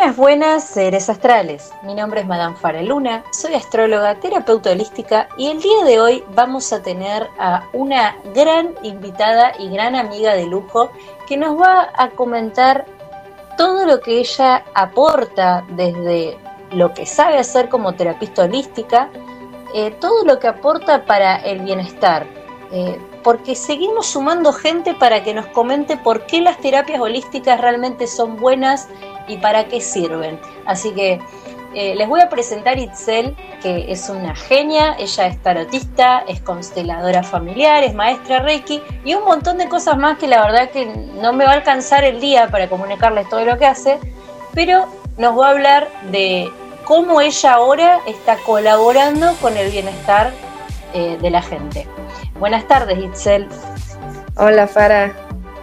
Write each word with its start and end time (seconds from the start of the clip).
Buenas, 0.00 0.16
buenas, 0.16 0.64
seres 0.64 1.10
astrales. 1.10 1.74
Mi 1.82 1.94
nombre 1.94 2.22
es 2.22 2.26
Madame 2.26 2.56
Faraluna, 2.56 3.22
soy 3.32 3.52
astróloga, 3.52 4.14
terapeuta 4.14 4.70
holística 4.70 5.28
y 5.36 5.48
el 5.48 5.60
día 5.60 5.84
de 5.84 6.00
hoy 6.00 6.24
vamos 6.34 6.72
a 6.72 6.80
tener 6.80 7.28
a 7.38 7.68
una 7.74 8.16
gran 8.34 8.74
invitada 8.82 9.52
y 9.58 9.68
gran 9.68 9.94
amiga 9.94 10.32
de 10.32 10.46
lujo 10.46 10.90
que 11.28 11.36
nos 11.36 11.60
va 11.60 11.90
a 11.94 12.08
comentar 12.12 12.86
todo 13.58 13.84
lo 13.84 14.00
que 14.00 14.20
ella 14.20 14.64
aporta 14.72 15.66
desde 15.68 16.38
lo 16.72 16.94
que 16.94 17.04
sabe 17.04 17.36
hacer 17.36 17.68
como 17.68 17.92
terapista 17.92 18.44
holística, 18.44 19.10
eh, 19.74 19.90
todo 20.00 20.24
lo 20.24 20.38
que 20.38 20.48
aporta 20.48 21.04
para 21.04 21.36
el 21.36 21.60
bienestar, 21.60 22.26
eh, 22.72 22.98
porque 23.22 23.54
seguimos 23.54 24.06
sumando 24.06 24.52
gente 24.52 24.94
para 24.94 25.22
que 25.22 25.34
nos 25.34 25.46
comente 25.46 25.96
por 25.96 26.26
qué 26.26 26.40
las 26.40 26.58
terapias 26.58 27.00
holísticas 27.00 27.60
realmente 27.60 28.06
son 28.06 28.36
buenas 28.36 28.88
y 29.28 29.36
para 29.38 29.66
qué 29.66 29.80
sirven. 29.80 30.40
Así 30.66 30.92
que 30.92 31.20
eh, 31.72 31.94
les 31.94 32.08
voy 32.08 32.20
a 32.20 32.28
presentar 32.28 32.78
Itzel, 32.78 33.36
que 33.62 33.92
es 33.92 34.08
una 34.08 34.34
genia, 34.34 34.96
ella 34.98 35.26
es 35.26 35.40
tarotista, 35.40 36.24
es 36.26 36.40
consteladora 36.40 37.22
familiar, 37.22 37.84
es 37.84 37.94
maestra 37.94 38.40
Reiki 38.40 38.82
y 39.04 39.14
un 39.14 39.24
montón 39.24 39.58
de 39.58 39.68
cosas 39.68 39.96
más 39.96 40.18
que 40.18 40.26
la 40.26 40.44
verdad 40.44 40.70
que 40.70 40.86
no 40.86 41.32
me 41.32 41.44
va 41.44 41.52
a 41.52 41.54
alcanzar 41.54 42.02
el 42.02 42.20
día 42.20 42.48
para 42.50 42.68
comunicarles 42.68 43.28
todo 43.28 43.44
lo 43.44 43.56
que 43.56 43.66
hace, 43.66 44.00
pero 44.52 44.86
nos 45.16 45.38
va 45.38 45.48
a 45.48 45.50
hablar 45.50 45.88
de 46.10 46.50
cómo 46.84 47.20
ella 47.20 47.52
ahora 47.52 48.00
está 48.04 48.36
colaborando 48.38 49.34
con 49.40 49.56
el 49.56 49.70
bienestar 49.70 50.32
eh, 50.92 51.18
de 51.20 51.30
la 51.30 51.40
gente. 51.40 51.86
Buenas 52.40 52.66
tardes, 52.66 52.98
Itzel. 52.98 53.46
Hola, 54.34 54.66
Fara. 54.66 55.12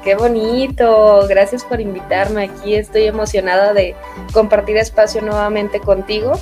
Qué 0.04 0.13
bonito. 0.13 1.26
Gracias 1.27 1.63
por 1.63 1.81
invitarme 1.81 2.44
aquí. 2.44 2.76
Estoy 2.76 3.05
emocionada 3.05 3.73
de 3.73 3.95
compartir 4.31 4.77
espacio 4.77 5.23
nuevamente 5.23 5.80
contigo. 5.80 6.34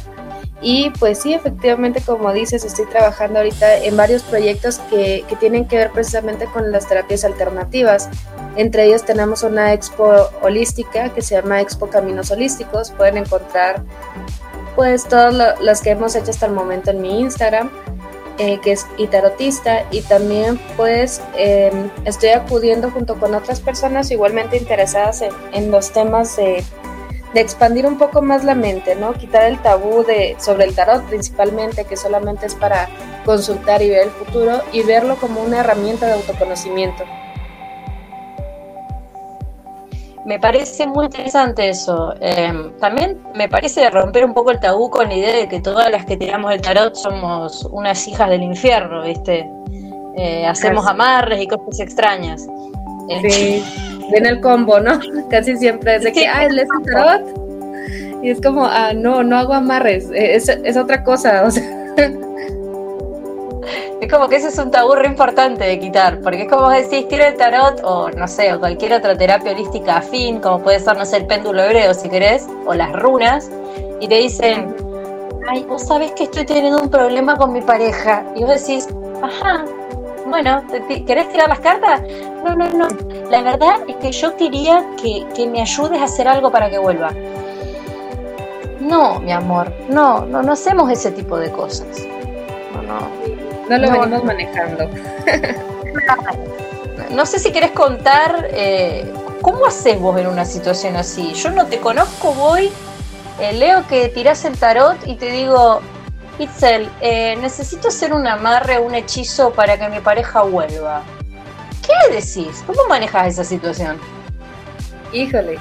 Y 0.62 0.90
pues 1.00 1.20
sí, 1.22 1.34
efectivamente, 1.34 2.02
como 2.02 2.34
dices, 2.34 2.66
estoy 2.66 2.86
trabajando 2.88 3.40
ahorita 3.40 3.78
en 3.78 3.96
varios 3.96 4.24
proyectos 4.24 4.80
que, 4.90 5.24
que, 5.30 5.38
tienen 5.38 5.70
que 5.70 5.78
ver 5.78 5.92
precisamente 5.92 6.48
con 6.48 6.70
las 6.70 6.86
terapias 6.86 7.24
alternativas. 7.24 8.10
Entre 8.58 8.84
ellos 8.86 9.06
tenemos 9.06 9.42
una 9.44 9.72
expo 9.72 10.14
holística 10.42 11.14
que 11.14 11.22
se 11.22 11.36
llama 11.36 11.62
Expo 11.62 11.88
Caminos 11.88 12.30
Holísticos. 12.30 12.92
Pueden 12.92 13.18
encontrar 13.18 13.84
pues 14.76 15.06
todas 15.08 15.34
las 15.62 15.82
que 15.82 15.92
hemos 15.92 16.14
hecho 16.16 16.32
hasta 16.32 16.46
el 16.46 16.52
momento 16.52 16.92
en 16.92 17.02
mi 17.02 17.22
Instagram. 17.22 17.72
Eh, 18.38 18.60
que 18.62 18.74
es 18.74 18.86
itarotista 18.98 19.86
y 19.92 20.02
también 20.02 20.60
pues 20.76 21.22
em, 21.38 21.90
estoy 22.04 22.30
acudiendo 22.30 22.92
junto 22.92 23.16
con 23.18 23.34
otras 23.34 23.62
personas 23.62 24.12
igualmente 24.12 24.58
interesadas 24.58 25.24
en, 25.54 25.72
los 25.72 25.92
temas 25.94 26.36
de, 26.36 26.62
de, 27.34 27.40
expandir 27.40 27.86
un 27.86 27.98
poco 27.98 28.22
más 28.22 28.44
la 28.44 28.54
mente, 28.54 28.94
¿no? 28.96 29.14
Quitar 29.14 29.44
el 29.44 29.62
tabú 29.62 30.04
de, 30.04 30.36
sobre 30.38 30.66
el 30.66 30.76
tarot 30.76 31.06
principalmente, 31.06 31.86
que 31.86 31.96
solamente 31.96 32.46
es 32.46 32.56
para 32.56 32.90
consultar 33.24 33.82
y 33.82 33.92
ver 33.92 34.08
el 34.08 34.12
futuro 34.12 34.62
y 34.74 34.84
verlo 34.84 35.16
como 35.16 35.42
una 35.42 35.62
herramienta 35.62 36.06
de 36.06 36.14
autoconocimiento. 36.16 37.06
Me 40.26 40.40
parece 40.40 40.88
muy 40.88 41.06
interesante 41.06 41.70
eso. 41.70 42.16
Em, 42.20 42.76
también 42.80 43.22
me 43.36 43.48
parece 43.48 43.88
romper 43.92 44.26
un 44.26 44.34
poco 44.34 44.50
el 44.50 44.60
tabú 44.60 44.90
con 44.90 45.08
la 45.08 45.14
idea 45.14 45.36
de 45.36 45.48
que 45.48 45.62
todas 45.62 45.92
las 45.92 46.06
que 46.06 46.18
tiramos 46.18 46.52
el 46.52 46.62
tarot 46.62 46.96
somos 46.96 47.64
unas 47.72 48.08
hijas 48.08 48.30
del 48.32 48.42
infierno, 48.42 49.04
¿viste? 49.04 49.48
Eh, 50.18 50.46
hacemos 50.48 50.88
amarres 50.88 51.42
y 51.42 51.48
cosas 51.48 51.80
extrañas. 51.80 52.48
Sí, 53.22 53.64
viene 54.12 54.30
el 54.30 54.42
combo, 54.42 54.80
¿no? 54.80 55.00
Casi 55.30 55.58
siempre 55.58 55.98
es 55.98 56.04
de 56.04 56.12
que, 56.12 56.28
ah, 56.28 56.48
¿lees 56.48 56.68
el 56.80 56.92
tarot? 56.92 57.46
Y 58.24 58.32
es 58.32 58.42
como, 58.42 58.66
ah, 58.66 58.94
no, 58.96 59.24
no 59.24 59.38
hago 59.38 59.54
amarres, 59.54 60.10
es, 60.12 60.50
es 60.50 60.76
otra 60.76 61.04
cosa, 61.04 61.44
o 61.46 61.52
sea. 61.52 61.64
Es 64.02 64.12
como 64.12 64.28
que 64.28 64.36
ese 64.36 64.50
es 64.50 64.58
un 64.58 64.72
tabú 64.72 64.94
re 64.94 65.08
importante 65.08 65.64
de 65.64 65.80
quitar, 65.80 66.20
porque 66.22 66.44
es 66.44 66.50
como 66.50 66.70
decís, 66.70 67.08
tiro 67.08 67.26
el 67.26 67.36
tarot 67.36 67.82
o 67.84 68.10
no 68.10 68.28
sé, 68.28 68.54
o 68.54 68.60
cualquier 68.60 68.94
otra 68.94 69.18
terapia 69.18 69.54
holística 69.54 69.98
afín, 69.98 70.40
como 70.42 70.60
puede 70.60 70.80
ser, 70.80 70.98
no 70.98 71.06
sé, 71.06 71.18
el 71.18 71.28
péndulo 71.28 71.64
hebreo 71.64 71.94
si 71.94 72.10
querés, 72.10 72.46
o 72.66 72.74
las 72.74 72.92
runas, 72.92 73.50
y 74.02 74.08
te 74.08 74.16
dicen, 74.16 74.76
ay, 75.48 75.64
vos 75.64 75.84
sabés 75.84 76.12
que 76.12 76.26
estoy 76.26 76.46
teniendo 76.46 76.82
un 76.82 76.90
problema 76.90 77.38
con 77.38 77.54
mi 77.54 77.62
pareja, 77.62 78.26
y 78.36 78.44
vos 78.44 78.60
decís, 78.60 78.90
ajá, 79.24 79.64
bueno, 80.26 80.62
¿querés 81.08 81.30
tirar 81.30 81.48
las 81.48 81.60
cartas? 81.60 82.02
No, 82.44 82.54
no, 82.54 82.68
no, 82.70 82.88
la 83.30 83.42
verdad 83.42 83.76
es 83.88 83.96
que 83.98 84.12
yo 84.12 84.36
quería 84.36 84.86
que, 85.02 85.26
que 85.34 85.48
me 85.48 85.62
ayudes 85.62 86.02
a 86.02 86.04
hacer 86.04 86.28
algo 86.28 86.52
para 86.52 86.70
que 86.70 86.78
vuelva. 86.78 87.12
No, 88.82 89.20
mi 89.20 89.32
amor, 89.32 89.74
no, 89.90 90.26
no, 90.26 90.44
no 90.44 90.52
hacemos 90.52 90.92
ese 90.92 91.12
tipo 91.12 91.38
de 91.38 91.50
cosas. 91.52 91.88
No, 92.74 92.82
no. 92.82 93.45
No 93.70 93.78
lo 93.78 93.92
venimos 93.92 94.24
manejando. 94.24 94.90
no 97.10 97.26
sé 97.26 97.40
si 97.40 97.52
querés 97.52 97.72
contar 97.72 98.50
eh, 98.52 99.12
cómo 99.42 99.66
haces 99.66 100.00
vos 100.00 100.20
en 100.20 100.28
una 100.28 100.46
situación 100.46 100.96
así. 100.96 101.34
Yo 101.34 101.50
no 101.50 101.66
te 101.66 101.80
conozco, 101.80 102.34
voy, 102.34 102.72
eh, 103.40 103.54
leo 103.54 103.88
que 103.88 104.10
tirás 104.10 104.46
el 104.46 104.58
tarot 104.58 104.98
y 105.08 105.16
te 105.16 105.32
digo, 105.32 105.82
Itzel, 106.38 106.90
eh, 107.02 107.36
necesito 107.38 107.88
hacer 107.88 108.14
un 108.14 108.28
amarre, 108.28 108.80
un 108.80 108.94
hechizo 108.94 109.52
para 109.52 109.78
que 109.80 109.90
mi 109.90 110.00
pareja 110.00 110.44
vuelva. 110.44 111.02
¿Qué 111.82 111.94
le 112.10 112.16
decís? 112.16 112.64
¿Cómo 112.66 112.88
manejas 112.88 113.28
esa 113.28 113.44
situación? 113.44 113.98
Híjole, 115.14 115.60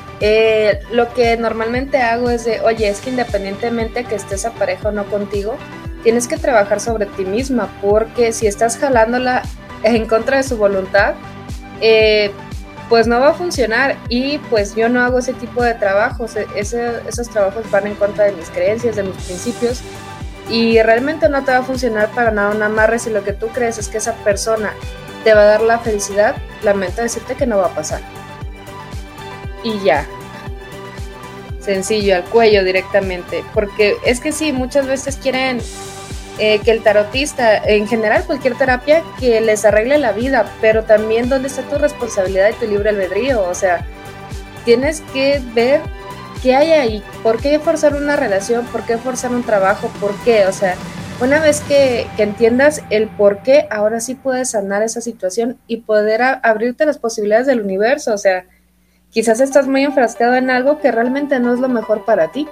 lo 0.91 1.13
que 1.15 1.37
normalmente 1.37 1.99
hago 1.99 2.29
es 2.31 2.45
de, 2.45 2.61
oye, 2.63 2.89
es 2.89 3.01
que 3.01 3.11
independientemente 3.11 4.05
que 4.05 4.17
estés 4.17 4.45
a 4.47 4.51
pareja 4.51 4.89
o 4.89 4.93
no 4.93 5.05
contigo, 5.05 5.57
tienes 6.05 6.29
que 6.29 6.37
trabajar 6.37 6.79
sobre 6.79 7.07
ti 7.07 7.25
misma, 7.25 7.69
porque 7.83 8.33
si 8.33 8.47
estás 8.47 8.77
jalándola 8.77 9.43
en 9.83 10.07
contra 10.07 10.37
de 10.37 10.45
su 10.45 10.57
voluntad, 10.57 11.15
eh, 11.81 12.31
pues 12.89 13.07
no 13.07 13.19
va 13.19 13.31
a 13.31 13.35
funcionar 13.35 13.97
y 14.09 14.39
pues 14.51 14.77
yo 14.77 14.89
no 14.89 15.01
hago 15.01 15.19
ese 15.19 15.33
tipo 15.33 15.63
de 15.63 15.75
trabajos, 15.75 16.37
e-, 16.37 16.47
esos 16.55 17.29
trabajos 17.31 17.69
van 17.71 17.87
en 17.87 17.95
contra 17.95 18.27
de 18.27 18.33
mis 18.33 18.51
creencias, 18.51 18.95
de 18.95 19.03
mis 19.03 19.17
principios 19.17 19.81
y 20.49 20.81
realmente 20.83 21.29
no 21.29 21.43
te 21.43 21.53
va 21.53 21.59
a 21.59 21.63
funcionar 21.63 22.11
para 22.11 22.31
nada 22.31 22.55
un 22.55 22.63
amarre 22.63 22.99
si 22.99 23.11
lo 23.11 23.25
que 23.25 23.33
tú 23.33 23.49
crees 23.49 23.79
es 23.79 23.89
que 23.89 23.99
esa 23.99 24.13
persona 24.17 24.75
te 25.25 25.33
va 25.33 25.41
a 25.41 25.45
dar 25.45 25.63
la 25.63 25.79
felicidad, 25.79 26.37
lamento 26.63 27.01
decirte 27.01 27.35
que 27.35 27.47
no 27.47 27.57
va 27.57 27.67
a 27.67 27.75
pasar. 27.75 28.03
Y 29.63 29.83
ya, 29.83 30.07
sencillo, 31.61 32.17
al 32.17 32.25
cuello 32.25 32.63
directamente, 32.63 33.43
porque 33.55 33.97
es 34.05 34.21
que 34.21 34.33
sí, 34.33 34.53
muchas 34.53 34.87
veces 34.87 35.17
quieren 35.17 35.61
eh, 36.39 36.59
que 36.61 36.73
el 36.73 36.83
tarotista, 36.83 37.57
en 37.57 37.87
general 37.87 38.25
cualquier 38.25 38.57
terapia, 38.57 39.05
que 39.21 39.41
les 39.41 39.65
arregle 39.65 39.99
la 39.99 40.13
vida, 40.13 40.45
pero 40.61 40.83
también 40.83 41.29
dónde 41.29 41.47
está 41.49 41.63
tu 41.63 41.79
responsabilidad 41.79 42.51
y 42.51 42.55
tu 42.55 42.67
libre 42.67 42.91
albedrío. 42.91 43.43
O 43.49 43.55
sea, 43.55 43.87
tienes 44.65 45.01
que 45.13 45.41
ver 45.55 45.81
qué 46.43 46.57
hay 46.57 46.73
ahí, 46.73 47.05
por 47.23 47.41
qué 47.41 47.61
forzar 47.61 47.95
una 47.95 48.17
relación, 48.17 48.67
por 48.67 48.83
qué 48.85 48.99
forzar 48.99 49.31
un 49.31 49.45
trabajo, 49.45 49.89
por 50.01 50.13
qué. 50.25 50.47
O 50.47 50.53
sea, 50.53 50.75
una 51.21 51.39
vez 51.39 51.61
que, 51.61 52.09
que 52.17 52.25
entiendas 52.25 52.83
el 52.91 53.07
por 53.07 53.39
qué, 53.43 53.69
ahora 53.71 54.01
sí 54.01 54.17
puedes 54.17 54.51
sanar 54.51 54.83
esa 54.83 55.01
situación 55.01 55.59
y 55.69 55.79
poder 55.79 56.21
abrirte 56.43 56.85
las 56.85 56.99
posibilidades 56.99 57.47
del 57.47 57.61
universo. 57.61 58.13
O 58.13 58.19
sea, 58.19 58.45
quizás 59.11 59.39
estás 59.39 59.69
muy 59.69 59.85
enfrascado 59.85 60.35
en 60.35 60.51
algo 60.51 60.81
que 60.81 60.91
realmente 60.91 61.39
no 61.39 61.55
es 61.55 61.61
lo 61.61 61.69
mejor 61.69 62.05
para 62.05 62.33
ti. 62.33 62.49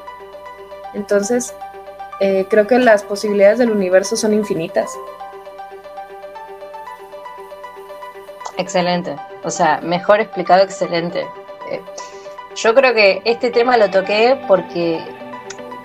Entonces, 0.94 1.52
eh, 2.24 2.46
creo 2.48 2.68
que 2.68 2.78
las 2.78 3.02
posibilidades 3.02 3.58
del 3.58 3.72
universo 3.72 4.16
son 4.16 4.32
infinitas. 4.32 4.96
Excelente, 8.56 9.16
o 9.42 9.50
sea, 9.50 9.80
mejor 9.82 10.20
explicado, 10.20 10.62
excelente. 10.62 11.26
Eh, 11.68 11.80
yo 12.54 12.76
creo 12.76 12.94
que 12.94 13.22
este 13.24 13.50
tema 13.50 13.76
lo 13.76 13.90
toqué 13.90 14.40
porque 14.46 15.02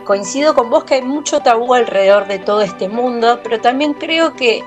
coincido 0.06 0.54
con 0.54 0.70
vos 0.70 0.84
que 0.84 0.96
hay 0.96 1.02
mucho 1.02 1.40
tabú 1.40 1.74
alrededor 1.74 2.28
de 2.28 2.38
todo 2.38 2.62
este 2.62 2.88
mundo, 2.88 3.40
pero 3.42 3.60
también 3.60 3.96
creo 3.96 4.36
que 4.36 4.64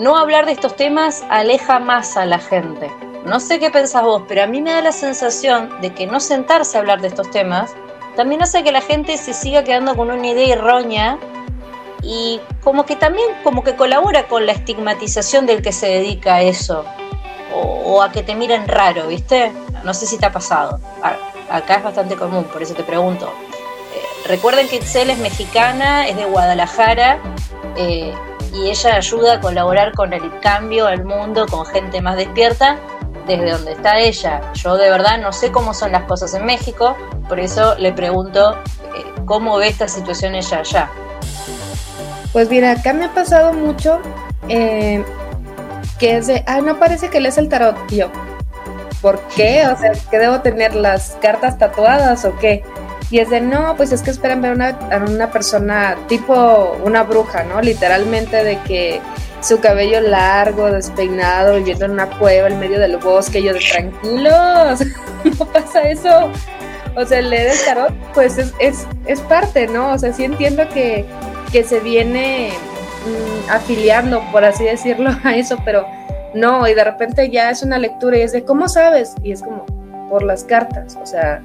no 0.00 0.16
hablar 0.16 0.44
de 0.44 0.52
estos 0.52 0.74
temas 0.74 1.24
aleja 1.30 1.78
más 1.78 2.16
a 2.16 2.26
la 2.26 2.40
gente. 2.40 2.90
No 3.24 3.38
sé 3.38 3.60
qué 3.60 3.70
pensás 3.70 4.02
vos, 4.02 4.24
pero 4.26 4.42
a 4.42 4.48
mí 4.48 4.60
me 4.60 4.72
da 4.72 4.82
la 4.82 4.92
sensación 4.92 5.80
de 5.80 5.94
que 5.94 6.08
no 6.08 6.18
sentarse 6.18 6.76
a 6.76 6.80
hablar 6.80 7.00
de 7.00 7.08
estos 7.08 7.30
temas 7.30 7.76
también 8.16 8.42
hace 8.42 8.64
que 8.64 8.72
la 8.72 8.80
gente 8.80 9.16
se 9.18 9.34
siga 9.34 9.62
quedando 9.62 9.94
con 9.94 10.10
una 10.10 10.26
idea 10.26 10.54
errónea 10.54 11.18
y 12.02 12.40
como 12.62 12.86
que 12.86 12.96
también 12.96 13.28
como 13.44 13.62
que 13.62 13.76
colabora 13.76 14.26
con 14.26 14.46
la 14.46 14.52
estigmatización 14.52 15.44
del 15.46 15.62
que 15.62 15.72
se 15.72 15.86
dedica 15.86 16.36
a 16.36 16.42
eso 16.42 16.84
o, 17.54 18.02
a 18.02 18.12
que 18.12 18.22
te 18.22 18.34
miren 18.34 18.68
raro, 18.68 19.06
¿viste? 19.06 19.52
No 19.84 19.94
sé 19.94 20.06
si 20.06 20.18
te 20.18 20.26
ha 20.26 20.32
pasado. 20.32 20.78
Acá 21.50 21.76
es 21.76 21.84
bastante 21.84 22.16
común, 22.16 22.44
por 22.44 22.62
eso 22.62 22.74
te 22.74 22.82
pregunto. 22.82 23.26
Eh, 23.94 24.28
recuerden 24.28 24.68
que 24.68 24.76
Itzel 24.76 25.10
es 25.10 25.18
mexicana, 25.18 26.06
es 26.06 26.16
de 26.16 26.24
Guadalajara 26.24 27.18
eh, 27.76 28.12
y 28.52 28.68
ella 28.68 28.96
ayuda 28.96 29.34
a 29.34 29.40
colaborar 29.40 29.92
con 29.92 30.12
el 30.12 30.38
cambio 30.40 30.86
al 30.86 31.04
mundo, 31.04 31.46
con 31.46 31.64
gente 31.66 32.02
más 32.02 32.16
despierta, 32.16 32.78
desde 33.26 33.50
donde 33.50 33.72
está 33.72 33.98
ella. 33.98 34.40
Yo 34.54 34.76
de 34.76 34.90
verdad 34.90 35.18
no 35.18 35.32
sé 35.32 35.50
cómo 35.50 35.74
son 35.74 35.92
las 35.92 36.04
cosas 36.04 36.34
en 36.34 36.44
México, 36.44 36.96
por 37.28 37.40
eso 37.40 37.74
le 37.76 37.92
pregunto 37.92 38.56
eh, 38.96 39.04
cómo 39.24 39.56
ve 39.58 39.68
esta 39.68 39.88
situación 39.88 40.34
ella 40.34 40.58
allá. 40.58 40.90
Pues 42.32 42.48
mira, 42.50 42.72
acá 42.72 42.92
me 42.92 43.06
ha 43.06 43.14
pasado 43.14 43.52
mucho 43.52 44.00
eh, 44.48 45.04
que 45.98 46.16
es 46.16 46.26
de, 46.26 46.44
ah, 46.46 46.60
no 46.60 46.78
parece 46.78 47.08
que 47.08 47.20
lees 47.20 47.38
el 47.38 47.48
tarot, 47.48 47.76
yo. 47.90 48.10
¿Por 49.00 49.20
qué? 49.34 49.66
O 49.66 49.76
sea, 49.78 49.92
¿que 50.10 50.18
debo 50.18 50.40
tener 50.40 50.74
las 50.74 51.16
cartas 51.20 51.58
tatuadas 51.58 52.24
o 52.24 52.36
qué? 52.38 52.62
Y 53.10 53.20
es 53.20 53.30
de, 53.30 53.40
no, 53.40 53.76
pues 53.76 53.92
es 53.92 54.02
que 54.02 54.10
esperan 54.10 54.42
ver 54.42 54.60
a 54.60 54.96
una 55.08 55.30
persona 55.30 55.96
tipo 56.08 56.76
una 56.82 57.04
bruja, 57.04 57.44
¿no? 57.44 57.60
Literalmente 57.60 58.42
de 58.42 58.58
que 58.62 59.00
su 59.46 59.60
cabello 59.60 60.00
largo, 60.00 60.70
despeinado, 60.72 61.54
viviendo 61.54 61.84
en 61.84 61.92
una 61.92 62.10
cueva 62.18 62.48
en 62.48 62.58
medio 62.58 62.80
del 62.80 62.96
bosque, 62.96 63.42
yo 63.42 63.52
de 63.52 63.60
tranquilos, 63.60 64.80
no 65.38 65.46
pasa 65.46 65.88
eso. 65.88 66.30
O 66.96 67.04
sea, 67.04 67.20
leer 67.20 67.52
el 67.52 67.64
tarot, 67.64 67.92
pues 68.14 68.38
es, 68.38 68.52
es, 68.58 68.86
es 69.06 69.20
parte, 69.20 69.68
¿no? 69.68 69.92
O 69.92 69.98
sea, 69.98 70.12
sí 70.12 70.24
entiendo 70.24 70.66
que, 70.70 71.04
que 71.52 71.62
se 71.62 71.78
viene 71.80 72.50
mm, 73.04 73.50
afiliando, 73.50 74.22
por 74.32 74.44
así 74.44 74.64
decirlo, 74.64 75.10
a 75.24 75.36
eso, 75.36 75.58
pero 75.64 75.86
no, 76.34 76.66
y 76.66 76.74
de 76.74 76.82
repente 76.82 77.30
ya 77.30 77.50
es 77.50 77.62
una 77.62 77.78
lectura 77.78 78.18
y 78.18 78.22
es 78.22 78.32
de, 78.32 78.44
¿cómo 78.44 78.68
sabes? 78.68 79.14
Y 79.22 79.32
es 79.32 79.42
como, 79.42 79.64
por 80.08 80.22
las 80.22 80.42
cartas, 80.42 80.98
o 81.00 81.06
sea, 81.06 81.40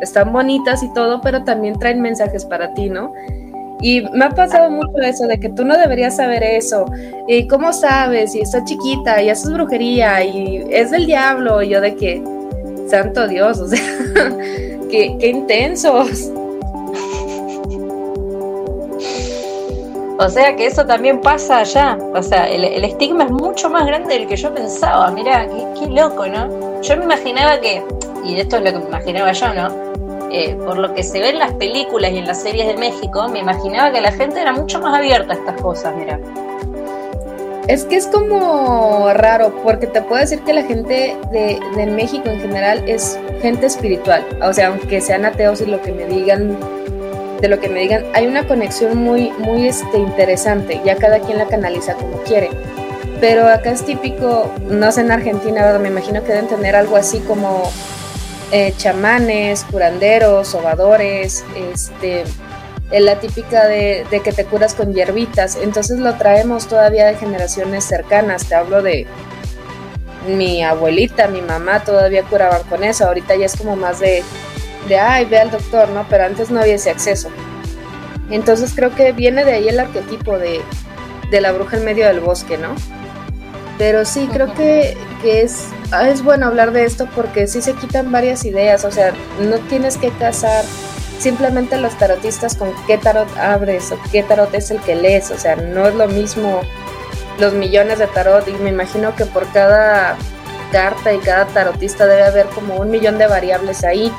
están 0.00 0.32
bonitas 0.32 0.82
y 0.82 0.92
todo, 0.92 1.20
pero 1.22 1.42
también 1.42 1.78
traen 1.78 2.00
mensajes 2.00 2.44
para 2.44 2.72
ti, 2.74 2.88
¿no? 2.88 3.12
Y 3.82 4.02
me 4.12 4.26
ha 4.26 4.30
pasado 4.30 4.70
mucho 4.70 4.96
eso, 5.02 5.26
de 5.26 5.38
que 5.38 5.48
tú 5.50 5.64
no 5.64 5.76
deberías 5.76 6.16
saber 6.16 6.42
eso. 6.42 6.86
¿Y 7.28 7.46
cómo 7.48 7.72
sabes? 7.72 8.34
Y 8.34 8.40
está 8.40 8.64
chiquita, 8.64 9.20
y 9.20 9.28
eso 9.28 9.48
es 9.48 9.54
brujería, 9.54 10.24
y 10.24 10.64
es 10.70 10.90
del 10.90 11.06
diablo. 11.06 11.62
Y 11.62 11.70
yo 11.70 11.80
de 11.80 11.96
que, 11.96 12.22
santo 12.88 13.28
Dios, 13.28 13.58
o 13.58 13.68
sea, 13.68 13.80
qué, 14.90 15.16
qué 15.18 15.28
intensos. 15.28 16.30
O 20.22 20.28
sea 20.28 20.54
que 20.54 20.66
eso 20.66 20.86
también 20.86 21.20
pasa 21.20 21.58
allá. 21.58 21.98
O 22.14 22.22
sea, 22.22 22.48
el, 22.48 22.84
estigma 22.84 23.24
es 23.24 23.30
mucho 23.32 23.68
más 23.68 23.84
grande 23.86 24.14
del 24.14 24.28
que 24.28 24.36
yo 24.36 24.54
pensaba. 24.54 25.10
Mira, 25.10 25.48
qué, 25.48 25.86
loco, 25.88 26.28
¿no? 26.28 26.80
Yo 26.80 26.96
me 26.96 27.04
imaginaba 27.04 27.60
que, 27.60 27.82
y 28.24 28.38
esto 28.38 28.58
es 28.58 28.62
lo 28.62 28.70
que 28.70 28.78
me 28.78 28.86
imaginaba 28.86 29.32
yo, 29.32 29.52
¿no? 29.52 29.81
Eh, 30.34 30.56
por 30.64 30.78
lo 30.78 30.94
que 30.94 31.02
se 31.02 31.20
ve 31.20 31.28
en 31.28 31.38
las 31.38 31.52
películas 31.52 32.10
y 32.12 32.18
en 32.18 32.26
las 32.26 32.42
series 32.42 32.66
de 32.66 32.74
México, 32.74 33.28
me 33.28 33.40
imaginaba 33.40 33.92
que 33.92 34.00
la 34.00 34.12
gente 34.12 34.40
era 34.40 34.52
mucho 34.52 34.80
más 34.80 34.96
abierta 34.96 35.34
a 35.34 35.36
estas 35.36 35.60
cosas, 35.60 35.94
mira. 35.94 36.18
Es 37.68 37.84
que 37.84 37.96
es 37.96 38.06
como 38.06 39.12
raro, 39.12 39.54
porque 39.62 39.86
te 39.86 40.00
puedo 40.00 40.20
decir 40.20 40.40
que 40.40 40.54
la 40.54 40.62
gente 40.62 41.16
de, 41.30 41.60
de 41.76 41.86
México 41.86 42.28
en 42.28 42.40
general 42.40 42.82
es 42.88 43.18
gente 43.42 43.66
espiritual. 43.66 44.24
O 44.42 44.52
sea, 44.54 44.68
aunque 44.68 45.00
sean 45.02 45.26
ateos 45.26 45.60
y 45.60 45.66
lo 45.66 45.82
que 45.82 45.92
me 45.92 46.06
digan 46.06 46.56
de 47.42 47.48
lo 47.48 47.60
que 47.60 47.68
me 47.68 47.80
digan, 47.80 48.04
hay 48.14 48.26
una 48.26 48.46
conexión 48.46 48.96
muy, 48.98 49.30
muy 49.32 49.66
este, 49.66 49.98
interesante, 49.98 50.80
ya 50.84 50.96
cada 50.96 51.18
quien 51.18 51.38
la 51.38 51.46
canaliza 51.46 51.94
como 51.94 52.16
quiere. 52.22 52.48
Pero 53.20 53.48
acá 53.48 53.72
es 53.72 53.84
típico, 53.84 54.50
no 54.70 54.90
sé 54.92 55.02
en 55.02 55.10
Argentina, 55.10 55.76
me 55.78 55.88
imagino 55.88 56.22
que 56.22 56.28
deben 56.28 56.46
tener 56.46 56.76
algo 56.76 56.96
así 56.96 57.18
como 57.18 57.70
eh, 58.52 58.72
chamanes, 58.76 59.64
curanderos, 59.64 60.48
sobadores, 60.48 61.44
este, 61.72 62.22
la 62.92 63.18
típica 63.18 63.66
de, 63.66 64.06
de, 64.10 64.20
que 64.20 64.32
te 64.32 64.44
curas 64.44 64.74
con 64.74 64.94
hierbitas. 64.94 65.56
Entonces 65.56 65.98
lo 65.98 66.14
traemos 66.14 66.68
todavía 66.68 67.06
de 67.06 67.16
generaciones 67.16 67.84
cercanas. 67.84 68.46
Te 68.46 68.54
hablo 68.54 68.82
de 68.82 69.06
mi 70.28 70.62
abuelita, 70.62 71.26
mi 71.26 71.42
mamá 71.42 71.82
todavía 71.82 72.22
curaban 72.22 72.62
con 72.68 72.84
eso. 72.84 73.06
Ahorita 73.06 73.34
ya 73.34 73.46
es 73.46 73.56
como 73.56 73.74
más 73.74 73.98
de 73.98 74.22
de, 74.88 74.98
ay, 74.98 75.24
ve 75.26 75.38
al 75.38 75.50
doctor, 75.50 75.88
¿no? 75.90 76.06
Pero 76.08 76.24
antes 76.24 76.50
no 76.50 76.60
había 76.60 76.74
ese 76.74 76.90
acceso. 76.90 77.28
Entonces 78.30 78.72
creo 78.74 78.94
que 78.94 79.12
viene 79.12 79.44
de 79.44 79.52
ahí 79.52 79.68
el 79.68 79.78
arquetipo 79.78 80.38
de, 80.38 80.60
de 81.30 81.40
la 81.40 81.52
bruja 81.52 81.76
en 81.76 81.84
medio 81.84 82.06
del 82.06 82.20
bosque, 82.20 82.58
¿no? 82.58 82.74
Pero 83.78 84.04
sí, 84.04 84.28
creo 84.32 84.52
que, 84.54 84.96
que, 85.22 85.42
es, 85.42 85.66
es 86.00 86.22
bueno 86.22 86.46
hablar 86.46 86.72
de 86.72 86.84
esto 86.84 87.06
porque 87.14 87.46
sí 87.46 87.60
se 87.60 87.74
quitan 87.74 88.10
varias 88.10 88.44
ideas, 88.44 88.84
o 88.84 88.90
sea, 88.90 89.12
no 89.40 89.58
tienes 89.68 89.98
que 89.98 90.10
casar 90.10 90.64
simplemente 91.18 91.76
los 91.78 91.96
tarotistas 91.98 92.56
con 92.56 92.72
qué 92.86 92.98
tarot 92.98 93.28
abres 93.36 93.92
o 93.92 93.98
qué 94.10 94.22
tarot 94.22 94.52
es 94.54 94.70
el 94.70 94.80
que 94.80 94.94
lees, 94.94 95.30
o 95.30 95.38
sea, 95.38 95.56
no 95.56 95.86
es 95.86 95.94
lo 95.94 96.08
mismo 96.08 96.62
los 97.38 97.52
millones 97.52 97.98
de 97.98 98.06
tarot 98.06 98.48
y 98.48 98.52
me 98.52 98.70
imagino 98.70 99.14
que 99.14 99.26
por 99.26 99.46
cada 99.52 100.16
carta 100.70 101.12
y 101.12 101.18
cada 101.18 101.46
tarotista 101.46 102.06
debe 102.06 102.24
haber 102.24 102.46
como 102.46 102.76
un 102.76 102.90
millón 102.90 103.18
de 103.18 103.26
variables 103.26 103.84
ahí. 103.84 104.12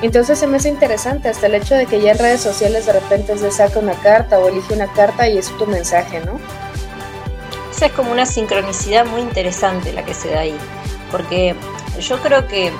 Entonces 0.00 0.38
se 0.38 0.46
me 0.46 0.58
hace 0.58 0.68
interesante 0.68 1.28
hasta 1.28 1.46
el 1.46 1.56
hecho 1.56 1.74
de 1.74 1.86
que 1.86 2.00
ya 2.00 2.12
en 2.12 2.18
redes 2.18 2.40
sociales 2.40 2.86
de 2.86 2.92
repente 2.92 3.36
se 3.36 3.50
saca 3.50 3.80
una 3.80 3.94
carta 3.94 4.38
o 4.38 4.48
elige 4.48 4.72
una 4.72 4.86
carta 4.92 5.28
y 5.28 5.36
es 5.36 5.48
tu 5.58 5.66
mensaje, 5.66 6.20
¿no? 6.20 6.38
Esa 7.74 7.86
es 7.86 7.92
como 7.92 8.12
una 8.12 8.24
sincronicidad 8.24 9.04
muy 9.06 9.20
interesante 9.20 9.92
la 9.92 10.04
que 10.04 10.14
se 10.14 10.30
da 10.30 10.40
ahí, 10.40 10.56
porque 11.10 11.54
yo 12.00 12.18
creo 12.18 12.46
que 12.46 12.72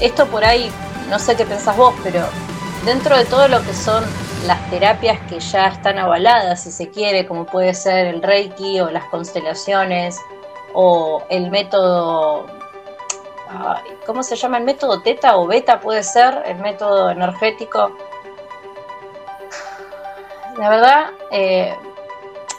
esto 0.00 0.26
por 0.26 0.44
ahí, 0.44 0.70
no 1.10 1.18
sé 1.18 1.36
qué 1.36 1.44
pensás 1.44 1.76
vos, 1.76 1.94
pero 2.02 2.26
dentro 2.84 3.16
de 3.16 3.24
todo 3.24 3.48
lo 3.48 3.62
que 3.64 3.74
son 3.74 4.04
las 4.46 4.70
terapias 4.70 5.18
que 5.28 5.40
ya 5.40 5.68
están 5.68 5.98
avaladas, 5.98 6.62
si 6.62 6.70
se 6.70 6.90
quiere, 6.90 7.26
como 7.26 7.44
puede 7.46 7.74
ser 7.74 8.06
el 8.06 8.22
Reiki 8.22 8.80
o 8.80 8.90
las 8.90 9.04
constelaciones 9.04 10.18
o 10.74 11.22
el 11.28 11.50
método 11.50 12.46
¿cómo 14.06 14.22
se 14.22 14.36
llama? 14.36 14.58
El 14.58 14.64
método 14.64 15.00
teta 15.00 15.36
o 15.36 15.46
beta 15.46 15.80
puede 15.80 16.02
ser, 16.02 16.42
el 16.46 16.58
método 16.58 17.10
energético. 17.10 17.96
La 20.56 20.68
verdad, 20.68 21.10
eh, 21.30 21.76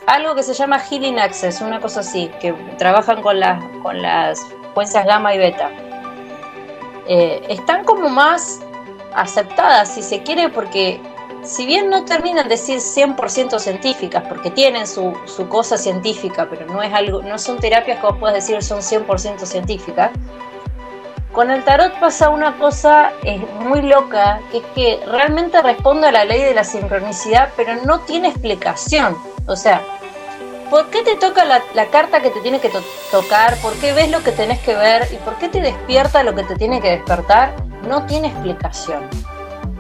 algo 0.10 0.34
que 0.34 0.42
se 0.42 0.54
llama 0.54 0.80
Healing 0.80 1.20
Access, 1.20 1.62
una 1.62 1.80
cosa 1.80 2.00
así, 2.00 2.32
que 2.42 2.52
trabajan 2.78 3.22
con, 3.22 3.40
las 3.40 3.64
con 3.84 4.02
las 4.02 4.44
frecuencias 4.44 5.06
gamma 5.06 5.36
y 5.36 5.38
beta. 5.38 5.70
Eh, 7.08 7.44
están 7.48 7.84
como 7.86 8.10
más 8.10 8.60
aceptadas, 9.14 9.94
si 9.94 10.02
se 10.02 10.24
quiere, 10.24 10.50
porque 10.50 11.00
si 11.44 11.68
bien 11.68 11.92
no 11.92 12.06
terminan 12.06 12.46
de 12.46 12.56
decir 12.56 12.80
100% 12.80 13.60
científicas, 13.60 14.24
porque 14.28 14.50
tienen 14.50 14.88
su, 14.88 15.16
su, 15.26 15.48
cosa 15.48 15.78
científica, 15.78 16.48
pero 16.50 16.66
no, 16.66 16.82
es 16.82 16.92
algo, 16.92 17.22
no 17.22 17.38
son 17.38 17.60
terapias 17.60 18.00
que 18.00 18.08
vos 18.08 18.18
puedas 18.20 18.36
decir 18.36 18.62
son 18.64 18.80
100% 18.80 19.46
científicas, 19.46 20.12
con 21.32 21.52
el 21.52 21.64
tarot 21.64 22.00
pasa 22.00 22.30
una 22.30 22.58
cosa 22.58 23.14
muy 23.60 23.84
loca, 23.84 24.42
que 24.52 24.58
es 24.58 24.64
que 24.74 25.00
realmente 25.06 25.62
responde 25.62 26.08
a 26.08 26.12
la 26.12 26.26
ley 26.26 26.42
de 26.42 26.56
la 26.56 26.64
sincronicidad, 26.64 27.50
pero 27.56 27.76
no 27.86 28.00
tiene 28.00 28.30
explicación. 28.30 29.16
O 29.46 29.56
sea, 29.56 29.82
¿por 30.70 30.90
qué 30.90 31.04
te 31.04 31.16
toca 31.16 31.46
la, 31.46 31.86
carta 31.88 32.22
que 32.22 32.30
te 32.30 32.42
tiene 32.42 32.60
que 32.60 32.72
tocar? 33.12 33.58
¿Por 33.58 33.74
qué 33.74 33.94
ves 33.94 34.10
lo 34.10 34.24
que 34.24 34.32
tenés 34.32 34.60
que 34.60 34.76
ver? 34.76 35.08
¿Y 35.12 35.16
por 35.18 35.36
qué 35.38 35.50
te 35.50 35.62
despierta 35.62 36.24
lo 36.24 36.36
que 36.36 36.44
te 36.44 36.56
tiene 36.56 36.82
que 36.82 36.92
despertar? 36.92 37.54
No 37.88 38.06
tiene 38.06 38.28
explicación. 38.28 39.08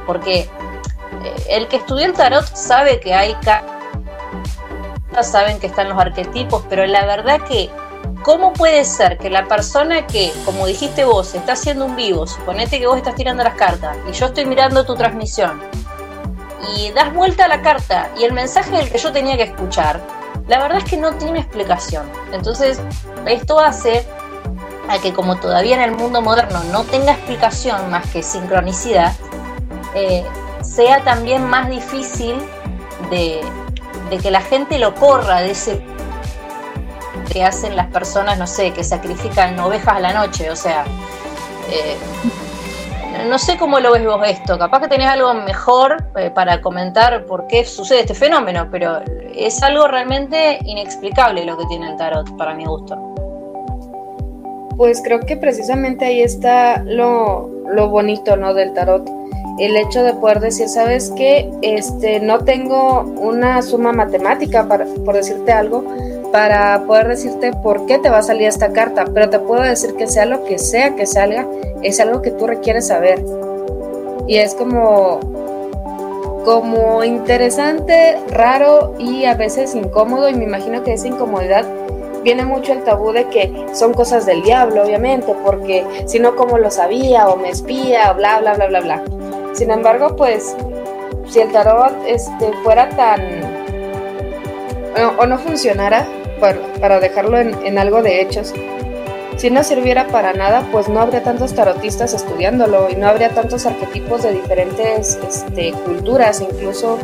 Porque 0.05 0.39
eh, 0.39 0.49
el 1.49 1.67
que 1.67 1.77
estudió 1.77 2.05
el 2.05 2.13
tarot 2.13 2.45
sabe 2.55 2.99
que 2.99 3.13
hay 3.13 3.33
cartas, 3.35 3.71
saben 5.31 5.59
que 5.59 5.67
están 5.67 5.89
los 5.89 5.99
arquetipos, 5.99 6.63
pero 6.69 6.85
la 6.85 7.05
verdad 7.05 7.41
que 7.41 7.69
¿Cómo 8.23 8.51
puede 8.51 8.83
ser 8.83 9.17
que 9.17 9.29
la 9.29 9.47
persona 9.47 10.05
que, 10.05 10.33
como 10.43 10.67
dijiste 10.67 11.05
vos, 11.05 11.33
está 11.35 11.53
haciendo 11.53 11.85
un 11.85 11.95
vivo, 11.95 12.27
suponete 12.27 12.77
que 12.77 12.85
vos 12.85 12.97
estás 12.97 13.15
tirando 13.15 13.43
las 13.45 13.55
cartas 13.55 13.95
y 14.09 14.11
yo 14.11 14.25
estoy 14.25 14.45
mirando 14.45 14.85
tu 14.85 14.93
transmisión 14.95 15.61
y 16.75 16.91
das 16.91 17.13
vuelta 17.13 17.45
a 17.45 17.47
la 17.47 17.61
carta 17.61 18.09
y 18.17 18.25
el 18.25 18.33
mensaje 18.33 18.75
del 18.75 18.91
que 18.91 18.97
yo 18.97 19.13
tenía 19.13 19.37
que 19.37 19.43
escuchar, 19.43 20.01
la 20.49 20.59
verdad 20.59 20.79
es 20.79 20.83
que 20.83 20.97
no 20.97 21.13
tiene 21.13 21.39
explicación. 21.39 22.09
Entonces, 22.33 22.81
esto 23.27 23.59
hace 23.59 24.05
a 24.89 24.97
que 24.97 25.13
como 25.13 25.35
todavía 25.35 25.75
en 25.75 25.81
el 25.83 25.91
mundo 25.91 26.21
moderno 26.23 26.63
no 26.71 26.83
tenga 26.83 27.11
explicación 27.11 27.91
más 27.91 28.07
que 28.07 28.23
sincronicidad, 28.23 29.13
eh, 29.93 30.25
sea 30.63 31.03
también 31.03 31.45
más 31.45 31.69
difícil 31.69 32.35
de, 33.11 33.41
que 34.21 34.31
la 34.31 34.41
gente 34.41 34.79
lo 34.79 34.95
corra 34.95 35.41
de 35.41 35.51
ese 35.51 35.81
que 37.31 37.43
hacen 37.43 37.75
las 37.75 37.85
personas, 37.91 38.39
no 38.39 38.47
sé, 38.47 38.73
que 38.73 38.83
sacrifican 38.83 39.59
ovejas 39.59 39.97
a 39.97 39.99
la 39.99 40.13
noche, 40.13 40.49
o 40.49 40.55
sea, 40.55 40.83
eh, 41.69 41.95
no 43.27 43.37
sé 43.39 43.57
cómo 43.57 43.79
lo 43.79 43.91
ves 43.91 44.05
vos 44.05 44.21
esto, 44.27 44.57
capaz 44.57 44.81
que 44.81 44.87
tenés 44.87 45.07
algo 45.07 45.33
mejor 45.33 46.03
eh, 46.15 46.29
para 46.29 46.61
comentar 46.61 47.25
por 47.25 47.47
qué 47.47 47.65
sucede 47.65 48.01
este 48.01 48.13
fenómeno, 48.13 48.67
pero 48.71 48.99
es 49.35 49.61
algo 49.63 49.87
realmente 49.87 50.59
inexplicable 50.63 51.45
lo 51.45 51.57
que 51.57 51.65
tiene 51.65 51.91
el 51.91 51.97
tarot, 51.97 52.35
para 52.37 52.53
mi 52.53 52.65
gusto. 52.65 52.97
Pues 54.77 55.01
creo 55.03 55.19
que 55.19 55.35
precisamente 55.35 56.05
ahí 56.05 56.21
está 56.21 56.81
lo, 56.83 57.49
lo 57.67 57.89
bonito, 57.89 58.37
¿no? 58.37 58.53
Del 58.53 58.73
tarot 58.73 59.09
el 59.59 59.75
hecho 59.75 60.03
de 60.03 60.13
poder 60.13 60.39
decir, 60.39 60.69
sabes 60.69 61.11
que 61.11 61.51
este 61.61 62.19
no 62.21 62.39
tengo 62.39 63.01
una 63.01 63.61
suma 63.61 63.91
matemática 63.91 64.67
para 64.67 64.85
por 65.05 65.15
decirte 65.15 65.51
algo, 65.51 65.83
para 66.31 66.83
poder 66.85 67.07
decirte 67.07 67.51
por 67.53 67.85
qué 67.85 67.97
te 67.97 68.09
va 68.09 68.19
a 68.19 68.23
salir 68.23 68.47
esta 68.47 68.71
carta, 68.71 69.05
pero 69.13 69.29
te 69.29 69.39
puedo 69.39 69.61
decir 69.61 69.95
que 69.95 70.07
sea 70.07 70.25
lo 70.25 70.43
que 70.43 70.59
sea 70.59 70.95
que 70.95 71.05
salga, 71.05 71.47
es 71.81 71.99
algo 71.99 72.21
que 72.21 72.31
tú 72.31 72.47
requieres 72.47 72.87
saber. 72.87 73.23
Y 74.27 74.37
es 74.37 74.53
como, 74.53 75.19
como 76.45 77.03
interesante, 77.03 78.17
raro 78.29 78.93
y 78.99 79.25
a 79.25 79.33
veces 79.33 79.73
incómodo 79.75 80.29
y 80.29 80.35
me 80.35 80.43
imagino 80.43 80.83
que 80.83 80.93
esa 80.93 81.07
incomodidad 81.07 81.65
viene 82.23 82.45
mucho 82.45 82.73
el 82.73 82.83
tabú 82.83 83.11
de 83.11 83.27
que 83.27 83.65
son 83.73 83.93
cosas 83.93 84.25
del 84.25 84.43
diablo, 84.43 84.83
obviamente, 84.83 85.33
porque 85.43 85.85
si 86.05 86.19
no, 86.19 86.35
¿cómo 86.35 86.57
lo 86.57 86.69
sabía? 86.69 87.27
O 87.29 87.37
me 87.37 87.49
espía, 87.49 88.11
o 88.11 88.15
bla, 88.15 88.39
bla, 88.39 88.53
bla, 88.55 88.67
bla, 88.67 88.81
bla. 88.81 89.03
Sin 89.53 89.71
embargo, 89.71 90.15
pues, 90.15 90.55
si 91.27 91.39
el 91.39 91.51
tarot 91.51 91.93
este, 92.07 92.51
fuera 92.63 92.89
tan... 92.89 93.21
o, 95.17 95.25
no 95.25 95.37
funcionara, 95.37 96.07
para, 96.39 96.99
dejarlo 96.99 97.37
en, 97.39 97.77
algo 97.77 98.01
de 98.01 98.21
hechos, 98.21 98.53
si 99.37 99.49
no 99.49 99.63
sirviera 99.63 100.07
para 100.07 100.33
nada, 100.33 100.67
pues 100.71 100.89
no 100.89 100.99
habría 100.99 101.23
tantos 101.23 101.53
tarotistas 101.53 102.13
estudiándolo 102.13 102.89
y 102.89 102.95
no 102.95 103.07
habría 103.07 103.29
tantos 103.29 103.65
arquetipos 103.65 104.23
de 104.23 104.33
diferentes 104.33 105.17
este, 105.27 105.71
culturas, 105.71 106.41
incluso 106.41 106.97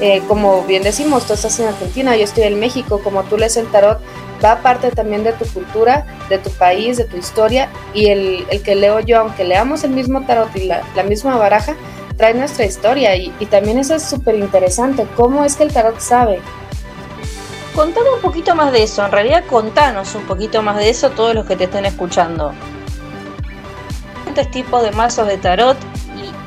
eh, 0.00 0.20
como 0.28 0.62
bien 0.64 0.82
decimos, 0.82 1.26
tú 1.26 1.32
estás 1.32 1.58
en 1.58 1.68
Argentina, 1.68 2.16
yo 2.16 2.24
estoy 2.24 2.44
en 2.44 2.60
México, 2.60 3.00
como 3.02 3.24
tú 3.24 3.38
lees 3.38 3.56
el 3.56 3.66
tarot, 3.68 3.98
va 4.44 4.56
parte 4.60 4.90
también 4.90 5.24
de 5.24 5.32
tu 5.32 5.46
cultura, 5.46 6.06
de 6.28 6.36
tu 6.38 6.50
país, 6.50 6.98
de 6.98 7.04
tu 7.04 7.16
historia, 7.16 7.70
y 7.94 8.06
el, 8.06 8.46
que 8.62 8.74
leo 8.74 9.00
yo, 9.00 9.20
aunque 9.20 9.44
leamos 9.44 9.84
el 9.84 9.92
mismo 9.92 10.20
tarot 10.26 10.54
y 10.54 10.64
la, 10.64 10.82
misma 11.08 11.38
baraja, 11.38 11.74
trae 12.18 12.34
nuestra 12.34 12.66
historia, 12.66 13.16
y, 13.16 13.30
también 13.50 13.78
eso 13.78 13.94
es 13.94 14.02
súper 14.02 14.34
interesante, 14.34 15.06
cómo 15.16 15.44
es 15.44 15.56
que 15.56 15.62
el 15.62 15.72
tarot 15.72 15.98
sabe. 15.98 16.40
Contame 17.76 18.10
un 18.14 18.20
poquito 18.22 18.56
más 18.56 18.72
de 18.72 18.82
eso, 18.82 19.04
en 19.04 19.12
realidad 19.12 19.44
contanos 19.48 20.14
un 20.14 20.22
poquito 20.24 20.62
más 20.62 20.76
de 20.76 20.88
eso 20.88 21.10
todos 21.10 21.34
los 21.34 21.46
que 21.46 21.54
te 21.54 21.64
estén 21.64 21.84
escuchando. 21.86 22.52
¿Cuántos 24.24 24.50
tipos 24.50 24.82
de 24.82 24.90
mazos 24.90 25.28
de 25.28 25.36
tarot 25.36 25.76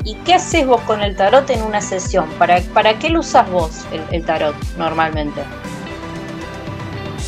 y, 0.04 0.14
qué 0.24 0.34
haces 0.34 0.66
vos 0.66 0.80
con 0.82 1.02
el 1.02 1.16
tarot 1.16 1.48
en 1.50 1.62
una 1.62 1.80
sesión? 1.80 2.28
¿Para, 2.38 2.60
para 2.74 2.98
qué 2.98 3.08
lo 3.08 3.20
usas 3.20 3.48
vos 3.50 3.84
el 4.10 4.24
tarot 4.24 4.54
normalmente? 4.76 5.42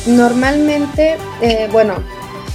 Normalmente, 0.05 1.17
eh, 1.41 1.69
bueno, 1.71 1.95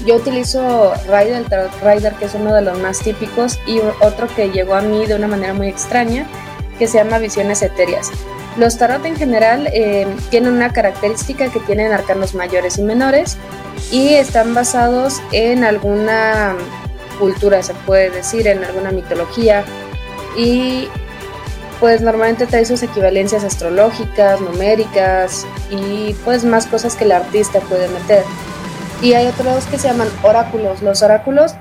yo 0.05 0.17
utilizo 0.17 0.93
Rider, 1.07 1.33
el 1.33 1.45
Tarot 1.47 1.73
Rider, 1.83 2.13
que 2.15 2.27
es 2.27 2.35
uno 2.35 2.55
de 2.55 2.61
los 2.61 2.79
más 2.79 2.99
típicos, 2.99 3.59
y 3.67 3.81
otro 4.01 4.29
que 4.37 4.51
llegó 4.51 4.75
a 4.75 4.83
mí 4.83 5.07
de 5.07 5.15
una 5.15 5.29
manera 5.29 5.55
muy 5.55 5.69
extraña, 5.69 6.27
que 6.79 6.87
se 6.87 6.99
llama 6.99 7.19
Visiones 7.19 7.63
Etéreas. 7.63 8.11
Los 8.59 8.77
tarot 8.77 9.05
en 9.05 9.15
general 9.15 9.69
eh, 9.73 10.07
tienen 10.31 10.53
una 10.53 10.73
característica 10.73 11.49
que 11.49 11.61
tienen 11.61 11.93
arcanos 11.93 12.35
mayores 12.35 12.77
y 12.79 12.83
menores 12.83 13.37
y 13.93 14.15
están 14.15 14.53
basados 14.53 15.23
en 15.31 15.63
alguna 15.63 16.57
cultura, 17.21 17.63
se 17.63 17.75
puede 17.75 18.11
decir, 18.11 18.49
en 18.49 18.65
alguna 18.65 18.91
mitología. 18.91 19.65
Y 20.37 20.89
pues 21.79 22.01
normalmente 22.01 22.47
trae 22.47 22.65
sus 22.65 22.83
equivalencias 22.83 23.45
astrológicas, 23.45 24.41
numéricas 24.41 25.47
y 25.71 26.15
pues 26.25 26.45
más 26.45 26.67
cosas 26.67 26.97
que 26.97 27.05
el 27.05 27.13
artista 27.13 27.61
puede 27.61 27.87
meter. 27.89 28.25
Y 29.01 29.13
hay 29.13 29.29
otros 29.29 29.67
que 29.67 29.79
se 29.79 29.87
llaman 29.87 30.09
oráculos. 30.25 30.83
Los 30.83 31.03
oráculos 31.03 31.55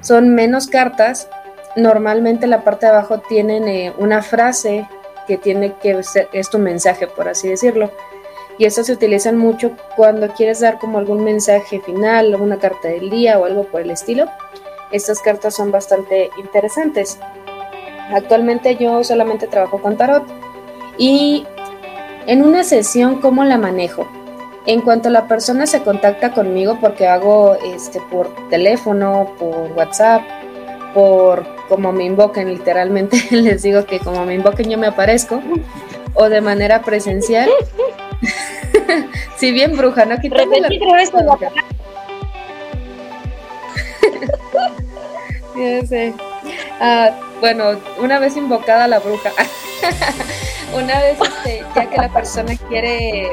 son 0.00 0.32
menos 0.36 0.68
cartas. 0.68 1.28
Normalmente 1.74 2.46
la 2.46 2.62
parte 2.62 2.86
de 2.86 2.92
abajo 2.92 3.18
tienen 3.28 3.66
eh, 3.66 3.92
una 3.98 4.22
frase 4.22 4.86
que 5.26 5.38
tiene 5.38 5.74
que 5.74 6.02
ser, 6.02 6.28
es 6.32 6.50
tu 6.50 6.58
mensaje, 6.58 7.06
por 7.06 7.28
así 7.28 7.48
decirlo. 7.48 7.90
Y 8.58 8.66
estos 8.66 8.86
se 8.86 8.92
utilizan 8.92 9.36
mucho 9.36 9.72
cuando 9.96 10.28
quieres 10.28 10.60
dar 10.60 10.78
como 10.78 10.98
algún 10.98 11.24
mensaje 11.24 11.80
final, 11.80 12.32
alguna 12.32 12.58
carta 12.58 12.88
del 12.88 13.10
día 13.10 13.38
o 13.38 13.44
algo 13.44 13.64
por 13.64 13.80
el 13.80 13.90
estilo. 13.90 14.26
Estas 14.92 15.20
cartas 15.20 15.54
son 15.54 15.72
bastante 15.72 16.30
interesantes. 16.38 17.18
Actualmente 18.12 18.76
yo 18.76 19.02
solamente 19.02 19.46
trabajo 19.46 19.80
con 19.80 19.96
tarot 19.96 20.24
y 20.98 21.46
en 22.26 22.42
una 22.42 22.64
sesión, 22.64 23.20
¿cómo 23.20 23.44
la 23.44 23.58
manejo? 23.58 24.06
En 24.66 24.80
cuanto 24.80 25.10
la 25.10 25.28
persona 25.28 25.66
se 25.66 25.82
contacta 25.82 26.32
conmigo, 26.32 26.78
porque 26.80 27.06
hago 27.06 27.54
este 27.54 28.00
por 28.10 28.34
teléfono, 28.48 29.32
por 29.38 29.72
WhatsApp, 29.72 30.22
por 30.94 31.44
como 31.68 31.92
me 31.92 32.04
invoquen, 32.04 32.48
literalmente 32.48 33.22
les 33.30 33.62
digo 33.62 33.84
que 33.84 33.98
como 33.98 34.24
me 34.24 34.34
invoquen 34.34 34.70
yo 34.70 34.78
me 34.78 34.86
aparezco, 34.86 35.42
o 36.14 36.28
de 36.28 36.40
manera 36.40 36.80
presencial. 36.82 37.50
si 39.36 39.50
bien 39.52 39.76
bruja, 39.76 40.06
no 40.06 40.16
quitando 40.18 40.56
la... 40.58 40.68
ya 45.56 45.86
sé. 45.86 46.14
Ah, 46.80 47.10
bueno, 47.40 47.78
una 47.98 48.18
vez 48.18 48.36
invocada 48.36 48.86
la 48.88 49.00
bruja, 49.00 49.30
una 50.74 51.00
vez 51.00 51.18
este, 51.20 51.64
ya 51.74 51.90
que 51.90 51.96
la 51.96 52.08
persona 52.08 52.56
quiere, 52.68 53.28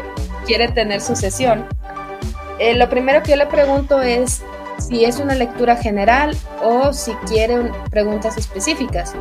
quiere 0.46 0.68
tener 0.70 1.02
su 1.02 1.16
sesión, 1.16 1.68
eh, 2.60 2.76
lo 2.76 2.90
primero 2.90 3.24
que 3.24 3.32
yo 3.32 3.38
le 3.38 3.48
pregunto 3.48 4.02
es 4.02 4.44
si 4.88 5.06
es 5.06 5.20
una 5.20 5.36
lectura 5.36 5.76
general 5.76 6.36
o 6.64 6.94
si 6.94 7.14
quiere 7.28 7.72
preguntas 7.90 8.38
específicas. 8.38 9.14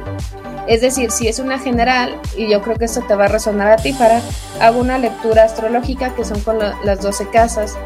Es 0.67 0.81
decir, 0.81 1.11
si 1.11 1.29
es 1.29 1.39
una 1.39 1.59
general, 1.59 2.21
y 2.37 2.49
yo 2.49 2.63
creo 2.63 2.77
que 2.77 2.85
esto 2.85 3.03
te 3.03 3.15
va 3.15 3.25
a 3.25 3.29
resonar 3.29 3.71
a 3.73 3.77
ti, 3.77 3.93
para 3.93 4.21
hago 4.61 4.81
una 4.81 4.99
lectura 4.99 5.45
astrológica 5.45 6.15
que 6.15 6.25
son 6.25 6.41
con 6.41 6.59
las 6.59 7.01
12 7.01 7.29
casas 7.31 7.77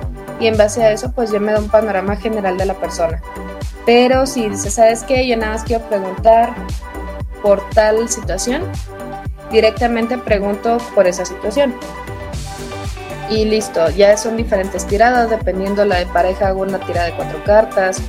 y 0.40 0.46
en 0.46 0.56
base 0.56 0.82
a 0.82 0.90
eso 0.90 1.12
pues 1.12 1.30
yo 1.30 1.40
me 1.40 1.52
da 1.52 1.60
un 1.60 1.68
panorama 1.68 2.16
general 2.16 2.56
de 2.56 2.66
la 2.66 2.74
persona. 2.74 3.22
Pero 3.86 4.26
si 4.26 4.48
dices, 4.48 4.74
¿sabes 4.74 5.02
qué? 5.04 5.26
Yo 5.26 5.36
nada 5.36 5.52
más 5.52 5.64
quiero 5.64 5.84
preguntar 5.88 6.54
por 7.42 7.68
tal 7.70 8.08
situación, 8.08 8.62
directamente 9.52 10.18
pregunto 10.18 10.78
por 10.94 11.06
esa 11.06 11.24
situación. 11.24 11.74
Y 13.34 13.44
listo, 13.44 13.90
ya 13.90 14.16
son 14.16 14.36
diferentes 14.36 14.86
tiradas, 14.86 15.28
dependiendo 15.28 15.84
la 15.84 15.96
de 15.96 16.06
pareja, 16.06 16.48
hago 16.48 16.62
una 16.62 16.78
tirada 16.78 17.06
de 17.06 17.16
cuatro 17.16 17.42
cartas, 17.44 18.00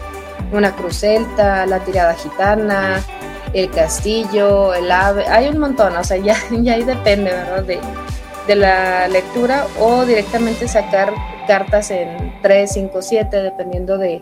una 0.53 0.75
cruz 0.75 0.97
celta, 0.97 1.65
la 1.65 1.79
tirada 1.79 2.13
gitana, 2.13 3.03
el 3.51 3.71
castillo, 3.71 4.75
el 4.75 4.91
ave, 4.91 5.25
hay 5.27 5.47
un 5.47 5.57
montón, 5.57 5.95
o 5.95 6.03
sea, 6.03 6.17
ya, 6.23 6.37
ya 6.51 6.73
ahí 6.73 6.83
depende, 6.83 7.31
¿verdad? 7.31 7.63
De, 7.63 7.79
de 8.45 8.55
la 8.55 9.07
lectura 9.07 9.65
o 9.79 10.05
directamente 10.05 10.67
sacar 10.67 11.11
cartas 11.47 11.89
en 11.89 12.31
3, 12.43 12.71
5, 12.71 13.01
7, 13.01 13.41
dependiendo 13.41 13.97
de, 13.97 14.21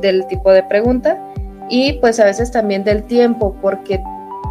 del 0.00 0.26
tipo 0.28 0.50
de 0.50 0.62
pregunta. 0.62 1.22
Y 1.68 1.94
pues 1.94 2.18
a 2.20 2.24
veces 2.24 2.50
también 2.50 2.84
del 2.84 3.02
tiempo, 3.02 3.54
porque 3.60 4.02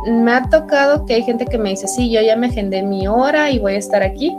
me 0.05 0.31
ha 0.31 0.47
tocado 0.47 1.07
que 1.07 1.15
hay 1.15 1.23
gente 1.23 1.45
que 1.45 1.57
me 1.57 1.71
dice, 1.71 1.87
sí, 1.87 2.11
yo 2.11 2.21
ya 2.21 2.35
me 2.35 2.47
agendé 2.47 2.83
mi 2.83 3.07
hora 3.07 3.49
y 3.49 3.57
voy 3.57 3.73
a 3.73 3.79
estar 3.79 4.03
aquí, 4.03 4.35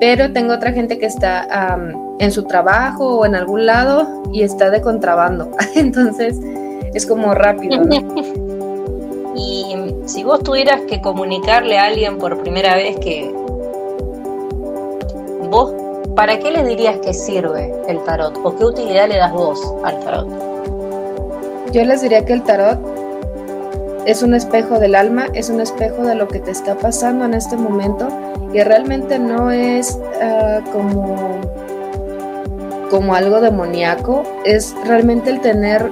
pero 0.00 0.32
tengo 0.32 0.54
otra 0.54 0.72
gente 0.72 0.98
que 0.98 1.04
está 1.06 1.76
en 2.18 2.32
su 2.32 2.44
trabajo 2.44 3.18
o 3.18 3.26
en 3.26 3.34
algún 3.34 3.66
lado 3.66 4.22
y 4.32 4.42
está 4.42 4.70
de 4.70 4.80
contrabando. 4.80 5.50
Entonces 5.76 6.40
es 6.94 7.06
como 7.06 7.34
rápido. 7.34 7.82
y 9.36 9.94
si 10.06 10.24
vos 10.24 10.42
tuvieras 10.42 10.80
que 10.88 11.02
comunicarle 11.02 11.78
a 11.78 11.84
alguien 11.84 12.18
por 12.18 12.42
primera 12.42 12.74
vez 12.74 12.96
que 12.98 13.30
vos, 15.50 15.74
¿para 16.16 16.38
qué 16.38 16.50
le 16.50 16.64
dirías 16.64 16.98
que 17.00 17.12
sirve 17.12 17.72
el 17.86 18.02
tarot? 18.04 18.38
¿O 18.42 18.56
qué 18.56 18.64
utilidad 18.64 19.06
le 19.06 19.18
das 19.18 19.32
vos 19.32 19.60
al 19.84 20.00
tarot? 20.00 20.28
Yo 21.72 21.84
les 21.84 22.00
diría 22.00 22.24
que 22.24 22.32
el 22.32 22.42
tarot 22.42 22.99
es 24.06 24.22
un 24.22 24.34
espejo 24.34 24.78
del 24.78 24.94
alma, 24.94 25.28
es 25.34 25.50
un 25.50 25.60
espejo 25.60 26.04
de 26.04 26.14
lo 26.14 26.28
que 26.28 26.40
te 26.40 26.50
está 26.50 26.74
pasando 26.74 27.24
en 27.24 27.34
este 27.34 27.56
momento 27.56 28.08
y 28.52 28.60
realmente 28.62 29.18
no 29.18 29.50
es 29.50 29.98
ah, 30.22 30.60
como, 30.72 31.40
como 32.90 33.14
algo 33.14 33.40
demoníaco, 33.40 34.22
es 34.44 34.74
realmente 34.86 35.30
el 35.30 35.40
tener 35.40 35.88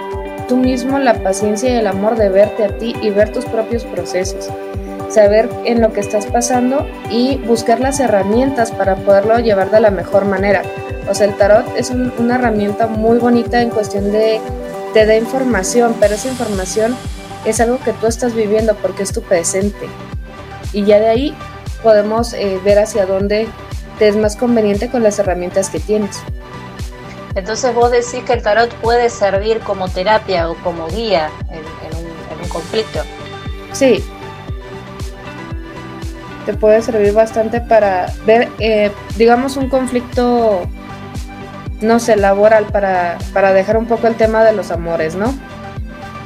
tú 0.48 0.56
mismo 0.56 0.98
la 0.98 1.22
paciencia 1.22 1.70
y 1.70 1.78
el 1.78 1.86
amor 1.86 2.16
de 2.16 2.30
verte 2.30 2.64
a 2.64 2.78
ti 2.78 2.94
y 3.02 3.10
ver 3.10 3.32
tus 3.32 3.44
propios 3.44 3.84
procesos, 3.84 4.48
saber 5.10 5.48
en 5.64 5.80
lo 5.82 5.92
que 5.92 6.00
estás 6.00 6.26
pasando 6.26 6.86
y 7.10 7.36
buscar 7.46 7.80
las 7.80 8.00
herramientas 8.00 8.72
para 8.72 8.96
poderlo 8.96 9.38
llevar 9.38 9.70
de 9.70 9.80
la 9.80 9.90
mejor 9.90 10.24
manera. 10.24 10.62
O 11.08 11.14
sea, 11.14 11.26
el 11.26 11.36
tarot 11.36 11.64
es 11.76 11.90
una 11.90 12.34
herramienta 12.34 12.86
muy 12.86 13.18
bonita 13.18 13.62
en 13.62 13.70
cuestión 13.70 14.10
de 14.12 14.40
te 14.94 15.06
da 15.06 15.16
información, 15.16 15.94
pero 16.00 16.14
esa 16.14 16.28
información 16.28 16.96
es 17.50 17.60
algo 17.60 17.78
que 17.80 17.92
tú 17.92 18.06
estás 18.06 18.34
viviendo 18.34 18.74
porque 18.76 19.02
es 19.02 19.12
tu 19.12 19.22
presente. 19.22 19.88
Y 20.72 20.84
ya 20.84 20.98
de 20.98 21.08
ahí 21.08 21.34
podemos 21.82 22.32
eh, 22.32 22.60
ver 22.64 22.78
hacia 22.78 23.06
dónde 23.06 23.48
te 23.98 24.08
es 24.08 24.16
más 24.16 24.36
conveniente 24.36 24.90
con 24.90 25.02
las 25.02 25.18
herramientas 25.18 25.70
que 25.70 25.80
tienes. 25.80 26.22
Entonces 27.34 27.74
vos 27.74 27.90
decís 27.90 28.20
que 28.26 28.32
el 28.32 28.42
tarot 28.42 28.72
puede 28.76 29.10
servir 29.10 29.60
como 29.60 29.88
terapia 29.88 30.50
o 30.50 30.56
como 30.56 30.88
guía 30.88 31.30
en, 31.50 31.58
un, 32.38 32.48
conflicto. 32.48 33.00
Sí. 33.72 34.02
Te 36.46 36.54
puede 36.54 36.80
servir 36.82 37.12
bastante 37.12 37.60
para 37.60 38.06
ver, 38.24 38.48
eh, 38.58 38.90
digamos, 39.16 39.56
un 39.56 39.68
conflicto, 39.68 40.62
no 41.80 42.00
sé, 42.00 42.16
laboral, 42.16 42.66
para, 42.66 43.18
para 43.34 43.52
dejar 43.52 43.76
un 43.76 43.86
poco 43.86 44.06
el 44.06 44.14
tema 44.14 44.44
de 44.44 44.52
los 44.52 44.70
amores, 44.70 45.14
¿no? 45.14 45.34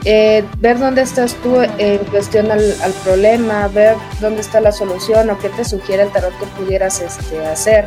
Eh, 0.05 0.45
ver 0.59 0.79
dónde 0.79 1.03
estás 1.03 1.35
tú 1.37 1.61
en 1.79 1.99
cuestión 2.07 2.51
al, 2.51 2.75
problema, 3.05 3.69
ver 3.69 3.97
dónde 4.21 4.41
está 4.41 4.61
la 4.61 4.73
solución 4.73 5.31
o 5.31 5.39
qué 5.39 5.49
te 5.49 5.65
sugiere 5.65 6.03
el 6.03 6.11
tarot 6.11 6.37
que 6.39 6.47
pudieras 6.47 7.01
este, 7.01 7.45
hacer. 7.47 7.87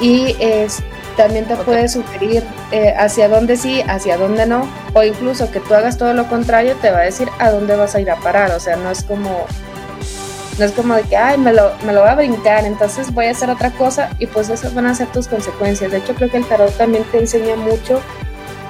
Y 0.00 0.34
es, 0.40 0.78
también 1.16 1.44
te 1.44 1.56
puede 1.56 1.88
sugerir 1.88 2.42
eh, 2.72 2.94
hacia 2.98 3.28
dónde 3.28 3.56
sí, 3.56 3.82
hacia 3.86 4.16
dónde 4.16 4.46
no, 4.46 4.66
o 4.94 5.02
incluso 5.02 5.50
que 5.50 5.60
tú 5.60 5.74
hagas 5.74 5.98
todo 5.98 6.14
lo 6.14 6.26
contrario, 6.26 6.74
te 6.80 6.90
va 6.90 6.98
a 6.98 7.02
decir 7.02 7.28
a 7.38 7.50
dónde 7.50 7.76
vas 7.76 7.94
a 7.94 8.00
ir 8.00 8.10
a 8.10 8.16
parar. 8.16 8.50
O 8.52 8.60
sea, 8.60 8.76
no 8.76 8.90
es 8.90 9.04
como, 9.04 9.44
no 10.58 10.64
es 10.64 10.72
como 10.72 10.94
de 10.94 11.02
que, 11.02 11.18
ay, 11.18 11.36
me 11.36 11.52
lo, 11.52 11.70
me 11.84 11.92
lo 11.92 12.00
voy 12.00 12.10
a 12.10 12.14
brincar, 12.14 12.64
entonces 12.64 13.12
voy 13.12 13.26
a 13.26 13.32
hacer 13.32 13.50
otra 13.50 13.70
cosa 13.72 14.08
y 14.18 14.26
pues 14.26 14.48
esas 14.48 14.74
van 14.74 14.86
a 14.86 14.94
ser 14.94 15.08
tus 15.08 15.28
consecuencias. 15.28 15.92
De 15.92 15.98
hecho, 15.98 16.14
creo 16.14 16.30
que 16.30 16.38
el 16.38 16.46
tarot 16.46 16.74
también 16.78 17.04
te 17.12 17.18
enseña 17.18 17.56
mucho 17.56 18.00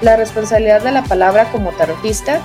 la 0.05 0.17
responsabilidad 0.17 0.83
de 0.83 0.93
la 0.93 1.03
palabra 1.03 1.51
como 1.51 1.73
tarotista 1.73 2.41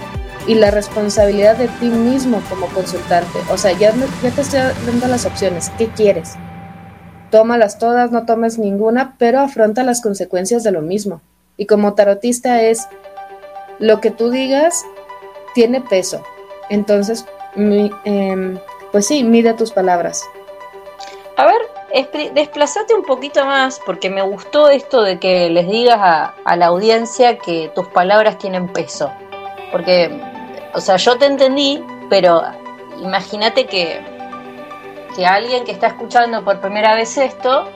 y 0.47 0.55
la 0.55 0.71
responsabilidad 0.71 1.57
de 1.57 1.67
ti 1.67 1.89
mismo 1.89 2.41
como 2.49 2.67
consultante. 2.67 3.37
O 3.51 3.57
sea, 3.57 3.73
ya, 3.73 3.91
te 3.91 4.41
estoy 4.41 4.61
dando 4.85 5.07
las 5.07 5.25
opciones. 5.25 5.69
¿Qué 5.77 5.89
quieres? 5.89 6.35
Tómalas 7.29 7.77
todas, 7.77 8.11
no 8.11 8.25
tomes 8.25 8.57
ninguna, 8.57 9.15
pero 9.19 9.41
afronta 9.41 9.83
las 9.83 10.01
consecuencias 10.01 10.63
de 10.63 10.71
lo 10.71 10.81
mismo. 10.81 11.21
Y 11.57 11.65
como 11.65 11.93
tarotista 11.93 12.61
es, 12.61 12.87
lo 13.77 13.99
que 13.99 14.09
tú 14.09 14.31
digas 14.31 14.85
tiene 15.53 15.81
peso. 15.81 16.23
Entonces, 16.69 17.25
em, 17.55 18.57
pues 18.91 19.05
sí, 19.05 19.23
mide 19.23 19.53
tus 19.53 19.71
palabras. 19.71 20.23
A 21.35 21.45
ver, 21.45 21.61
desplazate 22.33 22.93
un 22.93 23.03
poquito 23.03 23.45
más, 23.45 23.79
porque 23.85 24.09
me 24.09 24.21
gustó 24.21 24.69
esto 24.69 25.01
de 25.01 25.19
que 25.19 25.49
les 25.49 25.67
digas 25.67 25.99
a, 25.99 26.55
la 26.55 26.67
audiencia 26.67 27.37
que 27.37 27.71
tus 27.73 27.87
palabras 27.87 28.37
tienen 28.37 28.67
peso. 28.67 29.11
Porque, 29.71 30.09
o 30.73 30.81
sea, 30.81 30.97
yo 30.97 31.17
te 31.17 31.25
entendí, 31.25 31.83
pero 32.09 32.43
imagínate 33.01 33.65
que, 33.65 34.01
que 35.15 35.25
alguien 35.25 35.63
que 35.63 35.71
está 35.71 35.87
escuchando 35.87 36.43
por 36.43 36.59
primera 36.59 36.95
vez 36.95 37.17
esto 37.17 37.67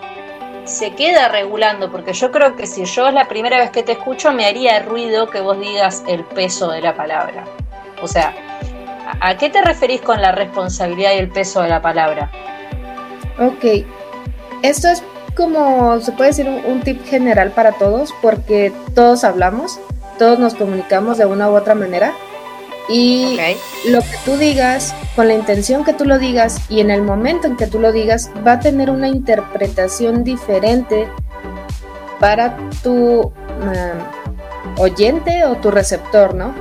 se 0.65 0.93
queda 0.93 1.27
regulando, 1.27 1.91
porque 1.91 2.13
yo 2.13 2.31
creo 2.31 2.55
que 2.55 2.67
si 2.67 2.85
yo 2.85 3.07
es 3.07 3.13
la 3.13 3.27
primera 3.27 3.57
vez 3.57 3.71
que 3.71 3.83
te 3.83 3.93
escucho, 3.93 4.31
me 4.31 4.45
haría 4.45 4.79
ruido 4.81 5.29
que 5.29 5.41
vos 5.41 5.59
digas 5.59 6.03
el 6.07 6.23
peso 6.23 6.71
de 6.71 6.81
la 6.81 6.95
palabra. 6.95 7.45
O 8.01 8.07
sea, 8.07 8.33
¿a 9.19 9.37
qué 9.37 9.49
te 9.49 9.61
referís 9.61 10.01
con 10.01 10.21
la 10.21 10.31
responsabilidad 10.31 11.13
y 11.15 11.17
el 11.17 11.29
peso 11.29 11.61
de 11.61 11.69
la 11.69 11.81
palabra? 11.81 12.31
Ok, 13.39 13.85
esto 14.63 14.87
es 14.87 15.03
como, 15.35 15.99
se 15.99 16.11
puede 16.13 16.29
decir, 16.29 16.47
un, 16.47 16.81
tip 16.81 17.05
general 17.05 17.51
para 17.51 17.73
todos, 17.73 18.13
porque 18.21 18.71
todos 18.95 19.23
hablamos, 19.23 19.79
todos 20.17 20.39
nos 20.39 20.55
comunicamos 20.55 21.17
de 21.17 21.25
una 21.25 21.49
u 21.49 21.55
otra 21.55 21.75
manera. 21.75 22.13
Y 22.89 23.37
lo 23.87 23.99
que 23.99 24.17
tú 24.25 24.37
digas, 24.37 24.93
con 25.15 25.27
la 25.27 25.33
intención 25.33 25.83
que 25.83 25.93
tú 25.93 26.05
lo 26.05 26.17
digas 26.17 26.59
y 26.69 26.81
en 26.81 26.91
el 26.91 27.01
momento 27.01 27.47
en 27.47 27.55
que 27.55 27.67
tú 27.67 27.79
lo 27.79 27.91
digas, 27.91 28.29
va 28.45 28.53
a 28.53 28.59
tener 28.59 28.89
una 28.89 29.07
interpretación 29.07 30.23
diferente 30.23 31.07
para 32.19 32.57
tu 32.81 33.31
oyente 34.77 35.45
o 35.45 35.55
tu 35.57 35.71
receptor, 35.71 36.35
¿no? 36.35 36.53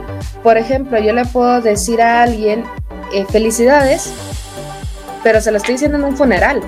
Por 0.43 0.59
ejemplo, 0.59 0.99
yo 0.99 1.13
le 1.13 1.25
puedo 1.25 1.61
decir 1.61 2.03
a 2.03 2.23
alguien 2.23 2.65
eh, 3.13 3.27
felicidades, 3.29 4.13
pero 5.23 5.41
se 5.41 5.51
lo 5.51 5.59
estoy 5.59 5.75
diciendo 5.75 5.99
en 5.99 6.05
un 6.05 6.17
funeral. 6.17 6.63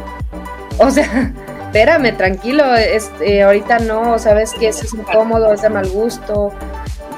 O 0.79 0.91
sea, 0.91 1.33
espérame, 1.67 2.17
tranquilo, 2.17 2.75
este, 2.75 3.43
ahorita 3.43 3.81
no, 3.81 4.19
sabes 4.19 4.53
que 4.53 4.69
es 4.69 4.95
incómodo, 4.95 5.53
es 5.53 5.63
de 5.63 5.71
mal 5.71 5.89
gusto, 5.89 6.53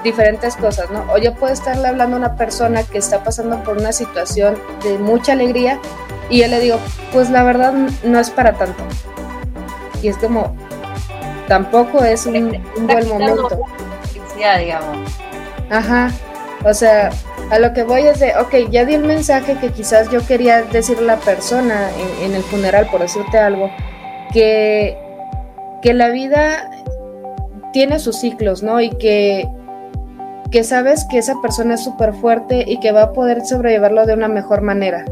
diferentes 0.02 0.56
cosas, 0.56 0.90
¿no? 0.90 1.04
O 1.12 1.18
yo 1.18 1.34
puedo 1.34 1.52
estarle 1.52 1.88
hablando 1.88 2.16
a 2.16 2.18
una 2.18 2.36
persona 2.36 2.82
que 2.82 2.98
está 2.98 3.22
pasando 3.22 3.62
por 3.62 3.76
una 3.76 3.92
situación 3.92 4.56
de 4.82 4.98
mucha 4.98 5.32
alegría 5.32 5.78
y 6.28 6.40
yo 6.40 6.48
le 6.48 6.60
digo, 6.60 6.78
pues 7.12 7.30
la 7.30 7.42
verdad 7.42 7.72
no 8.02 8.18
es 8.18 8.30
para 8.30 8.52
tanto. 8.54 8.82
Y 10.02 10.08
es 10.08 10.16
como, 10.16 10.54
tampoco 11.48 12.04
es 12.04 12.26
un, 12.26 12.62
buen 12.80 13.08
momento. 13.08 13.48
digamos. 14.58 15.12
Ajá, 15.70 16.10
o 16.64 16.72
sea, 16.72 17.10
a 17.50 17.58
lo 17.58 17.72
que 17.72 17.84
voy 17.84 18.02
es 18.02 18.20
de, 18.20 18.32
ok, 18.36 18.70
ya 18.70 18.84
di 18.84 18.94
el 18.94 19.04
mensaje 19.04 19.56
que 19.60 19.70
quizás 19.70 20.10
yo 20.10 20.24
quería 20.26 20.62
decirle 20.62 21.12
a 21.12 21.16
la 21.16 21.22
persona 21.22 21.90
en, 22.22 22.34
el 22.34 22.42
funeral, 22.42 22.88
por 22.90 23.00
decirte 23.00 23.38
algo, 23.38 23.70
que, 24.32 24.96
que 25.80 25.94
la 25.94 26.08
vida 26.08 26.70
tiene 27.72 27.98
sus 27.98 28.16
ciclos, 28.16 28.62
¿no? 28.62 28.80
Y 28.80 28.90
que, 28.90 29.48
que 30.50 30.64
sabes 30.64 31.04
que 31.08 31.18
esa 31.18 31.34
persona 31.40 31.74
es 31.74 31.84
súper 31.84 32.14
fuerte 32.14 32.64
y 32.66 32.80
que 32.80 32.90
va 32.90 33.02
a 33.02 33.12
poder 33.12 33.44
sobrellevarlo 33.46 34.06
de 34.06 34.14
una 34.14 34.28
mejor 34.28 34.62
manera. 34.62 35.04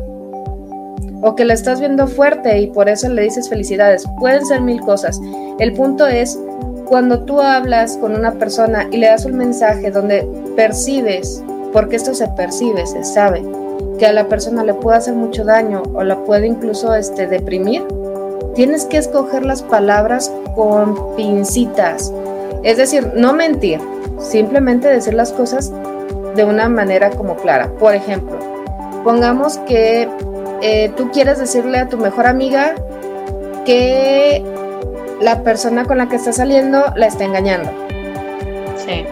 O 1.22 1.34
que 1.36 1.44
la 1.44 1.54
estás 1.54 1.80
viendo 1.80 2.06
fuerte 2.06 2.58
y 2.58 2.66
por 2.66 2.88
eso 2.88 3.08
le 3.08 3.22
dices 3.22 3.48
felicidades. 3.48 4.04
Pueden 4.18 4.44
ser 4.44 4.60
mil 4.60 4.80
cosas. 4.80 5.20
El 5.58 5.72
punto 5.72 6.06
es 6.06 6.38
cuando 6.86 7.24
tú 7.24 7.40
hablas 7.40 7.96
con 7.96 8.14
una 8.14 8.32
persona 8.32 8.88
y 8.90 8.98
le 8.98 9.06
das 9.06 9.24
un 9.24 9.36
mensaje 9.36 9.90
donde 9.90 10.28
percibes 10.56 11.42
porque 11.74 11.96
esto 11.96 12.14
se 12.14 12.28
percibe, 12.28 12.86
se 12.86 13.02
sabe, 13.04 13.42
que 13.98 14.06
a 14.06 14.12
la 14.12 14.28
persona 14.28 14.62
le 14.62 14.74
puede 14.74 14.96
hacer 14.96 15.14
mucho 15.14 15.44
daño 15.44 15.82
o 15.92 16.04
la 16.04 16.16
puede 16.20 16.46
incluso 16.46 16.94
este, 16.94 17.26
deprimir, 17.26 17.84
tienes 18.54 18.84
que 18.84 18.96
escoger 18.96 19.44
las 19.44 19.62
palabras 19.64 20.32
con 20.54 21.16
pincitas. 21.16 22.12
Es 22.62 22.76
decir, 22.76 23.12
no 23.16 23.32
mentir, 23.32 23.80
simplemente 24.20 24.86
decir 24.86 25.14
las 25.14 25.32
cosas 25.32 25.72
de 26.36 26.44
una 26.44 26.68
manera 26.68 27.10
como 27.10 27.34
clara. 27.34 27.68
Por 27.80 27.96
ejemplo, 27.96 28.38
pongamos 29.02 29.58
que 29.58 30.08
eh, 30.62 30.92
tú 30.96 31.10
quieres 31.10 31.40
decirle 31.40 31.78
a 31.78 31.88
tu 31.88 31.98
mejor 31.98 32.26
amiga 32.26 32.76
que 33.66 34.44
la 35.20 35.42
persona 35.42 35.84
con 35.86 35.98
la 35.98 36.08
que 36.08 36.16
está 36.16 36.32
saliendo 36.32 36.84
la 36.94 37.06
está 37.06 37.24
engañando. 37.24 37.70
Sí. 38.76 39.04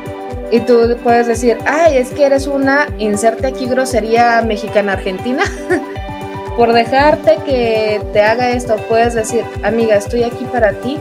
Y 0.52 0.60
tú 0.60 0.98
puedes 1.02 1.26
decir, 1.26 1.56
ay, 1.64 1.96
es 1.96 2.10
que 2.10 2.26
eres 2.26 2.46
una, 2.46 2.86
inserte 2.98 3.46
aquí 3.46 3.64
grosería 3.64 4.42
mexicana-argentina. 4.42 5.44
Por 6.58 6.74
dejarte 6.74 7.38
que 7.46 8.02
te 8.12 8.20
haga 8.20 8.50
esto, 8.50 8.76
puedes 8.86 9.14
decir, 9.14 9.44
amiga, 9.62 9.96
estoy 9.96 10.24
aquí 10.24 10.44
para 10.44 10.72
ti, 10.74 10.98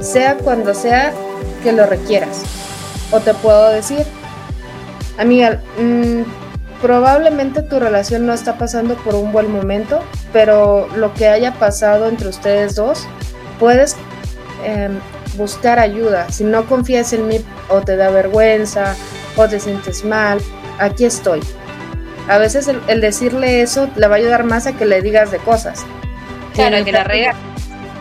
sea 0.00 0.38
cuando 0.38 0.72
sea 0.72 1.12
que 1.62 1.72
lo 1.72 1.84
requieras. 1.84 2.42
O 3.10 3.20
te 3.20 3.34
puedo 3.34 3.68
decir, 3.68 4.06
amiga, 5.18 5.60
mm, 5.78 6.22
probablemente 6.80 7.60
tu 7.60 7.78
relación 7.78 8.24
no 8.24 8.32
está 8.32 8.56
pasando 8.56 8.94
por 8.94 9.14
un 9.14 9.30
buen 9.30 9.52
momento, 9.52 10.00
pero 10.32 10.88
lo 10.96 11.12
que 11.12 11.28
haya 11.28 11.52
pasado 11.52 12.08
entre 12.08 12.28
ustedes 12.28 12.76
dos, 12.76 13.06
puedes 13.58 13.94
em, 14.64 14.98
buscar 15.36 15.78
ayuda. 15.78 16.30
Si 16.30 16.44
no 16.44 16.66
confías 16.66 17.12
en 17.12 17.28
mí 17.28 17.40
o 17.68 17.80
te 17.80 17.96
da 17.96 18.10
vergüenza 18.10 18.96
o 19.36 19.48
te 19.48 19.60
sientes 19.60 20.04
mal, 20.04 20.40
aquí 20.78 21.04
estoy. 21.04 21.40
A 22.28 22.38
veces 22.38 22.68
el, 22.68 23.00
decirle 23.00 23.62
eso 23.62 23.88
le 23.96 24.06
va 24.06 24.14
a 24.14 24.18
ayudar 24.18 24.44
más 24.44 24.66
a 24.66 24.76
que 24.76 24.86
le 24.86 25.02
digas 25.02 25.30
de 25.30 25.38
cosas. 25.38 25.84
Claro, 26.54 26.84
que 26.84 26.92
la 26.92 27.04
rega. 27.04 27.34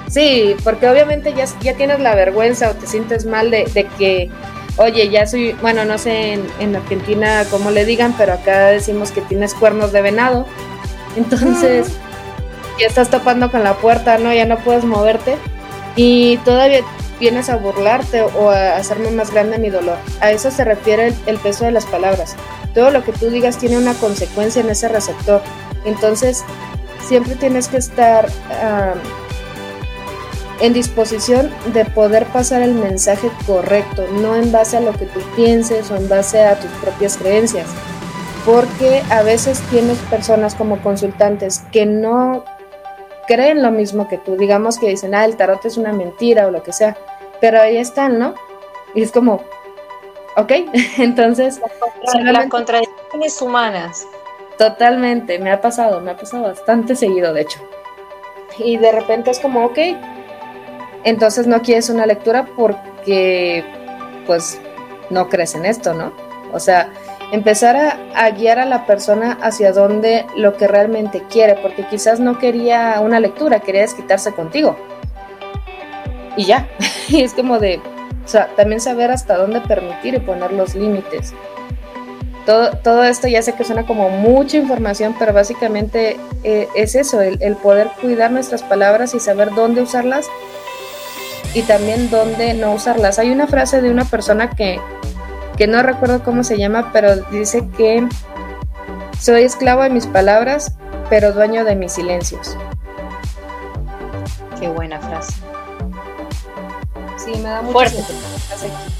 Sí, 0.07 0.55
porque 0.63 0.89
obviamente 0.89 1.33
ya, 1.33 1.45
ya 1.61 1.75
tienes 1.75 1.99
la 1.99 2.15
vergüenza 2.15 2.71
o 2.71 2.73
te 2.73 2.87
sientes 2.87 3.25
mal 3.25 3.51
de, 3.51 3.65
que, 3.97 4.29
oye, 4.77 5.09
ya 5.09 5.27
soy, 5.27 5.53
bueno, 5.61 5.85
no 5.85 5.97
sé 5.99 6.33
en, 6.33 6.47
en, 6.59 6.75
Argentina 6.75 7.43
cómo 7.51 7.69
le 7.69 7.85
digan, 7.85 8.15
pero 8.17 8.33
acá 8.33 8.67
decimos 8.67 9.11
que 9.11 9.21
tienes 9.21 9.53
cuernos 9.53 9.91
de 9.91 10.01
venado. 10.01 10.47
Entonces, 11.15 11.87
ya 12.79 12.87
estás 12.87 13.09
topando 13.09 13.51
con 13.51 13.63
la 13.63 13.75
puerta, 13.75 14.17
¿no? 14.17 14.33
Ya 14.33 14.45
no 14.45 14.57
puedes 14.57 14.83
moverte. 14.83 15.35
Y 15.95 16.37
todavía 16.37 16.81
vienes 17.19 17.49
a 17.49 17.57
burlarte 17.57 18.21
o 18.21 18.49
a 18.49 18.77
hacerme 18.77 19.11
más 19.11 19.31
grande 19.31 19.57
mi 19.57 19.69
dolor. 19.69 19.97
A 20.21 20.31
eso 20.31 20.51
se 20.51 20.63
refiere 20.63 21.13
el, 21.25 21.37
peso 21.37 21.65
de 21.65 21.71
las 21.71 21.85
palabras. 21.85 22.35
Todo 22.73 22.91
lo 22.91 23.03
que 23.03 23.11
tú 23.11 23.29
digas 23.29 23.57
tiene 23.57 23.77
una 23.77 23.93
consecuencia 23.93 24.61
en 24.61 24.69
ese 24.69 24.87
receptor. 24.87 25.41
Entonces, 25.85 26.43
siempre 27.07 27.35
tienes 27.35 27.67
que 27.67 27.77
estar 27.77 28.29
en 30.61 30.73
disposición 30.73 31.49
de 31.73 31.85
poder 31.85 32.25
pasar 32.27 32.61
el 32.61 32.73
mensaje 32.73 33.29
correcto, 33.45 34.05
no 34.21 34.35
en 34.35 34.51
base 34.51 34.77
a 34.77 34.81
lo 34.81 34.93
que 34.93 35.05
tú 35.05 35.19
pienses 35.35 35.89
o 35.91 35.95
en 35.95 36.09
base 36.09 36.43
a 36.43 36.59
tus 36.59 36.71
propias 36.81 37.17
creencias. 37.17 37.67
Porque 38.45 39.03
a 39.09 39.21
veces 39.21 39.59
tienes 39.69 39.97
personas 40.09 40.55
como 40.55 40.81
consultantes 40.81 41.61
que 41.71 41.85
no 41.85 42.45
creen 43.27 43.61
lo 43.61 43.71
mismo 43.71 44.07
que 44.07 44.17
tú, 44.17 44.37
digamos 44.37 44.79
que 44.79 44.89
dicen, 44.89 45.13
ah, 45.13 45.23
el 45.23 45.37
tarot 45.37 45.63
es 45.63 45.77
una 45.77 45.93
mentira 45.93 46.47
o 46.47 46.51
lo 46.51 46.63
que 46.63 46.73
sea, 46.73 46.97
pero 47.39 47.61
ahí 47.61 47.77
están, 47.77 48.19
¿no? 48.19 48.35
Y 48.93 49.01
es 49.01 49.11
como, 49.11 49.43
ok, 50.35 50.51
entonces... 50.97 51.61
Las, 52.23 52.47
contradicciones 52.47 53.41
humanas. 53.41 54.07
Totalmente, 54.57 55.39
me 55.39 55.51
ha 55.51 55.61
pasado, 55.61 56.01
me 56.01 56.11
ha 56.11 56.17
pasado 56.17 56.43
bastante 56.43 56.95
seguido, 56.95 57.33
de 57.33 57.41
hecho. 57.41 57.59
Y 58.57 58.77
de 58.77 58.91
repente 58.91 59.31
es 59.31 59.39
como, 59.39 59.65
ok, 59.65 59.77
entonces 61.03 61.47
no 61.47 61.61
quieres 61.61 61.89
una 61.89 62.05
lectura 62.05 62.47
porque, 62.57 63.63
pues, 64.25 64.59
no 65.09 65.29
crees 65.29 65.55
en 65.55 65.65
esto, 65.65 65.93
¿no? 65.93 66.11
O 66.51 66.59
sea, 66.59 66.91
empezar 67.31 67.99
a, 68.15 68.29
guiar 68.31 68.59
a 68.59 68.65
la 68.65 68.85
persona 68.85 69.37
hacia 69.41 69.71
donde 69.71 70.25
lo 70.35 70.57
que 70.57 70.67
realmente 70.67 71.23
quiere, 71.29 71.55
porque 71.61 71.85
quizás 71.87 72.19
no 72.19 72.37
quería 72.39 72.99
una 73.01 73.19
lectura, 73.19 73.59
quería 73.59 73.81
desquitarse 73.81 74.33
contigo. 74.33 74.75
Y 76.39 76.45
ya, 76.45 76.69
y 77.09 77.21
es 77.21 77.33
como 77.33 77.59
de, 77.59 77.81
o 78.23 78.27
sea, 78.27 78.47
también 78.55 78.79
saber 78.79 79.11
hasta 79.11 79.35
dónde 79.35 79.59
permitir 79.59 80.13
y 80.13 80.19
poner 80.19 80.53
los 80.53 80.73
límites. 80.73 81.33
Todo, 82.45 82.71
todo 82.77 83.03
esto 83.03 83.27
ya 83.27 83.41
sé 83.41 83.55
que 83.55 83.65
suena 83.65 83.85
como 83.85 84.09
mucha 84.09 84.55
información, 84.55 85.13
pero 85.19 85.33
básicamente 85.33 86.15
eh, 86.45 86.69
es 86.75 86.95
eso, 86.95 87.19
el, 87.19 87.43
el 87.43 87.57
poder 87.57 87.89
cuidar 87.99 88.31
nuestras 88.31 88.63
palabras 88.63 89.13
y 89.13 89.19
saber 89.19 89.53
dónde 89.53 89.81
usarlas 89.81 90.27
y 91.53 91.63
también 91.63 92.09
dónde 92.09 92.53
no 92.53 92.73
usarlas. 92.73 93.19
Hay 93.19 93.31
una 93.31 93.45
frase 93.45 93.81
de 93.81 93.91
una 93.91 94.05
persona 94.05 94.49
que, 94.49 94.79
que 95.57 95.67
no 95.67 95.83
recuerdo 95.83 96.23
cómo 96.23 96.45
se 96.45 96.57
llama, 96.57 96.91
pero 96.93 97.17
dice 97.17 97.67
que 97.75 98.07
soy 99.19 99.43
esclavo 99.43 99.83
de 99.83 99.89
mis 99.89 100.07
palabras, 100.07 100.73
pero 101.09 101.33
dueño 101.33 101.65
de 101.65 101.75
mis 101.75 101.91
silencios. 101.91 102.55
Qué 104.57 104.69
buena 104.69 105.01
frase. 105.01 105.48
Sí, 107.31 107.39
me 107.39 107.49
da 107.49 107.61
mucho 107.61 107.73
fuerte, 107.73 108.03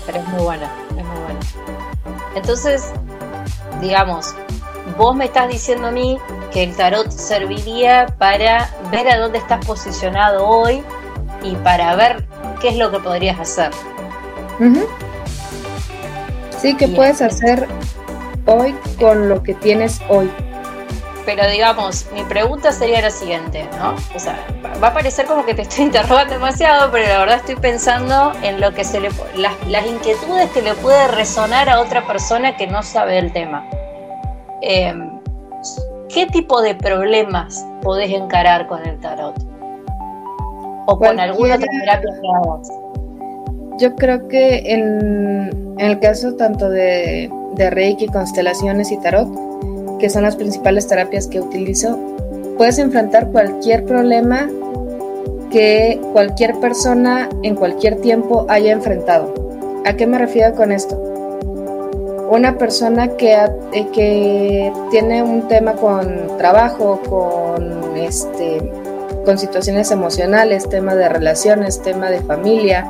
pero 0.06 0.20
es 0.20 0.28
muy 0.28 0.44
buena, 0.44 0.72
es 0.90 1.06
muy 1.06 1.20
buena. 1.20 1.40
Entonces, 2.36 2.92
digamos, 3.82 4.36
vos 4.98 5.16
me 5.16 5.26
estás 5.26 5.50
diciendo 5.50 5.88
a 5.88 5.92
mí 5.92 6.20
que 6.52 6.64
el 6.64 6.76
tarot 6.76 7.10
serviría 7.12 8.06
para 8.20 8.70
ver 8.92 9.10
a 9.10 9.18
dónde 9.18 9.40
estás 9.40 9.66
posicionado 9.66 10.48
hoy 10.48 10.84
y 11.42 11.56
para 11.58 11.96
ver 11.96 12.28
qué 12.62 12.70
es 12.70 12.78
lo 12.78 12.92
que 12.92 13.00
podrías 13.00 13.40
hacer. 13.40 13.72
Sí, 16.60 16.76
¿qué 16.76 16.88
puedes 16.90 17.22
hacer 17.22 17.68
hoy 18.46 18.76
con 19.00 19.30
lo 19.30 19.42
que 19.42 19.56
tienes 19.56 20.02
hoy? 20.10 20.30
Pero 21.36 21.48
digamos, 21.48 22.08
mi 22.12 22.24
pregunta 22.24 22.72
sería 22.72 23.04
la 23.04 23.12
siguiente, 23.12 23.70
¿no? 23.78 23.94
O 24.16 24.20
sea, 24.20 24.48
va 24.84 24.88
a 24.88 24.94
parecer 24.96 25.28
como 25.28 25.46
que 25.46 25.54
te 25.54 25.62
estoy 25.62 25.86
interrogando 25.86 26.34
demasiado, 26.34 26.92
pero 26.92 27.08
la 27.08 27.20
verdad 27.20 27.36
estoy 27.36 27.56
pensando 27.56 28.32
en 28.42 28.60
lo 28.60 28.74
que 28.74 28.84
se 28.84 29.00
le 29.00 29.10
las, 29.36 29.54
las 29.68 29.86
inquietudes 29.86 30.50
que 30.50 30.64
le 30.64 30.74
puede 30.74 31.08
resonar 31.10 31.70
a 31.70 31.82
otra 31.82 32.08
persona 32.08 32.58
que 32.58 32.66
no 32.66 32.82
sabe 32.82 33.14
del 33.14 33.32
tema. 33.32 33.64
Em, 34.62 35.20
¿Qué 36.12 36.26
tipo 36.26 36.64
de 36.64 36.74
problemas 36.74 37.64
podés 37.84 38.10
encarar 38.10 38.66
con 38.66 38.84
el 38.88 39.00
tarot? 39.00 39.36
O 40.88 40.98
con 40.98 41.20
alguna 41.20 41.58
otra 41.58 41.68
terapia 41.80 42.10
que 42.10 42.28
hagas. 42.38 42.70
Yo 43.78 43.96
creo 43.98 44.28
que 44.28 44.64
en, 44.66 45.76
el 45.78 46.00
caso 46.00 46.36
tanto 46.36 46.72
de, 46.72 47.32
de 47.54 47.70
Reiki, 47.70 48.08
constelaciones 48.08 48.92
y 48.92 48.98
tarot, 48.98 49.49
que 50.00 50.10
son 50.10 50.24
las 50.24 50.36
principales 50.36 50.88
terapias 50.88 51.28
que 51.28 51.40
utilizo, 51.40 51.98
puedes 52.58 52.80
enfrentar 52.80 53.32
cualquier 53.32 53.86
problema 53.86 54.50
que 55.52 56.00
cualquier 56.14 56.60
persona 56.60 57.30
en 57.44 57.56
cualquier 57.56 58.02
tiempo 58.02 58.46
haya 58.50 58.72
enfrentado. 58.72 59.34
¿A 59.86 59.94
qué 59.94 60.08
me 60.08 60.18
refiero 60.18 60.56
con 60.56 60.72
esto? 60.72 60.96
Una 62.32 62.58
persona 62.58 63.10
que, 63.18 63.34
eh, 63.34 63.88
que 63.92 64.72
tiene 64.92 65.24
un 65.24 65.48
tema 65.48 65.74
con 65.74 66.38
trabajo, 66.38 67.02
con, 67.10 67.98
este, 67.98 68.72
con 69.26 69.38
situaciones 69.38 69.90
emocionales, 69.90 70.70
tema 70.70 70.96
de 70.96 71.10
relaciones, 71.10 71.82
tema 71.82 72.12
de 72.12 72.22
familia, 72.22 72.86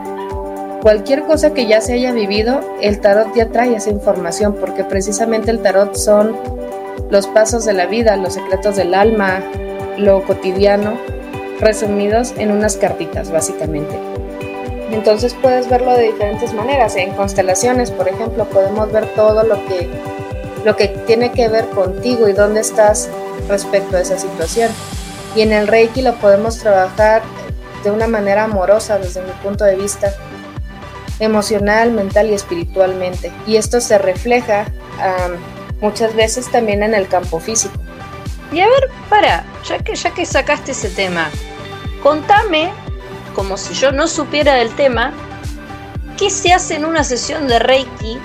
Cualquier 0.82 1.24
cosa 1.24 1.54
que 1.54 1.68
ya 1.68 1.82
se 1.82 1.94
haya 1.94 2.14
vivido, 2.14 2.62
el 2.82 3.02
tarot 3.02 3.36
ya 3.36 3.50
trae 3.50 3.76
esa 3.76 3.90
información, 3.90 4.56
porque 4.58 4.86
precisamente 4.86 5.52
el 5.52 5.60
tarot 5.60 5.96
son 5.96 6.38
los 7.10 7.28
pasos 7.28 7.66
de 7.66 7.74
la 7.74 7.86
vida, 7.86 8.16
los 8.16 8.34
secretos 8.34 8.76
del 8.76 8.94
alma, 8.94 9.42
lo 9.98 10.24
cotidiano, 10.24 10.98
resumidos 11.60 12.34
en 12.38 12.52
unas 12.52 12.78
cartitas, 12.78 13.32
básicamente. 13.32 13.98
Entonces 14.92 15.36
puedes 15.42 15.70
verlo 15.70 15.94
de 15.94 16.04
diferentes 16.04 16.54
maneras. 16.54 16.96
En 16.96 17.12
constelaciones, 17.12 17.92
por 17.92 18.08
ejemplo, 18.08 18.46
podemos 18.46 18.92
ver 18.92 19.06
todo 19.16 19.44
lo 19.44 19.56
que, 19.68 19.90
lo 20.66 20.76
que 20.76 20.88
tiene 21.06 21.32
que 21.32 21.48
ver 21.48 21.70
contigo 21.70 22.28
y 22.28 22.34
dónde 22.34 22.62
estás 22.62 23.10
respecto 23.48 23.98
a 23.98 24.02
esa 24.02 24.18
situación. 24.18 24.72
Y 25.36 25.42
en 25.42 25.52
el 25.54 25.68
Reiki 25.68 26.02
lo 26.02 26.16
podemos 26.16 26.58
trabajar 26.58 27.22
de 27.84 27.92
una 27.92 28.08
manera 28.08 28.46
amorosa 28.46 28.98
desde 28.98 29.22
mi 29.22 29.32
punto 29.44 29.64
de 29.64 29.76
vista 29.76 30.14
emocional, 31.20 31.92
mental 31.92 32.30
y 32.30 32.34
espiritualmente. 32.34 33.32
Y 33.46 33.58
esto 33.58 33.82
se 33.82 33.98
refleja 33.98 34.66
muchas 35.82 36.16
veces 36.16 36.50
también 36.52 36.84
en 36.84 36.94
el 36.94 37.08
campo 37.08 37.40
físico. 37.40 37.76
Y 38.52 38.62
a 38.62 38.68
ver, 38.68 38.90
para, 39.10 39.46
ya 39.68 39.80
que, 39.80 39.96
ya 39.96 40.12
que 40.12 40.26
sacaste 40.26 40.72
ese 40.72 40.90
tema, 40.90 41.30
contame, 42.02 42.72
como 43.36 43.58
si 43.58 43.74
yo 43.74 43.92
no 43.92 44.08
supiera 44.08 44.56
del 44.56 44.74
tema, 44.76 45.14
¿qué 46.18 46.30
se 46.30 46.52
hace 46.52 46.76
en 46.76 46.86
una 46.86 47.04
sesión 47.04 47.48
de 47.48 47.60
Reiki? 47.60 48.18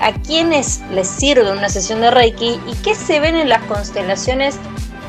¿A 0.00 0.12
quiénes 0.12 0.80
les 0.90 1.06
sirve 1.06 1.52
una 1.52 1.68
sesión 1.68 2.00
de 2.00 2.10
Reiki? 2.10 2.60
¿Y 2.66 2.74
qué 2.82 2.94
se 2.94 3.20
ven 3.20 3.36
en 3.36 3.48
las 3.48 3.62
constelaciones 3.62 4.56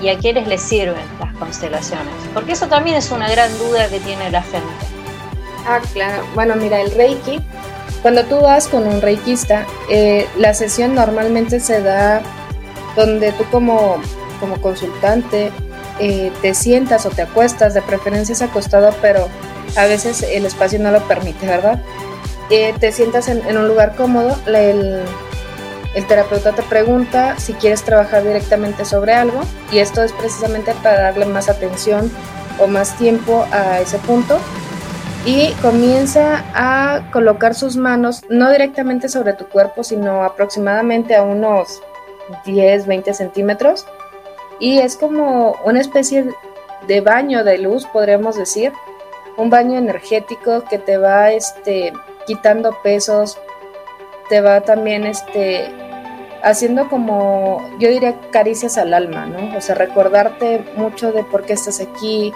y 0.02 0.10
a 0.10 0.20
quiénes 0.20 0.48
les 0.48 0.62
sirven 0.62 1.04
las 1.20 1.34
constelaciones? 1.38 2.14
Porque 2.34 2.52
eso 2.52 2.68
también 2.68 2.98
es 2.98 3.10
una 3.10 3.28
gran 3.30 3.58
duda 3.58 3.90
que 3.90 4.00
tiene 4.00 4.30
la 4.30 4.44
gente. 4.44 4.86
Ah, 5.68 5.80
claro. 5.94 6.24
Bueno, 6.36 6.56
mira, 6.56 6.80
el 6.80 6.92
Reiki, 6.92 7.40
cuando 8.04 8.26
tú 8.26 8.42
vas 8.42 8.68
con 8.68 8.86
un 8.86 9.02
reikista, 9.02 9.66
eh, 9.90 10.28
la 10.38 10.54
sesión 10.54 10.94
normalmente 10.94 11.62
se 11.62 11.82
da 11.82 12.22
donde 12.98 13.32
tú 13.32 13.46
como, 13.50 13.96
como 14.42 14.62
consultante 14.62 15.52
eh, 16.00 16.30
te 16.42 16.54
sientas 16.54 17.06
o 17.06 17.10
te 17.10 17.22
acuestas, 17.22 17.74
de 17.74 17.82
preferencia 17.82 18.34
es 18.34 18.42
acostado, 18.42 18.94
pero 19.02 19.30
a 19.78 19.86
veces 19.86 20.22
el 20.22 20.46
espacio 20.46 20.80
no 20.80 20.92
lo 20.92 21.02
permite, 21.08 21.48
¿verdad? 21.48 21.82
Eh, 22.50 22.76
te 22.78 22.92
sientas 22.92 23.30
en, 23.30 23.58
un 23.58 23.70
lugar 23.70 23.96
cómodo, 23.96 24.38
el, 24.48 25.02
el 25.96 26.06
terapeuta 26.06 26.52
te 26.52 26.62
pregunta 26.62 27.36
si 27.40 27.54
quieres 27.54 27.84
trabajar 27.84 28.24
directamente 28.24 28.84
sobre 28.84 29.14
algo 29.14 29.40
y 29.72 29.78
esto 29.78 30.04
es 30.04 30.12
precisamente 30.12 30.74
para 30.84 31.04
darle 31.04 31.26
más 31.26 31.48
atención 31.48 32.12
o 32.60 32.68
más 32.68 32.98
tiempo 32.98 33.48
a 33.54 33.80
ese 33.80 33.98
punto 34.00 34.40
y 35.26 35.52
comienza 35.62 36.44
a 36.54 37.10
colocar 37.12 37.56
sus 37.56 37.78
manos 37.78 38.24
no 38.30 38.52
directamente 38.52 39.08
sobre 39.08 39.34
tu 39.34 39.48
cuerpo, 39.48 39.84
sino 39.84 40.24
aproximadamente 40.24 41.16
a 41.16 41.24
unos 41.24 41.82
10, 42.46 42.88
20 42.88 43.14
centímetros. 43.14 43.86
Y 44.60 44.80
es 44.80 44.98
como 44.98 45.56
una 45.64 45.80
especie 45.80 46.26
de 46.88 47.02
baño 47.02 47.44
de 47.44 47.58
luz, 47.58 47.86
podríamos 47.86 48.36
decir. 48.38 48.74
Un 49.38 49.50
baño 49.50 49.78
energético 49.78 50.64
que 50.70 50.78
te 50.78 50.98
va 50.98 51.32
este, 51.32 51.94
quitando 52.28 52.78
pesos, 52.84 53.40
te 54.30 54.42
va 54.42 54.62
también 54.62 55.06
este, 55.06 55.72
haciendo 56.44 56.90
como, 56.90 57.66
yo 57.80 57.90
diría, 57.90 58.20
caricias 58.32 58.78
al 58.78 58.94
alma, 58.94 59.26
¿no? 59.26 59.58
O 59.58 59.62
sea, 59.62 59.76
recordarte 59.76 60.64
mucho 60.76 61.12
de 61.12 61.24
por 61.24 61.46
qué 61.46 61.54
estás 61.54 61.80
aquí, 61.80 62.34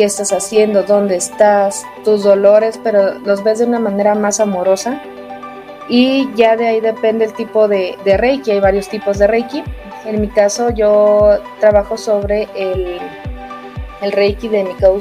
qué 0.00 0.06
estás 0.06 0.32
haciendo, 0.32 0.84
dónde 0.84 1.16
estás, 1.16 1.84
tus 2.04 2.22
dolores, 2.22 2.80
pero 2.82 3.18
los 3.18 3.44
ves 3.44 3.58
de 3.58 3.66
una 3.66 3.78
manera 3.78 4.14
más 4.14 4.40
amorosa. 4.40 4.98
Y 5.90 6.26
ya 6.36 6.56
de 6.56 6.68
ahí 6.68 6.80
depende 6.80 7.26
el 7.26 7.34
tipo 7.34 7.68
de, 7.68 7.98
Reiki, 8.06 8.50
hay 8.52 8.60
varios 8.60 8.88
tipos 8.88 9.18
de 9.18 9.26
Reiki. 9.26 9.62
En 10.06 10.22
mi 10.22 10.28
caso 10.28 10.70
yo 10.70 11.36
trabajo 11.60 11.98
sobre 11.98 12.48
el, 12.54 12.98
Reiki 14.10 14.48
de 14.48 14.64
Mikao 14.64 14.98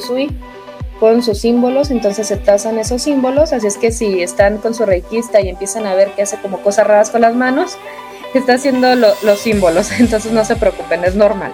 con 0.99 1.23
sus 1.23 1.37
símbolos, 1.37 1.91
entonces 1.91 2.27
se 2.27 2.35
trazan 2.35 2.77
esos 2.77 3.01
símbolos, 3.01 3.53
así 3.53 3.67
es 3.67 3.77
que 3.77 3.93
si 3.93 4.21
están 4.21 4.57
con 4.57 4.73
su 4.75 4.85
reikista 4.85 5.39
y 5.39 5.47
empiezan 5.47 5.85
a 5.85 5.95
ver 5.95 6.11
que 6.11 6.23
hace 6.23 6.35
como 6.41 6.57
cosas 6.57 6.85
raras 6.87 7.09
con 7.09 7.21
las 7.21 7.33
manos, 7.35 7.77
está 8.33 8.55
haciendo 8.55 8.93
los 8.95 9.39
símbolos, 9.39 9.91
entonces 10.01 10.33
no 10.33 10.43
se 10.43 10.57
preocupen, 10.57 11.05
es 11.05 11.15
normal 11.15 11.53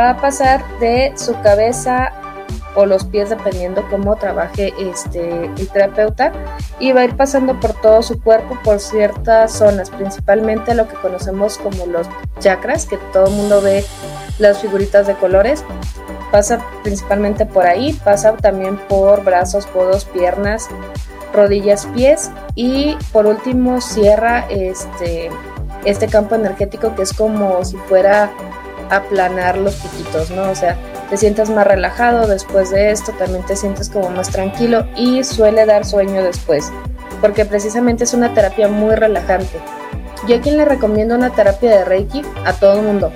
va 0.00 0.10
a 0.10 0.16
pasar 0.16 0.62
de 0.78 1.12
su 1.16 1.38
cabeza 1.42 2.12
o 2.74 2.86
los 2.86 3.04
pies 3.04 3.30
dependiendo 3.30 3.86
cómo 3.90 4.16
trabaje 4.16 4.72
este 4.78 5.44
el 5.44 5.68
terapeuta 5.68 6.32
y 6.78 6.92
va 6.92 7.02
a 7.02 7.04
ir 7.04 7.16
pasando 7.16 7.58
por 7.60 7.74
todo 7.80 8.02
su 8.02 8.20
cuerpo 8.22 8.58
por 8.64 8.80
ciertas 8.80 9.52
zonas 9.52 9.90
principalmente 9.90 10.74
lo 10.74 10.88
que 10.88 10.94
conocemos 10.96 11.58
como 11.58 11.86
los 11.86 12.06
chakras 12.38 12.86
que 12.86 12.96
todo 13.12 13.26
el 13.26 13.34
mundo 13.34 13.60
ve 13.60 13.84
las 14.38 14.58
figuritas 14.60 15.06
de 15.06 15.14
colores. 15.14 15.64
Pasa 16.30 16.64
principalmente 16.82 17.44
por 17.44 17.66
ahí 17.66 17.92
pasa 18.04 18.34
también 18.36 18.78
por 18.88 19.22
brazos 19.22 19.66
codos 19.66 20.06
piernas 20.06 20.68
rodillas 21.34 21.86
pies 21.94 22.30
y 22.54 22.96
por 23.12 23.26
último 23.26 23.82
cierra 23.82 24.46
este 24.48 25.30
este 25.84 26.06
campo 26.06 26.34
energético 26.34 26.94
que 26.94 27.02
es 27.02 27.12
como 27.12 27.64
si 27.66 27.76
fuera 27.76 28.30
aplanar 28.96 29.56
los 29.56 29.74
piquitos, 29.76 30.30
¿no? 30.30 30.50
O 30.50 30.54
sea, 30.54 30.76
te 31.10 31.16
sientas 31.16 31.50
más 31.50 31.66
relajado 31.66 32.26
después 32.26 32.70
de 32.70 32.90
esto, 32.90 33.12
también 33.12 33.44
te 33.46 33.56
sientes 33.56 33.88
como 33.88 34.10
más 34.10 34.30
tranquilo 34.30 34.86
y 34.96 35.24
suele 35.24 35.66
dar 35.66 35.84
sueño 35.84 36.22
después, 36.22 36.70
porque 37.20 37.44
precisamente 37.44 38.04
es 38.04 38.14
una 38.14 38.32
terapia 38.34 38.68
muy 38.68 38.94
relajante. 38.94 39.58
yo 40.28 40.36
a 40.36 40.40
quien 40.40 40.56
le 40.56 40.64
recomiendo 40.64 41.14
una 41.14 41.30
terapia 41.30 41.70
de 41.70 41.84
Reiki 41.84 42.22
a 42.44 42.52
todo 42.52 42.80
el 42.80 42.86
mundo. 42.86 43.12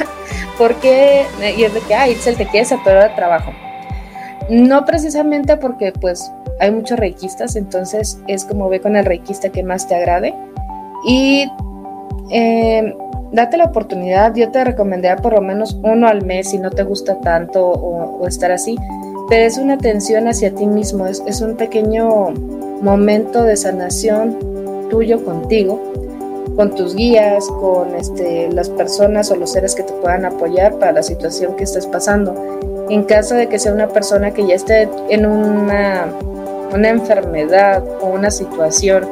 porque, 0.58 1.24
y 1.56 1.64
es 1.64 1.72
de 1.72 1.80
que, 1.80 1.94
ah, 1.94 2.08
Itzel, 2.08 2.36
te 2.36 2.46
quieres 2.46 2.72
atorar 2.72 3.08
de 3.08 3.16
trabajo. 3.16 3.52
No 4.50 4.84
precisamente 4.84 5.56
porque, 5.56 5.92
pues, 5.92 6.30
hay 6.58 6.70
muchos 6.70 6.98
reikistas, 6.98 7.56
entonces 7.56 8.18
es 8.26 8.44
como 8.44 8.68
ve 8.68 8.80
con 8.80 8.96
el 8.96 9.06
reikista 9.06 9.48
que 9.48 9.62
más 9.62 9.88
te 9.88 9.94
agrade. 9.94 10.34
Y 11.06 11.50
eh, 12.30 12.94
date 13.32 13.56
la 13.56 13.66
oportunidad, 13.66 14.34
yo 14.34 14.50
te 14.50 14.64
recomendaría 14.64 15.16
por 15.16 15.34
lo 15.34 15.40
menos 15.40 15.78
uno 15.82 16.08
al 16.08 16.24
mes 16.24 16.50
si 16.50 16.58
no 16.58 16.70
te 16.70 16.82
gusta 16.82 17.20
tanto 17.20 17.64
o, 17.66 18.26
estar 18.26 18.52
así, 18.52 18.76
pero 19.28 19.44
es 19.44 19.58
una 19.58 19.74
atención 19.74 20.28
hacia 20.28 20.54
ti 20.54 20.66
mismo, 20.66 21.06
es, 21.06 21.40
un 21.40 21.56
pequeño 21.56 22.30
momento 22.82 23.42
de 23.42 23.56
sanación 23.56 24.36
tuyo 24.90 25.24
contigo 25.24 25.80
con 26.56 26.74
tus 26.74 26.94
guías, 26.94 27.46
con 27.46 27.94
este, 27.94 28.50
las 28.52 28.68
personas 28.68 29.30
o 29.30 29.36
los 29.36 29.52
seres 29.52 29.74
que 29.74 29.82
te 29.82 29.92
puedan 29.94 30.24
apoyar 30.24 30.74
para 30.78 30.92
la 30.92 31.02
situación 31.02 31.56
que 31.56 31.64
estés 31.64 31.86
pasando. 31.86 32.34
En 32.90 33.04
caso 33.04 33.36
de 33.36 33.48
que 33.48 33.58
sea 33.58 33.72
una 33.72 33.88
persona 33.88 34.32
que 34.32 34.46
ya 34.46 34.56
esté 34.56 34.88
en 35.08 35.24
una, 35.24 36.12
una 36.74 36.88
enfermedad 36.88 37.82
o 38.02 38.08
una 38.08 38.30
situación 38.30 39.04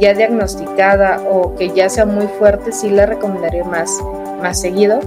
ya 0.00 0.14
diagnosticada 0.14 1.22
o 1.28 1.54
que 1.54 1.70
ya 1.70 1.88
sea 1.88 2.06
muy 2.06 2.26
fuerte, 2.26 2.72
sí 2.72 2.90
le 2.90 3.06
recomendaría 3.06 3.64
más, 3.64 4.00
más 4.40 4.60
seguido, 4.60 5.00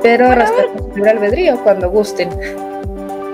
pero 0.00 0.32
respecto 0.34 0.84
al 0.96 1.08
albedrío 1.08 1.62
cuando 1.62 1.90
gusten. 1.90 2.30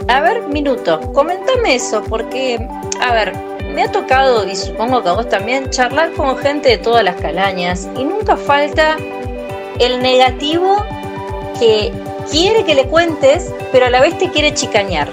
A 0.09 0.21
ver, 0.21 0.43
minuto, 0.49 1.01
coméntame 1.13 1.75
eso, 1.75 2.03
porque, 2.09 2.67
a 3.01 3.13
ver, 3.13 3.35
me 3.75 3.83
ha 3.83 3.93
tocado, 3.93 4.47
y 4.47 4.57
supongo 4.57 5.03
que 5.03 5.09
a 5.11 5.13
vos 5.13 5.29
también, 5.29 5.69
charlar 5.71 6.13
con 6.13 6.37
gente 6.39 6.71
de 6.71 6.79
todas 6.79 7.05
las 7.05 7.17
calañas 7.17 7.87
y 7.97 8.05
nunca 8.05 8.37
falta 8.37 8.97
el 9.79 10.03
negativo 10.03 10.85
que 11.59 11.93
quiere 12.31 12.65
que 12.65 12.75
le 12.75 12.87
cuentes, 12.87 13.53
pero 13.71 13.87
a 13.87 13.91
la 13.91 14.01
vez 14.01 14.17
te 14.19 14.31
quiere 14.31 14.55
chicañar. 14.55 15.09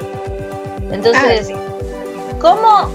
Entonces, 0.92 1.50
ah, 1.54 2.38
¿cómo, 2.40 2.90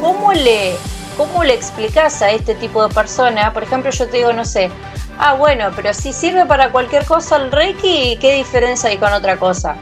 cómo, 0.00 0.32
le, 0.32 0.72
¿cómo 1.16 1.44
le 1.44 1.54
explicas 1.54 2.22
a 2.22 2.30
este 2.30 2.54
tipo 2.54 2.86
de 2.86 2.94
persona? 2.94 3.52
Por 3.52 3.62
ejemplo, 3.62 3.90
yo 3.90 4.08
te 4.08 4.18
digo, 4.18 4.32
no 4.32 4.44
sé, 4.44 4.70
ah, 5.18 5.34
bueno, 5.34 5.70
pero 5.74 5.94
si 5.94 6.12
sirve 6.12 6.46
para 6.46 6.70
cualquier 6.70 7.04
cosa 7.04 7.36
el 7.36 7.50
Reiki, 7.52 8.18
¿qué 8.20 8.34
diferencia 8.34 8.90
hay 8.90 8.98
con 8.98 9.12
otra 9.12 9.36
cosa? 9.36 9.76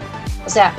O 0.47 0.51
sea, 0.51 0.75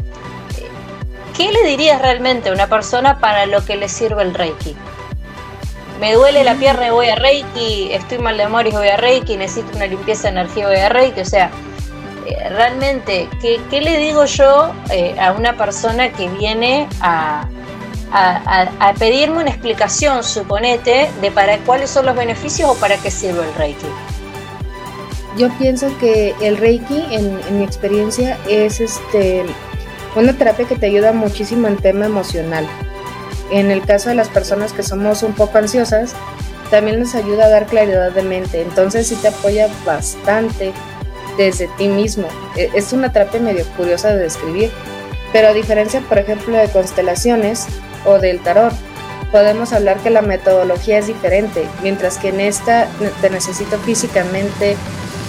¿Qué 1.35 1.51
le 1.51 1.63
dirías 1.63 1.99
realmente 1.99 2.49
a 2.49 2.53
una 2.53 2.67
persona 2.67 3.19
para 3.19 3.47
lo 3.47 3.65
que 3.65 3.75
le 3.75 3.89
sirve 3.89 4.21
el 4.21 4.35
Reiki? 4.35 4.75
Me 5.99 6.13
duele 6.13 6.43
la 6.43 6.53
pierna 6.55 6.87
y 6.87 6.89
voy 6.91 7.07
a 7.07 7.15
Reiki, 7.15 7.91
estoy 7.91 8.19
mal 8.19 8.37
de 8.37 8.43
amor 8.43 8.67
y 8.67 8.71
voy 8.71 8.87
a 8.87 8.97
Reiki, 8.97 9.35
necesito 9.35 9.75
una 9.75 9.87
limpieza 9.87 10.23
de 10.23 10.29
energía 10.29 10.63
y 10.63 10.67
voy 10.67 10.75
a 10.75 10.89
Reiki. 10.89 11.21
O 11.21 11.25
sea, 11.25 11.49
eh, 12.27 12.49
realmente, 12.49 13.29
¿qué, 13.41 13.81
le 13.81 13.97
digo 13.97 14.25
yo 14.25 14.73
eh, 14.91 15.15
a 15.19 15.31
una 15.31 15.57
persona 15.57 16.11
que 16.11 16.29
viene 16.29 16.87
a, 17.01 17.47
a, 18.13 18.93
pedirme 18.99 19.39
una 19.39 19.49
explicación, 19.49 20.23
suponete, 20.23 21.09
de 21.21 21.31
para 21.31 21.57
cuáles 21.59 21.89
son 21.89 22.05
los 22.05 22.15
beneficios 22.15 22.69
o 22.69 22.75
para 22.75 22.97
qué 22.97 23.09
sirve 23.09 23.43
el 23.43 23.53
Reiki? 23.55 23.87
Yo 25.37 25.49
pienso 25.57 25.87
que 25.97 26.35
el 26.41 26.57
Reiki, 26.57 27.03
en, 27.11 27.39
en 27.47 27.57
mi 27.59 27.63
experiencia, 27.65 28.37
es 28.47 28.79
este 28.79 29.43
una 30.15 30.33
terapia 30.33 30.67
que 30.67 30.75
te 30.75 30.85
ayuda 30.85 31.11
muchísimo 31.11 31.67
en 31.67 31.77
tema 31.77 32.05
emocional. 32.05 32.67
En 33.49 33.71
el 33.71 33.81
caso 33.81 34.09
de 34.09 34.15
las 34.15 34.29
personas 34.29 34.73
que 34.73 34.83
somos 34.83 35.23
un 35.23 35.33
poco 35.33 35.57
ansiosas, 35.57 36.13
también 36.69 36.99
nos 36.99 37.15
ayuda 37.15 37.45
a 37.45 37.49
dar 37.49 37.65
claridad 37.65 38.11
de 38.11 38.23
mente. 38.23 38.61
Entonces 38.61 39.07
sí 39.07 39.15
te 39.15 39.29
apoya 39.29 39.67
bastante 39.85 40.71
desde 41.37 41.67
ti 41.77 41.87
mismo. 41.87 42.27
E, 42.55 42.69
es 42.73 42.93
una 42.93 43.11
terapia 43.11 43.39
medio 43.39 43.65
curiosa 43.75 44.09
de 44.09 44.23
describir, 44.23 44.71
pero 45.31 45.47
a 45.47 45.53
diferencia, 45.53 46.01
por 46.01 46.19
ejemplo, 46.19 46.55
de 46.55 46.69
constelaciones 46.69 47.67
o 48.05 48.19
del 48.19 48.39
tarot, 48.41 48.73
podemos 49.31 49.73
hablar 49.73 49.97
que 49.97 50.09
la 50.09 50.21
metodología 50.21 50.99
es 50.99 51.07
diferente, 51.07 51.67
mientras 51.81 52.17
que 52.17 52.29
en 52.29 52.39
esta 52.39 52.87
te 53.21 53.29
necesito 53.29 53.77
físicamente 53.79 54.77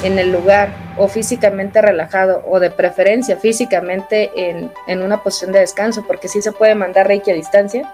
en 0.02 0.18
el 0.18 0.30
lugar 0.30 0.74
o 0.98 1.08
físicamente 1.08 1.80
relajado 1.80 2.42
o 2.46 2.60
de 2.60 2.70
preferencia 2.70 3.36
físicamente 3.36 4.30
en, 4.36 4.70
en 4.86 5.02
una 5.02 5.22
posición 5.22 5.52
de 5.52 5.60
descanso, 5.60 6.04
porque 6.06 6.28
sí 6.28 6.42
se 6.42 6.52
puede 6.52 6.74
mandar 6.74 7.06
Reiki 7.06 7.30
a 7.30 7.34
distancia. 7.34 7.90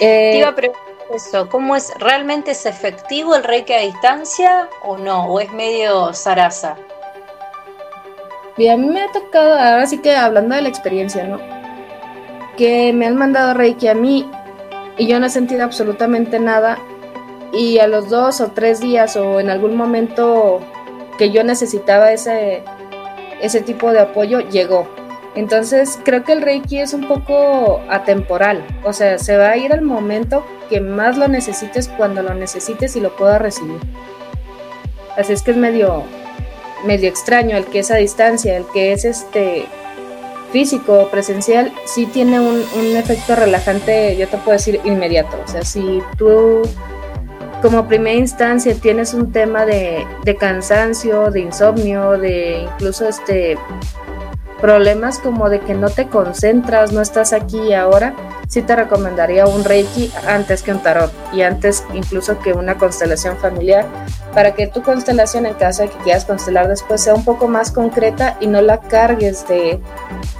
Eh, 0.00 0.30
Te 0.32 0.38
iba 0.38 0.48
a 0.48 0.54
preguntar 0.54 0.82
eso, 1.14 1.48
¿cómo 1.48 1.76
es? 1.76 1.92
¿Realmente 1.98 2.52
es 2.52 2.66
efectivo 2.66 3.34
el 3.34 3.44
Reiki 3.44 3.72
a 3.72 3.80
distancia 3.80 4.68
o 4.82 4.96
no? 4.96 5.26
¿O 5.26 5.40
es 5.40 5.52
medio 5.52 6.12
zaraza? 6.14 6.76
Y 8.56 8.68
a 8.68 8.76
mí 8.76 8.86
me 8.88 9.02
ha 9.02 9.12
tocado, 9.12 9.54
ahora 9.54 9.86
sí 9.86 9.98
que 9.98 10.16
hablando 10.16 10.54
de 10.54 10.62
la 10.62 10.68
experiencia, 10.68 11.24
¿no? 11.24 11.57
Que 12.58 12.92
me 12.92 13.06
han 13.06 13.16
mandado 13.16 13.54
Reiki 13.54 13.88
a 13.88 13.94
mí 13.94 14.28
y 14.98 15.06
yo 15.06 15.18
no 15.18 15.26
he 15.26 15.30
sentido 15.30 15.64
absolutamente 15.64 16.38
nada 16.40 16.76
y 17.52 17.78
a 17.78 17.86
los 17.86 18.10
dos 18.10 18.40
o 18.40 18.50
tres 18.50 18.80
días 18.80 19.16
o 19.16 19.40
en 19.40 19.48
algún 19.48 19.76
momento 19.76 20.60
que 21.16 21.30
yo 21.30 21.44
necesitaba 21.44 22.12
ese, 22.12 22.62
ese 23.40 23.62
tipo 23.62 23.92
de 23.92 24.00
apoyo, 24.00 24.40
llegó. 24.40 24.86
Entonces 25.34 25.98
creo 26.04 26.24
que 26.24 26.32
el 26.32 26.42
Reiki 26.42 26.80
es 26.80 26.94
un 26.94 27.06
poco 27.06 27.80
atemporal, 27.88 28.66
o 28.82 28.92
sea, 28.92 29.18
se 29.18 29.36
va 29.36 29.50
a 29.50 29.56
ir 29.56 29.72
al 29.72 29.82
momento 29.82 30.44
que 30.68 30.80
más 30.80 31.16
lo 31.16 31.28
necesites 31.28 31.88
cuando 31.88 32.22
lo 32.22 32.34
necesites 32.34 32.96
y 32.96 33.00
lo 33.00 33.14
puedas 33.14 33.40
recibir. 33.40 33.78
Así 35.16 35.32
es 35.32 35.42
que 35.42 35.52
es 35.52 35.56
medio, 35.56 36.02
medio 36.84 37.08
extraño 37.08 37.56
el 37.56 37.66
que 37.66 37.80
es 37.80 37.90
a 37.90 37.96
distancia, 37.96 38.56
el 38.56 38.64
que 38.72 38.92
es 38.92 39.04
este 39.04 39.66
físico 40.50 41.00
o 41.00 41.10
presencial, 41.10 41.72
sí 41.86 42.06
tiene 42.06 42.40
un, 42.40 42.64
un 42.78 42.96
efecto 42.96 43.36
relajante, 43.36 44.16
yo 44.16 44.28
te 44.28 44.36
puedo 44.38 44.56
decir, 44.56 44.80
inmediato. 44.84 45.36
O 45.44 45.48
sea, 45.48 45.62
si 45.62 46.02
tú 46.16 46.62
como 47.62 47.88
primera 47.88 48.16
instancia 48.16 48.74
tienes 48.74 49.14
un 49.14 49.32
tema 49.32 49.66
de, 49.66 50.06
cansancio, 50.38 51.30
de 51.30 51.40
insomnio, 51.40 52.12
de 52.18 52.60
incluso 52.62 53.08
este 53.08 53.58
problemas 54.60 55.18
como 55.18 55.48
de 55.48 55.60
que 55.60 55.74
no 55.74 55.88
te 55.88 56.08
concentras, 56.08 56.92
no 56.92 57.00
estás 57.00 57.32
aquí 57.32 57.58
y 57.58 57.74
ahora, 57.74 58.14
sí 58.48 58.62
te 58.62 58.74
recomendaría 58.74 59.46
un 59.46 59.64
Reiki 59.64 60.12
antes 60.26 60.62
que 60.62 60.72
un 60.72 60.82
tarot 60.82 61.12
y 61.32 61.42
antes 61.42 61.84
incluso 61.94 62.38
que 62.40 62.52
una 62.52 62.76
constelación 62.76 63.36
familiar 63.36 63.86
para 64.34 64.54
que 64.54 64.66
tu 64.66 64.82
constelación 64.82 65.46
en 65.46 65.54
caso 65.54 65.82
de 65.82 65.90
que 65.90 65.98
quieras 65.98 66.24
constelar 66.24 66.68
después 66.68 67.00
sea 67.00 67.14
un 67.14 67.24
poco 67.24 67.48
más 67.48 67.70
concreta 67.70 68.36
y 68.40 68.46
no 68.46 68.60
la 68.60 68.80
cargues 68.80 69.46
de, 69.48 69.80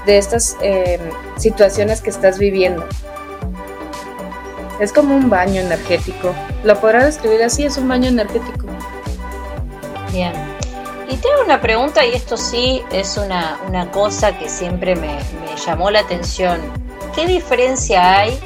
estas 0.06 0.56
eh, 0.62 0.98
situaciones 1.36 2.00
que 2.00 2.10
estás 2.10 2.38
viviendo. 2.38 2.84
Es 4.80 4.92
como 4.92 5.16
un 5.16 5.28
baño 5.28 5.60
energético. 5.60 6.32
Lo 6.64 6.80
podrá 6.80 7.04
describir 7.04 7.42
así, 7.42 7.64
es 7.64 7.76
un 7.76 7.88
baño 7.88 8.08
energético. 8.08 8.66
Bien. 10.12 10.57
Y 11.08 11.16
tengo 11.16 11.42
una 11.44 11.60
pregunta, 11.60 12.04
y 12.04 12.12
esto 12.12 12.36
sí 12.36 12.82
es 12.92 13.16
una, 13.16 13.58
cosa 13.92 14.36
que 14.38 14.48
siempre 14.48 14.94
me, 14.94 15.16
me 15.40 15.56
llamó 15.56 15.90
la 15.90 16.00
atención. 16.00 16.60
¿Qué 17.14 17.26
diferencia 17.26 18.18
hay 18.18 18.38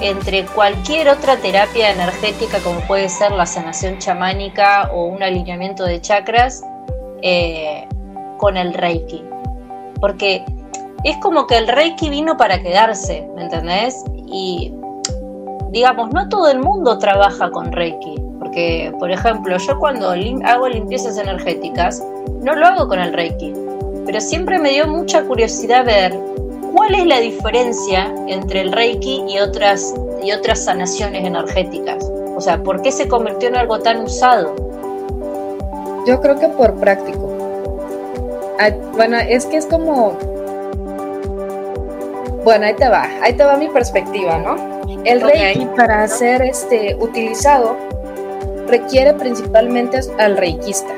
entre 0.00 0.46
cualquier 0.46 1.08
otra 1.08 1.36
terapia 1.38 1.90
energética 1.90 2.60
como 2.60 2.80
puede 2.82 3.08
ser 3.08 3.32
la 3.32 3.46
sanación 3.46 3.98
chamánica 3.98 4.90
o 4.92 5.06
un 5.06 5.24
alineamiento 5.24 5.84
de 5.84 6.00
chakras 6.00 6.62
eh, 7.22 7.88
con 8.36 8.56
el 8.56 8.74
Reiki? 8.74 9.24
Porque 10.00 10.44
es 11.02 11.16
como 11.16 11.48
que 11.48 11.58
el 11.58 11.66
Reiki 11.66 12.10
vino 12.10 12.36
para 12.36 12.62
quedarse, 12.62 13.28
¿me 13.34 13.42
entendés? 13.42 14.04
Y 14.26 14.72
digamos, 15.70 16.10
no 16.12 16.28
todo 16.28 16.48
el 16.48 16.60
mundo 16.60 16.96
trabaja 16.98 17.50
con 17.50 17.72
Reiki, 17.72 18.14
porque, 18.48 18.94
por 18.98 19.10
ejemplo, 19.10 19.58
yo 19.58 19.78
cuando 19.78 20.08
hago 20.08 20.68
limpiezas 20.68 21.18
energéticas, 21.18 22.02
no 22.40 22.54
lo 22.54 22.66
hago 22.66 22.88
con 22.88 22.98
el 22.98 23.12
Reiki, 23.12 23.52
pero 24.06 24.22
siempre 24.22 24.58
me 24.58 24.70
dio 24.70 24.88
mucha 24.88 25.22
curiosidad 25.24 25.84
ver 25.84 26.18
cuál 26.74 26.94
es 26.94 27.04
la 27.04 27.20
diferencia 27.20 28.10
entre 28.26 28.62
el 28.62 28.72
Reiki 28.72 29.22
y 29.28 29.38
otras, 29.38 29.94
y 30.22 30.32
otras 30.32 30.64
sanaciones 30.64 31.26
energéticas. 31.26 32.10
O 32.36 32.40
sea, 32.40 32.62
¿por 32.62 32.80
qué 32.80 32.90
se 32.90 33.06
convirtió 33.06 33.50
en 33.50 33.56
algo 33.56 33.80
tan 33.80 34.02
usado? 34.02 34.54
Yo 36.06 36.18
creo 36.22 36.38
que 36.38 36.48
por 36.48 36.74
práctico. 36.76 37.28
Bueno, 38.94 39.18
es 39.18 39.44
que 39.44 39.58
es 39.58 39.66
como... 39.66 40.16
Bueno, 42.44 42.64
ahí 42.64 42.74
te 42.74 42.88
va, 42.88 43.08
ahí 43.20 43.34
te 43.34 43.44
va 43.44 43.58
mi 43.58 43.68
perspectiva, 43.68 44.38
¿no? 44.38 44.56
El 45.04 45.20
Reiki 45.20 45.66
para 45.76 46.08
ser 46.08 46.40
este, 46.40 46.96
utilizado 46.98 47.76
requiere 48.68 49.14
principalmente 49.14 50.00
al 50.18 50.36
reikista, 50.36 50.92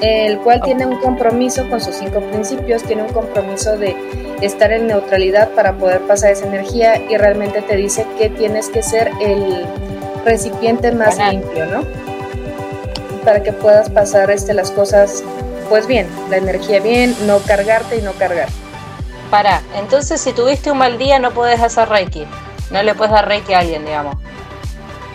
el 0.00 0.38
cual 0.38 0.62
tiene 0.62 0.86
un 0.86 0.96
compromiso 0.96 1.68
con 1.68 1.80
sus 1.80 1.94
cinco 1.96 2.20
principios, 2.20 2.82
tiene 2.82 3.02
un 3.02 3.12
compromiso 3.12 3.76
de 3.76 3.94
estar 4.40 4.72
en 4.72 4.86
neutralidad 4.86 5.50
para 5.50 5.76
poder 5.76 6.00
pasar 6.00 6.32
esa 6.32 6.46
energía 6.46 6.96
y 6.96 7.16
realmente 7.16 7.62
te 7.62 7.76
dice 7.76 8.06
que 8.18 8.30
tienes 8.30 8.68
que 8.68 8.82
ser 8.82 9.10
el 9.20 9.66
recipiente 10.24 10.92
más 10.92 11.18
limpio, 11.18 11.66
¿no? 11.66 11.84
para 13.24 13.42
que 13.42 13.52
puedas 13.52 13.90
pasar 13.90 14.30
este, 14.30 14.54
las 14.54 14.70
cosas 14.70 15.22
pues 15.68 15.86
bien, 15.86 16.08
la 16.30 16.36
energía 16.36 16.80
bien, 16.80 17.14
no 17.26 17.38
cargarte 17.38 17.98
y 17.98 18.02
no 18.02 18.12
cargar. 18.12 18.48
Para, 19.30 19.62
entonces 19.76 20.20
si 20.20 20.32
tuviste 20.32 20.72
un 20.72 20.78
mal 20.78 20.98
día 20.98 21.18
no 21.20 21.30
puedes 21.30 21.60
hacer 21.60 21.88
Reiki, 21.88 22.26
no 22.72 22.82
le 22.82 22.94
puedes 22.94 23.12
dar 23.12 23.28
Reiki 23.28 23.52
a 23.52 23.60
alguien, 23.60 23.84
digamos. 23.84 24.16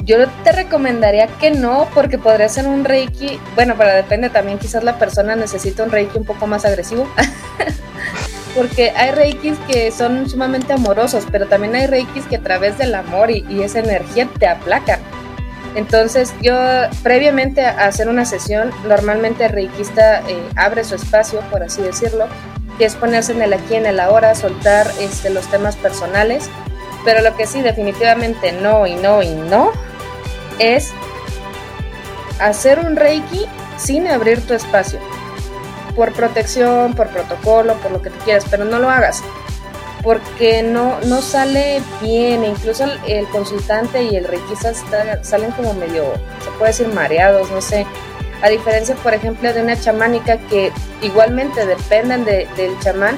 Yo 0.06 0.28
te 0.44 0.52
recomendaría 0.52 1.28
que 1.28 1.52
no, 1.52 1.88
porque 1.94 2.18
podría 2.18 2.48
ser 2.48 2.68
un 2.68 2.86
Reiki, 2.86 3.40
bueno, 3.56 3.74
pero 3.78 3.92
depende 3.92 4.30
también, 4.30 4.60
quizás 4.60 4.84
la 4.84 5.00
persona 5.00 5.36
necesita 5.36 5.84
un 5.84 5.92
Reiki 5.92 6.18
un 6.18 6.26
poco 6.26 6.46
más 6.46 6.64
agresivo. 6.64 7.08
porque 8.56 8.92
hay 8.92 9.12
reikis 9.12 9.58
que 9.68 9.92
son 9.92 10.30
sumamente 10.30 10.74
amorosos, 10.74 11.26
pero 11.30 11.46
también 11.46 11.76
hay 11.76 11.88
reikis 11.88 12.26
que 12.26 12.38
a 12.38 12.42
través 12.42 12.78
del 12.78 12.96
amor 12.96 13.30
y, 13.30 13.44
esa 13.62 13.80
energía 13.80 14.30
te 14.40 14.48
aplacan. 14.48 15.00
Entonces 15.76 16.34
yo 16.42 16.56
previamente 17.04 17.66
a 17.66 17.86
hacer 17.86 18.08
una 18.08 18.24
sesión, 18.24 18.72
normalmente 18.88 19.46
el 19.46 19.52
reikista 19.52 20.22
eh, 20.22 20.42
abre 20.56 20.86
su 20.86 20.96
espacio, 20.96 21.42
por 21.52 21.64
así 21.64 21.82
decirlo, 21.82 22.28
que 22.78 22.86
es 22.86 22.96
ponerse 22.96 23.34
en 23.34 23.42
el 23.42 23.54
aquí, 23.54 23.76
en 23.76 23.86
el 23.86 24.00
ahora, 24.00 24.36
soltar 24.36 24.90
este, 25.02 25.30
los 25.30 25.46
temas 25.48 25.76
personales, 25.76 26.50
pero 27.04 27.22
lo 27.22 27.36
que 27.36 27.46
sí 27.46 27.62
definitivamente 27.62 28.54
no 28.54 28.88
y 28.88 28.96
no 28.96 29.22
y 29.22 29.32
no 29.32 29.72
es 30.60 30.92
hacer 32.40 32.80
un 32.80 32.96
reiki 32.96 33.46
sin 33.78 34.08
abrir 34.08 34.42
tu 34.46 34.54
espacio. 34.54 35.00
Por 35.96 36.12
protección, 36.14 36.94
por 36.94 37.08
protocolo, 37.10 37.76
por 37.76 37.92
lo 37.92 38.02
que 38.02 38.10
tú 38.10 38.20
quieras, 38.26 38.46
pero 38.50 38.66
no 38.66 38.80
lo 38.80 38.90
hagas 38.90 39.24
porque 40.06 40.62
no, 40.62 41.00
no 41.02 41.24
sale 41.24 41.82
bien, 42.00 42.46
incluso 42.46 42.86
el, 43.08 43.28
consultante 43.30 44.04
y 44.04 44.16
el 44.16 44.26
requisa 44.26 44.72
salen 45.24 45.50
como 45.52 45.74
medio, 45.74 46.14
se 46.44 46.52
puede 46.60 46.72
decir 46.72 46.88
mareados, 46.90 47.50
no 47.50 47.60
sé, 47.60 47.88
a 48.44 48.50
diferencia 48.50 48.94
por 48.96 49.16
ejemplo 49.16 49.52
de 49.52 49.64
una 49.64 49.80
chamánica 49.80 50.38
que 50.38 50.72
igualmente 51.02 51.66
dependen 51.66 52.24
del 52.24 52.80
chamán, 52.82 53.18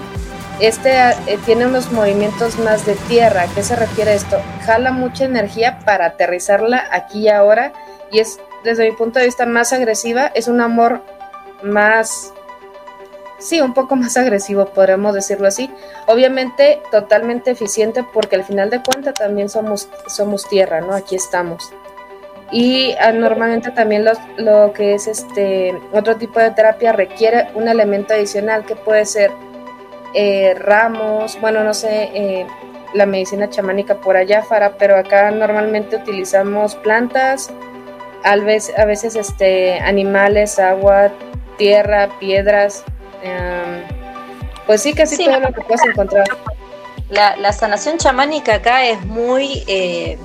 este 0.60 0.92
eh, 0.92 1.40
tiene 1.46 1.66
unos 1.66 1.92
movimientos 1.92 2.58
más 2.60 2.86
de 2.86 2.96
tierra, 3.08 3.44
¿a 3.44 3.48
qué 3.48 3.64
se 3.64 3.76
refiere 3.76 4.14
esto? 4.14 4.42
Jala 4.66 4.92
mucha 4.92 5.26
energía 5.26 5.80
para 5.86 6.08
aterrizarla 6.08 6.88
aquí 6.92 7.22
y 7.22 7.30
ahora 7.30 7.74
y 8.12 8.20
es 8.20 8.40
desde 8.64 8.90
mi 8.90 8.96
punto 8.96 9.20
de 9.20 9.26
vista 9.26 9.46
más 9.46 9.74
agresiva, 9.74 10.32
es 10.34 10.48
un 10.48 10.62
amor 10.62 11.02
más 11.64 12.34
sí, 13.40 13.62
un 13.62 13.74
poco 13.74 13.96
más 13.96 14.18
agresivo, 14.18 14.66
podríamos 14.66 15.14
decirlo 15.14 15.48
así. 15.48 15.70
Obviamente 16.08 16.82
totalmente 16.92 17.52
eficiente 17.52 18.04
porque 18.14 18.36
al 18.36 18.44
final 18.44 18.70
de 18.70 18.82
cuentas 18.82 19.16
también 19.16 19.50
somos, 19.50 19.90
somos 20.08 20.48
tierra, 20.48 20.82
¿no? 20.82 20.94
Aquí 20.94 21.16
estamos. 21.16 21.72
Y 22.52 22.94
ah, 23.02 23.12
normalmente 23.12 23.72
también 23.72 24.06
lo, 24.38 24.74
que 24.74 24.94
es 24.94 25.08
este 25.08 25.78
otro 25.92 26.16
tipo 26.16 26.40
de 26.40 26.52
terapia 26.52 26.94
requiere 26.94 27.50
un 27.56 27.68
elemento 27.68 28.14
adicional 28.14 28.66
que 28.66 28.76
puede 28.76 29.06
ser 29.06 29.32
eh, 30.18 30.56
ramos, 30.56 31.40
bueno, 31.40 31.64
no 31.64 31.74
sé, 31.74 32.10
eh, 32.14 32.48
la 32.94 33.06
medicina 33.06 33.50
chamánica 33.50 33.96
por 33.96 34.18
allá, 34.18 34.44
Fara, 34.44 34.78
pero 34.78 34.98
acá 34.98 35.32
normalmente 35.32 35.98
utilizamos 35.98 36.76
plantas, 36.76 37.52
a 38.24 38.36
veces, 38.38 38.78
a 38.78 38.86
veces 38.86 39.16
este, 39.16 39.80
animales, 39.80 40.60
agua, 40.60 41.12
tierra, 41.58 42.10
piedras, 42.20 42.84
Em, 43.22 43.84
pues 44.66 44.82
sí, 44.82 44.94
casi 44.94 45.18
todo 45.24 45.40
lo 45.40 45.54
que 45.54 45.62
puedes 45.62 45.86
encontrar. 45.86 46.26
La, 47.10 47.54
sanación 47.54 47.98
chamánica 47.98 48.56
acá 48.56 48.86
es 48.86 49.06
muy 49.06 49.64
eh, 49.68 50.18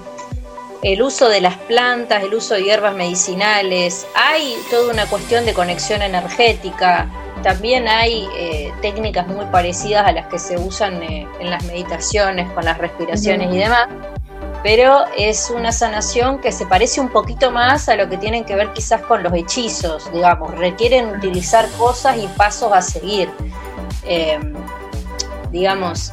el 0.83 1.01
uso 1.01 1.29
de 1.29 1.41
las 1.41 1.57
plantas, 1.57 2.25
el 2.25 2.35
uso 2.35 2.55
de 2.55 2.65
hierbas 2.65 2.95
medicinales, 2.95 4.05
hay 4.17 4.57
toda 4.69 4.93
una 4.93 5.07
cuestión 5.07 5.47
de 5.47 5.55
conexión 5.55 6.03
energética, 6.03 7.09
también 7.43 7.89
hay 7.89 8.29
eh, 8.37 8.73
técnicas 8.81 9.27
muy 9.27 9.45
parecidas 9.47 10.07
a 10.07 10.13
las 10.13 10.27
que 10.27 10.39
se 10.39 10.59
usan 10.59 11.03
eh, 11.03 11.27
en 11.41 11.51
las 11.51 11.65
meditaciones, 11.65 12.51
con 12.53 12.65
las 12.65 12.79
respiraciones 12.79 13.53
y 13.53 13.59
demás, 13.59 13.89
pero 14.63 15.05
es 15.17 15.51
una 15.51 15.73
sanación 15.73 16.39
que 16.39 16.53
se 16.53 16.67
parece 16.67 17.01
un 17.01 17.09
poquito 17.09 17.51
más 17.51 17.89
a 17.89 17.97
lo 17.97 18.09
que 18.09 18.17
tienen 18.17 18.45
que 18.45 18.55
ver 18.55 18.73
quizás 18.73 19.03
con 19.03 19.23
los 19.23 19.35
hechizos, 19.35 20.11
digamos, 20.13 20.55
requieren 20.57 21.17
utilizar 21.17 21.69
cosas 21.79 22.17
y 22.19 22.29
pasos 22.29 22.73
a 22.73 22.81
seguir, 22.81 23.29
eh, 24.05 24.39
digamos, 25.51 26.13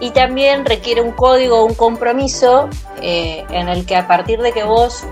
y 0.00 0.10
también 0.10 0.64
requiere 0.64 1.02
un 1.02 1.12
código, 1.12 1.64
un 1.64 1.74
compromiso 1.74 2.68
en 3.00 3.68
el 3.68 3.84
que 3.84 3.96
a 3.96 4.06
partir 4.06 4.40
de 4.40 4.52
que 4.52 4.64
vos, 4.64 5.04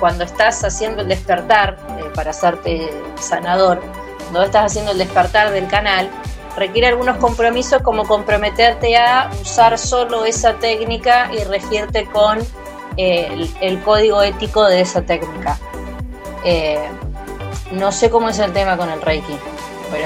cuando 0.00 0.24
estás 0.24 0.64
haciendo 0.64 1.02
el 1.02 1.08
despertar 1.08 1.76
para 2.14 2.30
hacerte 2.30 2.90
sanador, 3.20 3.80
cuando 4.28 4.44
estás 4.44 4.66
haciendo 4.66 4.92
el 4.92 4.98
despertar 4.98 5.52
del 5.52 5.66
canal, 5.68 6.10
requiere 6.56 6.88
algunos 6.88 7.16
compromisos 7.16 7.82
como 7.82 8.04
comprometerte 8.04 8.96
a 8.96 9.30
usar 9.40 9.78
solo 9.78 10.24
esa 10.24 10.54
técnica 10.58 11.30
y 11.32 11.44
regirte 11.44 12.04
con 12.06 12.38
eh, 12.96 13.48
el, 13.60 13.82
código 13.82 14.22
ético 14.22 14.66
de 14.66 14.82
esa 14.82 15.02
técnica. 15.02 15.58
Eh, 16.44 16.78
no 17.72 17.90
sé 17.90 18.10
cómo 18.10 18.28
es 18.28 18.38
el 18.38 18.52
tema 18.52 18.76
con 18.76 18.90
el 18.90 19.00
Reiki. 19.00 19.36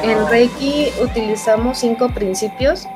En 0.05 0.29
Reiki 0.29 0.93
utilizamos 1.03 1.79
cinco 1.79 2.09
principios. 2.15 2.87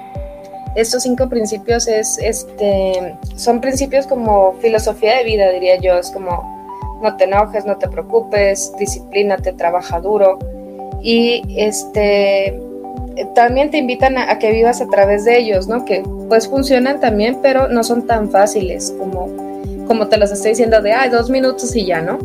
Estos 0.76 1.02
cinco 1.02 1.28
principios 1.28 1.88
es, 1.88 2.18
este, 2.18 3.16
son 3.34 3.60
principios 3.60 4.06
como 4.06 4.52
filosofía 4.60 5.16
de 5.16 5.24
vida, 5.24 5.50
diría 5.50 5.76
yo. 5.80 5.94
Es 5.94 6.10
como 6.10 6.56
no 7.02 7.16
te 7.16 7.24
enojes, 7.24 7.64
no 7.64 7.76
te 7.76 7.88
preocupes, 7.88 8.72
disciplina, 8.78 9.36
te 9.36 9.52
trabaja 9.52 10.00
duro. 10.00 10.38
Y 11.06 11.44
este 11.56 12.60
también 13.36 13.70
te 13.70 13.78
invitan 13.78 14.18
a, 14.18 14.40
que 14.40 14.50
vivas 14.50 14.80
a 14.80 14.88
través 14.88 15.24
de 15.24 15.38
ellos, 15.38 15.68
¿no? 15.68 15.84
Que 15.84 16.02
pues 16.28 16.48
funcionan 16.48 16.98
también, 16.98 17.38
pero 17.40 17.68
no 17.68 17.84
son 17.84 18.08
tan 18.08 18.28
fáciles 18.28 18.92
como, 18.98 19.28
como 19.86 20.08
te 20.08 20.16
los 20.16 20.32
estoy 20.32 20.50
diciendo 20.50 20.82
de, 20.82 20.92
ay, 20.92 21.08
dos 21.10 21.30
minutos 21.30 21.76
y 21.76 21.86
ya, 21.86 22.02
¿no? 22.02 22.18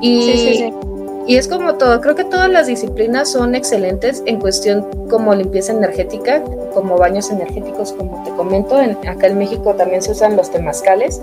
Y, 0.00 0.22
sí, 0.22 0.38
sí, 0.38 0.54
sí. 0.58 0.72
y 1.26 1.36
es 1.36 1.48
como 1.48 1.74
todo, 1.74 2.00
creo 2.00 2.14
que 2.14 2.22
todas 2.22 2.48
las 2.48 2.68
disciplinas 2.68 3.32
son 3.32 3.56
excelentes 3.56 4.22
en 4.26 4.38
cuestión 4.38 4.86
como 5.10 5.34
limpieza 5.34 5.72
energética, 5.72 6.40
como 6.72 6.96
baños 6.96 7.32
energéticos, 7.32 7.92
como 7.92 8.22
te 8.22 8.30
comento, 8.30 8.80
en, 8.80 8.96
acá 9.08 9.26
en 9.26 9.38
México 9.38 9.74
también 9.74 10.02
se 10.02 10.12
usan 10.12 10.36
los 10.36 10.52
temazcales, 10.52 11.20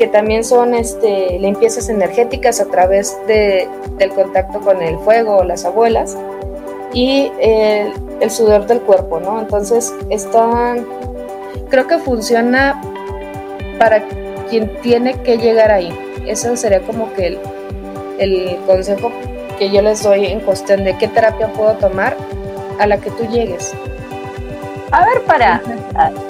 que 0.00 0.06
también 0.06 0.44
son 0.44 0.72
este, 0.72 1.38
limpiezas 1.38 1.90
energéticas 1.90 2.58
a 2.58 2.64
través 2.64 3.18
de, 3.26 3.68
del 3.98 4.08
contacto 4.12 4.58
con 4.60 4.80
el 4.80 4.98
fuego 5.00 5.36
o 5.36 5.44
las 5.44 5.66
abuelas 5.66 6.16
y 6.94 7.30
el, 7.38 7.92
el 8.18 8.30
sudor 8.30 8.66
del 8.66 8.80
cuerpo, 8.80 9.20
¿no? 9.20 9.38
Entonces, 9.38 9.92
está, 10.08 10.74
creo 11.68 11.86
que 11.86 11.98
funciona 11.98 12.80
para 13.78 14.02
quien 14.48 14.74
tiene 14.80 15.20
que 15.20 15.36
llegar 15.36 15.70
ahí. 15.70 15.92
Ese 16.26 16.56
sería 16.56 16.80
como 16.80 17.12
que 17.12 17.26
el, 17.26 17.38
el 18.16 18.56
consejo 18.66 19.12
que 19.58 19.68
yo 19.68 19.82
les 19.82 20.02
doy 20.02 20.24
en 20.24 20.40
cuestión 20.40 20.82
de 20.82 20.96
qué 20.96 21.08
terapia 21.08 21.52
puedo 21.52 21.74
tomar 21.74 22.16
a 22.78 22.86
la 22.86 22.96
que 22.96 23.10
tú 23.10 23.26
llegues. 23.30 23.74
A 24.92 25.04
ver, 25.04 25.22
para, 25.24 25.62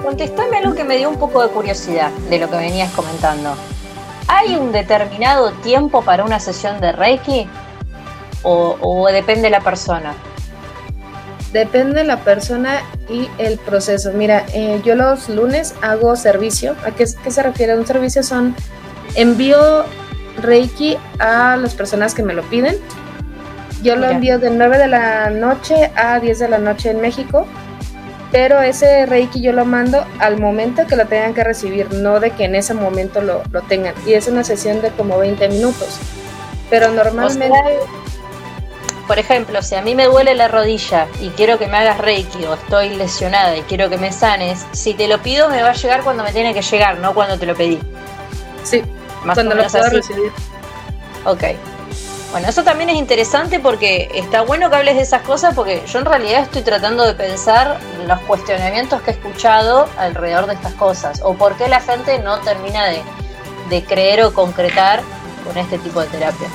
contestame 0.02 0.58
algo 0.58 0.74
que 0.74 0.84
me 0.84 0.96
dio 0.96 1.08
un 1.08 1.18
poco 1.18 1.42
de 1.42 1.48
curiosidad 1.48 2.10
de 2.28 2.38
lo 2.38 2.50
que 2.50 2.56
venías 2.56 2.92
comentando. 2.92 3.54
¿Hay 4.28 4.54
un 4.54 4.70
determinado 4.70 5.52
tiempo 5.52 6.02
para 6.02 6.24
una 6.24 6.38
sesión 6.38 6.80
de 6.80 6.92
Reiki? 6.92 7.48
¿O, 8.42 8.76
o 8.80 9.06
depende 9.08 9.42
de 9.42 9.50
la 9.50 9.60
persona? 9.60 10.14
Depende 11.52 12.00
de 12.00 12.04
la 12.04 12.18
persona 12.18 12.80
y 13.08 13.28
el 13.38 13.58
proceso. 13.58 14.12
Mira, 14.12 14.44
eh, 14.54 14.80
yo 14.84 14.94
los 14.94 15.28
lunes 15.28 15.74
hago 15.82 16.14
servicio. 16.14 16.76
¿A 16.84 16.92
qué, 16.92 17.06
se 17.06 17.42
refiere? 17.42 17.76
Un 17.76 17.86
servicio 17.86 18.22
son 18.22 18.54
envío 19.16 19.84
Reiki 20.40 20.96
a 21.18 21.56
las 21.56 21.74
personas 21.74 22.14
que 22.14 22.22
me 22.22 22.34
lo 22.34 22.42
piden. 22.44 22.76
Yo 23.82 23.96
lo 23.96 24.06
envío 24.06 24.38
de 24.38 24.50
9 24.50 24.78
de 24.78 24.86
la 24.86 25.30
noche 25.30 25.90
a 25.96 26.20
10 26.20 26.38
de 26.38 26.48
la 26.48 26.58
noche 26.58 26.90
en 26.90 27.00
México, 27.00 27.46
pero 28.32 28.60
ese 28.60 29.06
Reiki 29.06 29.40
yo 29.40 29.52
lo 29.52 29.64
mando 29.64 30.04
al 30.18 30.38
momento 30.38 30.86
que 30.86 30.96
lo 30.96 31.06
tengan 31.06 31.34
que 31.34 31.44
recibir, 31.44 31.92
no 31.92 32.20
de 32.20 32.30
que 32.30 32.44
en 32.44 32.54
ese 32.54 32.74
momento 32.74 33.20
lo, 33.20 33.42
lo 33.50 33.62
tengan. 33.62 33.94
Y 34.06 34.14
es 34.14 34.28
una 34.28 34.44
sesión 34.44 34.80
de 34.82 34.90
como 34.90 35.18
20 35.18 35.48
minutos. 35.48 35.98
Pero 36.68 36.90
normalmente 36.90 37.78
por 39.10 39.18
ejemplo, 39.18 39.60
si 39.60 39.74
a 39.74 39.82
mí 39.82 39.96
me 39.96 40.04
duele 40.04 40.36
la 40.36 40.46
rodilla 40.46 41.08
y 41.20 41.30
quiero 41.30 41.58
que 41.58 41.66
me 41.66 41.78
hagas 41.78 41.98
reiki 41.98 42.44
o 42.44 42.54
estoy 42.54 42.90
lesionada 42.90 43.56
y 43.56 43.62
quiero 43.62 43.90
que 43.90 43.98
me 43.98 44.12
sanes, 44.12 44.64
si 44.70 44.94
te 44.94 45.08
lo 45.08 45.18
pido 45.20 45.48
me 45.48 45.60
va 45.64 45.70
a 45.70 45.72
llegar 45.72 46.04
cuando 46.04 46.22
me 46.22 46.30
tiene 46.30 46.54
que 46.54 46.62
llegar, 46.62 46.98
no 47.00 47.12
cuando 47.12 47.36
te 47.36 47.44
lo 47.44 47.56
pedí. 47.56 47.80
Sí, 48.62 48.84
más 49.24 49.34
cuando 49.34 49.56
lo 49.56 49.66
puedo 49.66 49.90
recibir. 49.90 50.30
Ok. 51.24 51.42
Bueno, 52.30 52.48
eso 52.48 52.62
también 52.62 52.90
es 52.90 52.96
interesante 52.96 53.58
porque 53.58 54.08
está 54.14 54.42
bueno 54.42 54.70
que 54.70 54.76
hables 54.76 54.94
de 54.94 55.02
esas 55.02 55.22
cosas 55.22 55.52
porque 55.52 55.82
yo 55.84 55.98
en 55.98 56.04
realidad 56.04 56.42
estoy 56.42 56.62
tratando 56.62 57.04
de 57.04 57.14
pensar 57.14 57.80
los 58.06 58.20
cuestionamientos 58.20 59.02
que 59.02 59.10
he 59.10 59.14
escuchado 59.14 59.88
alrededor 59.98 60.46
de 60.46 60.54
estas 60.54 60.74
cosas 60.74 61.22
o 61.24 61.34
por 61.34 61.56
qué 61.56 61.66
la 61.66 61.80
gente 61.80 62.20
no 62.20 62.38
termina 62.38 62.84
de, 62.86 63.02
creer 63.82 64.22
o 64.22 64.32
concretar 64.32 65.00
con 65.44 65.56
este 65.58 65.78
tipo 65.78 66.00
de 66.00 66.06
terapia. 66.08 66.48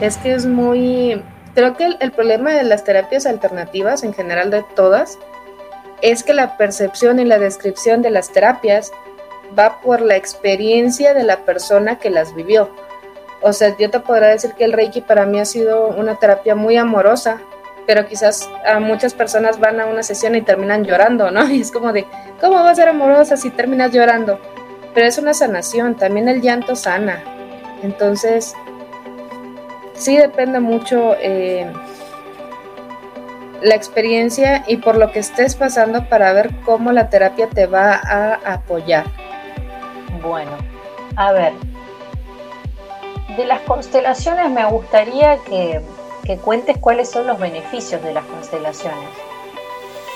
es 0.00 0.16
que 0.16 0.34
es 0.34 0.46
muy... 0.46 1.22
Creo 1.54 1.76
que 1.76 1.86
el, 1.98 2.12
problema 2.12 2.52
de 2.52 2.64
las 2.64 2.84
terapias 2.84 3.24
alternativas, 3.24 4.02
en 4.02 4.12
general 4.12 4.50
de 4.50 4.62
todas, 4.62 5.18
es 6.02 6.22
que 6.22 6.34
la 6.34 6.56
percepción 6.56 7.18
y 7.18 7.24
la 7.24 7.38
descripción 7.38 8.02
de 8.02 8.10
las 8.10 8.30
terapias 8.30 8.92
va 9.58 9.80
por 9.80 10.02
la 10.02 10.16
experiencia 10.16 11.14
de 11.14 11.22
la 11.24 11.38
persona 11.44 11.98
que 11.98 12.10
las 12.10 12.34
vivió. 12.34 12.70
O 13.42 13.52
sea, 13.52 13.76
yo 13.76 13.90
te 13.90 14.00
podría 14.00 14.28
decir 14.28 14.54
que 14.54 14.64
el 14.64 14.72
Reiki 14.72 15.00
para 15.00 15.26
mí 15.26 15.38
ha 15.38 15.44
sido 15.44 15.88
una 15.88 16.16
terapia 16.16 16.54
muy 16.54 16.76
amorosa, 16.76 17.40
pero 17.86 18.06
quizás 18.06 18.50
a 18.66 18.80
muchas 18.80 19.14
personas 19.14 19.60
van 19.60 19.80
a 19.80 19.86
una 19.86 20.02
sesión 20.02 20.34
y 20.34 20.42
terminan 20.42 20.84
llorando, 20.84 21.30
¿no? 21.30 21.48
Y 21.50 21.60
es 21.60 21.70
como 21.70 21.92
de, 21.92 22.06
¿cómo 22.40 22.54
va 22.54 22.70
a 22.70 22.74
ser 22.74 22.88
amorosa 22.88 23.36
si 23.36 23.50
terminas 23.50 23.92
llorando? 23.92 24.40
Pero 24.94 25.06
es 25.06 25.18
una 25.18 25.34
sanación, 25.34 25.94
también 25.94 26.28
el 26.28 26.40
llanto 26.40 26.74
sana. 26.74 27.22
Entonces, 27.82 28.54
sí 29.94 30.16
depende 30.16 30.58
mucho 30.58 31.14
eh, 31.20 31.70
la 33.62 33.74
experiencia 33.74 34.64
y 34.66 34.78
por 34.78 34.96
lo 34.96 35.12
que 35.12 35.18
estés 35.18 35.54
pasando 35.54 36.08
para 36.08 36.32
ver 36.32 36.50
cómo 36.64 36.92
la 36.92 37.10
terapia 37.10 37.48
te 37.48 37.66
va 37.66 37.94
a 37.94 38.34
apoyar. 38.54 39.04
Bueno, 40.22 40.52
a 41.16 41.32
ver, 41.32 41.52
de 43.36 43.46
las 43.46 43.60
constelaciones 43.60 44.50
me 44.50 44.64
gustaría 44.66 45.38
que 45.38 45.82
que 46.26 46.36
cuentes 46.36 46.76
cuáles 46.78 47.10
son 47.10 47.26
los 47.26 47.38
beneficios 47.38 48.02
de 48.02 48.12
las 48.12 48.24
constelaciones. 48.24 49.08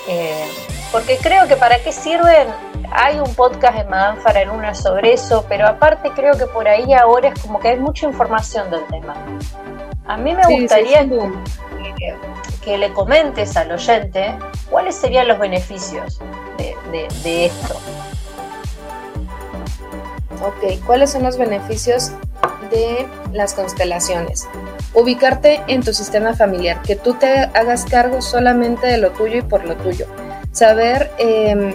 Eh, 0.08 0.44
porque 0.90 1.16
creo 1.18 1.46
que 1.46 1.56
para 1.56 1.78
qué 1.78 1.92
sirven, 1.92 2.48
hay 2.90 3.20
un 3.20 3.32
podcast 3.34 3.78
de 3.78 3.84
Madame 3.84 4.20
Faraluna 4.20 4.74
sobre 4.74 5.12
eso, 5.12 5.46
pero 5.48 5.66
aparte 5.68 6.10
creo 6.10 6.36
que 6.36 6.46
por 6.46 6.66
ahí 6.66 6.92
ahora 6.92 7.28
es 7.28 7.40
como 7.40 7.60
que 7.60 7.68
hay 7.68 7.78
mucha 7.78 8.06
información 8.06 8.70
del 8.70 8.84
tema. 8.86 9.14
A 10.06 10.16
mí 10.16 10.34
me 10.34 10.42
gustaría 10.60 11.06
que, 12.64 12.76
le 12.76 12.92
comentes 12.92 13.56
al 13.56 13.72
oyente 13.72 14.34
cuáles 14.68 14.94
serían 14.94 15.28
los 15.28 15.38
beneficios 15.38 16.20
de 16.58 17.46
esto. 17.46 17.74
Ok, 20.42 20.84
¿cuáles 20.86 21.10
son 21.10 21.22
los 21.22 21.36
beneficios 21.36 22.12
de 22.70 23.06
las 23.32 23.54
constelaciones? 23.54 24.48
Ubicarte 24.94 25.62
en 25.68 25.82
tu 25.82 25.92
sistema 25.92 26.34
familiar, 26.34 26.82
que 26.82 26.96
tú 26.96 27.14
te 27.14 27.28
hagas 27.54 27.84
cargo 27.84 28.22
solamente 28.22 28.86
de 28.86 28.98
lo 28.98 29.10
tuyo 29.10 29.38
y 29.38 29.42
por 29.42 29.64
lo 29.64 29.76
tuyo. 29.76 30.06
Saber 30.52 31.10
em, 31.18 31.74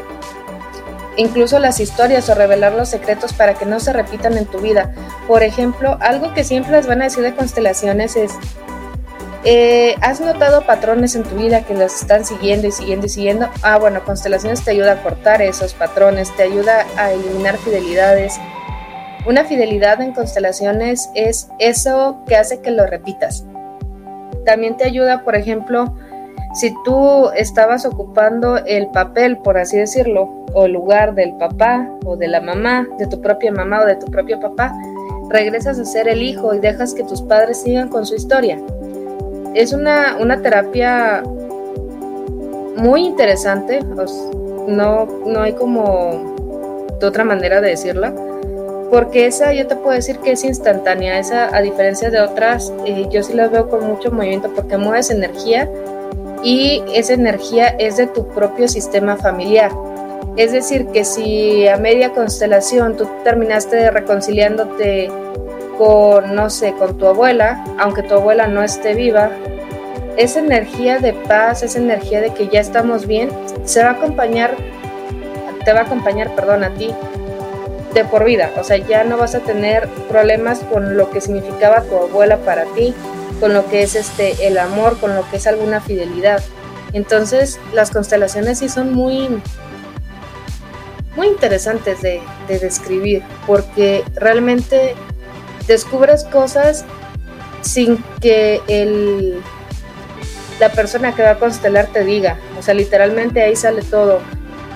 incluso 1.17 1.59
las 1.59 1.79
historias 1.79 2.29
o 2.29 2.35
revelar 2.35 2.73
los 2.73 2.89
secretos 2.89 3.33
para 3.33 3.53
que 3.53 3.65
no 3.65 3.79
se 3.79 3.93
repitan 3.93 4.37
en 4.37 4.45
tu 4.45 4.59
vida. 4.59 4.93
Por 5.27 5.43
ejemplo, 5.43 5.97
algo 6.01 6.33
que 6.33 6.43
siempre 6.43 6.73
les 6.73 6.87
van 6.87 7.01
a 7.01 7.05
decir 7.05 7.23
de 7.23 7.35
constelaciones 7.35 8.15
es, 8.15 8.33
eh, 9.43 9.95
¿has 10.01 10.21
notado 10.21 10.65
patrones 10.65 11.15
en 11.15 11.23
tu 11.23 11.35
vida 11.35 11.61
que 11.61 11.75
los 11.75 12.01
están 12.01 12.25
siguiendo 12.25 12.67
y 12.67 12.71
siguiendo 12.71 13.05
y 13.05 13.09
siguiendo? 13.09 13.47
Ah, 13.61 13.77
bueno, 13.77 14.03
constelaciones 14.03 14.63
te 14.63 14.71
ayuda 14.71 14.93
a 14.93 15.03
cortar 15.03 15.41
esos 15.41 15.73
patrones, 15.73 16.35
te 16.35 16.43
ayuda 16.43 16.85
a 16.97 17.11
eliminar 17.11 17.57
fidelidades, 17.57 18.39
una 19.27 19.43
fidelidad 19.43 20.01
en 20.01 20.13
constelaciones 20.13 21.09
es 21.15 21.49
eso 21.59 22.17
que 22.27 22.35
hace 22.35 22.61
que 22.61 22.71
lo 22.71 22.85
repitas. 22.85 23.43
También 24.45 24.77
te 24.77 24.83
ayuda, 24.83 25.23
por 25.23 25.35
ejemplo, 25.35 25.95
si 26.53 26.73
tú 26.83 27.29
estabas 27.35 27.85
ocupando 27.85 28.57
el 28.57 28.87
papel, 28.87 29.37
por 29.37 29.57
así 29.57 29.77
decirlo, 29.77 30.45
o 30.53 30.65
el 30.65 30.73
lugar 30.73 31.15
del 31.15 31.33
papá 31.37 31.89
o 32.05 32.15
de 32.15 32.27
la 32.27 32.39
mamá, 32.39 32.87
de 32.99 33.07
tu 33.07 33.19
propia 33.19 33.51
mamá 33.51 33.81
o 33.81 33.85
de 33.85 33.95
tu 33.95 34.05
propio 34.05 34.39
papá, 34.39 34.73
regresas 35.29 35.79
a 35.79 35.85
ser 35.85 36.07
el 36.07 36.21
hijo 36.21 36.53
y 36.53 36.59
dejas 36.59 36.93
que 36.93 37.03
tus 37.03 37.21
padres 37.23 37.61
sigan 37.61 37.89
con 37.89 38.05
su 38.05 38.15
historia. 38.15 38.59
Es 39.55 39.73
una, 39.73 40.17
una 40.19 40.41
terapia 40.41 41.23
muy 42.77 43.05
interesante, 43.05 43.79
no, 44.67 45.05
no 45.25 45.41
hay 45.41 45.53
como 45.53 46.35
de 46.99 47.07
otra 47.07 47.23
manera 47.23 47.59
de 47.59 47.69
decirla 47.69 48.13
porque 48.95 49.27
esa 49.27 49.51
yo 49.51 49.67
te 49.67 49.75
puedo 49.75 49.93
decir 49.93 50.19
que 50.19 50.31
es 50.31 50.45
instantánea, 50.45 51.19
esa 51.19 51.53
a 51.53 51.61
diferencia 51.61 52.09
de 52.09 52.21
otras, 52.21 52.71
eh, 52.85 53.05
yo 53.11 53.23
sí 53.23 53.33
la 53.33 53.49
veo 53.49 53.69
con 53.69 53.85
mucho 53.85 54.09
movimiento 54.09 54.49
porque 54.55 54.77
mueves 54.77 55.11
energía 55.11 55.69
y 56.41 56.81
esa 56.93 57.11
energía 57.11 57.67
es 57.77 57.97
de 57.97 58.07
tu 58.07 58.25
propio 58.29 58.69
sistema 58.69 59.17
familiar. 59.17 59.69
Es 60.37 60.53
decir, 60.53 60.87
que 60.93 61.03
si 61.03 61.67
a 61.67 61.75
media 61.75 62.13
constelación 62.13 62.95
tú 62.95 63.05
terminaste 63.25 63.91
reconciliándote 63.91 65.11
con, 65.77 66.33
no 66.33 66.49
sé, 66.49 66.71
con 66.71 66.97
tu 66.97 67.05
abuela, 67.05 67.65
aunque 67.77 68.01
tu 68.01 68.13
abuela 68.13 68.47
no 68.47 68.63
esté 68.63 68.93
viva, 68.93 69.29
esa 70.15 70.39
energía 70.39 70.99
de 70.99 71.11
paz, 71.11 71.63
esa 71.63 71.79
energía 71.79 72.21
de 72.21 72.33
que 72.33 72.47
ya 72.47 72.61
estamos 72.61 73.07
bien, 73.07 73.29
se 73.65 73.83
va 73.83 73.89
a 73.89 73.91
acompañar, 73.91 74.55
te 75.65 75.73
va 75.73 75.81
a 75.81 75.83
acompañar, 75.83 76.33
perdón, 76.33 76.63
a 76.63 76.69
ti 76.69 76.93
de 77.95 78.03
por 78.03 78.25
vida, 78.25 78.51
o 78.57 78.63
sea, 78.63 78.77
ya 78.77 79.05
no 79.05 79.17
vas 79.17 79.35
a 79.35 79.39
tener 79.39 79.87
problemas 80.09 80.59
con 80.59 80.97
lo 80.97 81.09
que 81.09 81.21
significaba 81.21 81.81
tu 81.81 81.95
abuela 81.95 82.37
para 82.39 82.65
ti, 82.75 82.93
con 83.39 83.53
lo 83.53 83.65
que 83.67 83.83
es 83.83 83.95
este 83.95 84.47
el 84.47 84.57
amor, 84.57 84.99
con 84.99 85.15
lo 85.15 85.27
que 85.29 85.37
es 85.37 85.47
alguna 85.47 85.79
fidelidad. 85.79 86.43
Entonces, 86.91 87.57
las 87.73 87.91
constelaciones 87.91 88.59
sí 88.59 88.69
son 88.69 88.93
muy 88.93 89.41
muy 91.15 91.27
interesantes 91.27 92.01
de, 92.01 92.21
de 92.49 92.59
describir, 92.59 93.23
porque 93.47 94.03
realmente 94.15 94.93
descubres 95.65 96.25
cosas 96.25 96.83
sin 97.61 98.03
que 98.19 98.61
el, 98.67 99.41
la 100.59 100.69
persona 100.69 101.15
que 101.15 101.23
va 101.23 101.31
a 101.31 101.39
constelar 101.39 101.87
te 101.87 102.03
diga. 102.03 102.37
O 102.59 102.61
sea, 102.61 102.73
literalmente 102.73 103.41
ahí 103.41 103.55
sale 103.55 103.81
todo 103.81 104.19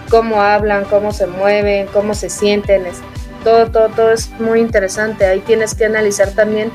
cómo 0.09 0.41
hablan, 0.41 0.85
cómo 0.85 1.11
se 1.11 1.27
mueven, 1.27 1.87
cómo 1.87 2.13
se 2.13 2.29
sienten, 2.29 2.83
todo, 3.43 3.71
todo, 3.71 3.89
todo 3.89 4.11
es 4.11 4.29
muy 4.39 4.59
interesante. 4.59 5.25
Ahí 5.25 5.39
tienes 5.39 5.75
que 5.75 5.85
analizar 5.85 6.31
también 6.31 6.71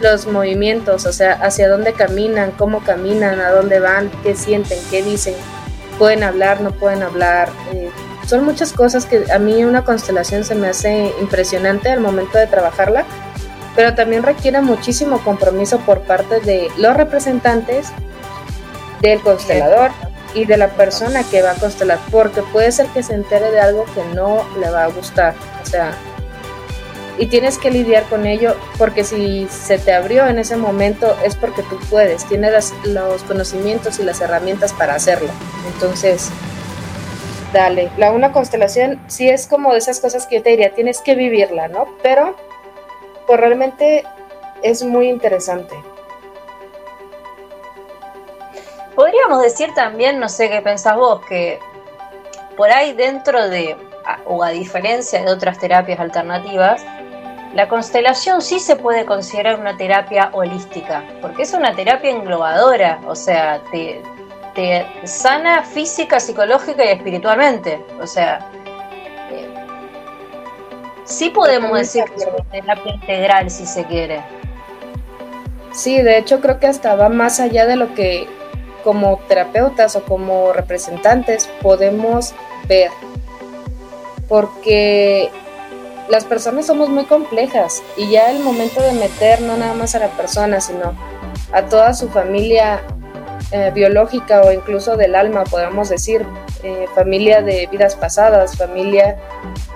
los 0.00 0.26
movimientos, 0.26 1.06
o 1.06 1.12
sea, 1.12 1.32
hacia 1.32 1.68
dónde 1.68 1.92
caminan, 1.92 2.52
cómo 2.52 2.80
caminan, 2.80 3.40
a 3.40 3.50
dónde 3.50 3.80
van, 3.80 4.10
qué 4.22 4.34
sienten, 4.34 4.78
qué 4.90 5.02
dicen, 5.02 5.34
pueden 5.98 6.22
hablar, 6.22 6.60
no 6.60 6.72
pueden 6.72 7.02
hablar. 7.02 7.48
Eh, 7.72 7.90
son 8.26 8.44
muchas 8.44 8.72
cosas 8.72 9.06
que 9.06 9.24
a 9.32 9.38
mí 9.38 9.64
una 9.64 9.84
constelación 9.84 10.44
se 10.44 10.54
me 10.54 10.68
hace 10.68 11.12
impresionante 11.20 11.90
al 11.90 12.00
momento 12.00 12.38
de 12.38 12.46
trabajarla, 12.46 13.04
pero 13.74 13.94
también 13.94 14.22
requiere 14.22 14.60
muchísimo 14.60 15.18
compromiso 15.22 15.78
por 15.80 16.00
parte 16.00 16.40
de 16.40 16.68
los 16.76 16.96
representantes, 16.96 17.88
del 19.00 19.20
constelador, 19.20 19.90
y 20.36 20.44
de 20.44 20.56
la 20.56 20.68
persona 20.68 21.24
que 21.24 21.42
va 21.42 21.52
a 21.52 21.54
constelar, 21.54 21.98
porque 22.12 22.42
puede 22.42 22.70
ser 22.70 22.86
que 22.88 23.02
se 23.02 23.14
entere 23.14 23.50
de 23.50 23.58
algo 23.58 23.86
que 23.94 24.04
no 24.14 24.46
le 24.60 24.70
va 24.70 24.84
a 24.84 24.88
gustar, 24.88 25.34
o 25.62 25.66
sea, 25.66 25.96
y 27.18 27.26
tienes 27.26 27.56
que 27.56 27.70
lidiar 27.70 28.04
con 28.04 28.26
ello, 28.26 28.54
porque 28.76 29.02
si 29.02 29.48
se 29.48 29.78
te 29.78 29.94
abrió 29.94 30.26
en 30.26 30.38
ese 30.38 30.56
momento 30.56 31.16
es 31.24 31.34
porque 31.34 31.62
tú 31.62 31.78
puedes, 31.88 32.24
tienes 32.26 32.74
los 32.84 33.22
conocimientos 33.22 33.98
y 33.98 34.02
las 34.02 34.20
herramientas 34.20 34.74
para 34.74 34.94
hacerlo. 34.94 35.30
Entonces, 35.72 36.28
dale, 37.54 37.90
la 37.96 38.12
una 38.12 38.32
constelación 38.32 39.00
sí 39.06 39.30
es 39.30 39.46
como 39.46 39.72
de 39.72 39.78
esas 39.78 40.00
cosas 40.00 40.26
que 40.26 40.36
yo 40.36 40.42
te 40.42 40.50
diría, 40.50 40.74
tienes 40.74 41.00
que 41.00 41.14
vivirla, 41.14 41.68
¿no? 41.68 41.86
Pero, 42.02 42.36
pues 43.26 43.40
realmente 43.40 44.04
es 44.62 44.82
muy 44.82 45.08
interesante. 45.08 45.74
Podríamos 48.96 49.42
decir 49.42 49.74
también, 49.74 50.18
no 50.18 50.28
sé 50.28 50.48
qué 50.48 50.62
pensás 50.62 50.96
vos, 50.96 51.20
que 51.28 51.60
por 52.56 52.70
ahí 52.70 52.94
dentro 52.94 53.48
de, 53.48 53.76
o 54.24 54.42
a 54.42 54.48
diferencia 54.48 55.22
de 55.22 55.30
otras 55.30 55.58
terapias 55.58 56.00
alternativas, 56.00 56.82
la 57.54 57.68
constelación 57.68 58.40
sí 58.40 58.58
se 58.58 58.76
puede 58.76 59.04
considerar 59.04 59.60
una 59.60 59.76
terapia 59.76 60.30
holística, 60.32 61.04
porque 61.20 61.42
es 61.42 61.52
una 61.52 61.74
terapia 61.74 62.10
englobadora, 62.10 62.98
o 63.06 63.14
sea, 63.14 63.62
te, 63.70 64.02
sana 65.04 65.62
física, 65.62 66.18
psicológica 66.18 66.82
y 66.82 66.88
espiritualmente. 66.88 67.84
O 68.00 68.06
sea, 68.06 68.50
eh, 69.30 69.54
sí 71.04 71.28
podemos 71.28 71.76
decir 71.76 72.04
que 72.04 72.14
es 72.14 72.26
una 72.26 72.50
terapia 72.50 72.94
integral 72.94 73.50
si 73.50 73.66
se 73.66 73.84
quiere. 73.84 74.22
Sí, 75.72 76.00
de 76.00 76.16
hecho 76.16 76.40
creo 76.40 76.58
que 76.58 76.68
hasta 76.68 76.94
va 76.94 77.10
más 77.10 77.38
allá 77.38 77.66
de 77.66 77.76
lo 77.76 77.94
que 77.94 78.26
como 78.86 79.18
terapeutas 79.26 79.96
o 79.96 80.04
como 80.04 80.52
representantes 80.52 81.50
podemos 81.60 82.36
ver. 82.68 82.92
Porque 84.28 85.28
las 86.08 86.24
personas 86.24 86.66
somos 86.66 86.88
muy 86.88 87.04
complejas 87.06 87.82
y 87.96 88.08
ya 88.12 88.30
el 88.30 88.44
momento 88.44 88.80
de 88.80 88.92
meter 88.92 89.42
no 89.42 89.56
nada 89.56 89.74
más 89.74 89.96
a 89.96 89.98
la 89.98 90.10
persona, 90.10 90.60
sino 90.60 90.96
a 91.52 91.62
toda 91.62 91.94
su 91.94 92.08
familia 92.08 92.80
eh, 93.50 93.72
biológica 93.74 94.42
o 94.42 94.52
incluso 94.52 94.96
del 94.96 95.16
alma, 95.16 95.42
podemos 95.42 95.88
decir, 95.88 96.24
eh, 96.62 96.86
familia 96.94 97.42
de 97.42 97.66
vidas 97.66 97.96
pasadas, 97.96 98.56
familia 98.56 99.18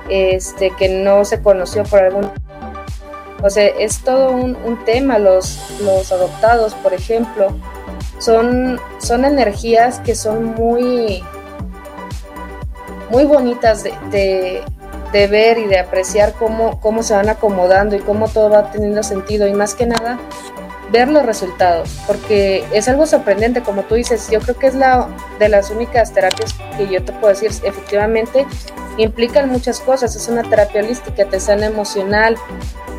este, 0.08 0.70
que 0.78 0.88
no 0.88 1.24
se 1.24 1.42
conoció 1.42 1.82
por 1.82 2.04
algún 2.04 2.30
O 3.42 3.50
sea, 3.50 3.66
es 3.66 4.04
todo 4.04 4.30
un, 4.30 4.84
tema. 4.84 5.18
Los, 5.18 5.58
los 5.80 6.12
adoptados, 6.12 6.74
por 6.74 6.94
ejemplo, 6.94 7.56
son, 8.20 8.78
son 8.98 9.24
energías 9.24 9.98
que 10.00 10.14
son 10.14 10.54
muy, 10.54 11.24
muy 13.10 13.24
bonitas 13.24 13.82
de, 13.82 14.62
de, 15.12 15.26
ver 15.26 15.58
y 15.58 15.64
de 15.64 15.80
apreciar 15.80 16.34
cómo, 16.34 16.80
cómo 16.80 17.02
se 17.02 17.14
van 17.14 17.28
acomodando 17.28 17.96
y 17.96 18.00
cómo 18.00 18.28
todo 18.28 18.50
va 18.50 18.70
teniendo 18.70 19.02
sentido. 19.02 19.48
Y 19.48 19.54
más 19.54 19.74
que 19.74 19.86
nada, 19.86 20.18
ver 20.92 21.08
los 21.08 21.24
resultados, 21.24 21.88
porque 22.06 22.64
es 22.72 22.88
algo 22.88 23.06
sorprendente, 23.06 23.62
como 23.62 23.82
tú 23.82 23.94
dices, 23.94 24.28
yo 24.30 24.40
creo 24.40 24.58
que 24.58 24.66
es 24.66 24.74
la 24.74 25.08
de 25.38 25.48
las 25.48 25.70
únicas 25.70 26.12
terapias 26.12 26.54
que 26.76 26.88
yo 26.88 27.02
te 27.02 27.12
puedo 27.12 27.28
decir, 27.28 27.50
efectivamente, 27.62 28.46
implican 28.98 29.48
muchas 29.48 29.80
cosas, 29.80 30.14
es 30.14 30.28
una 30.28 30.42
terapia 30.42 30.82
holística, 30.82 31.24
te 31.24 31.40
sana 31.40 31.66
emocional, 31.66 32.36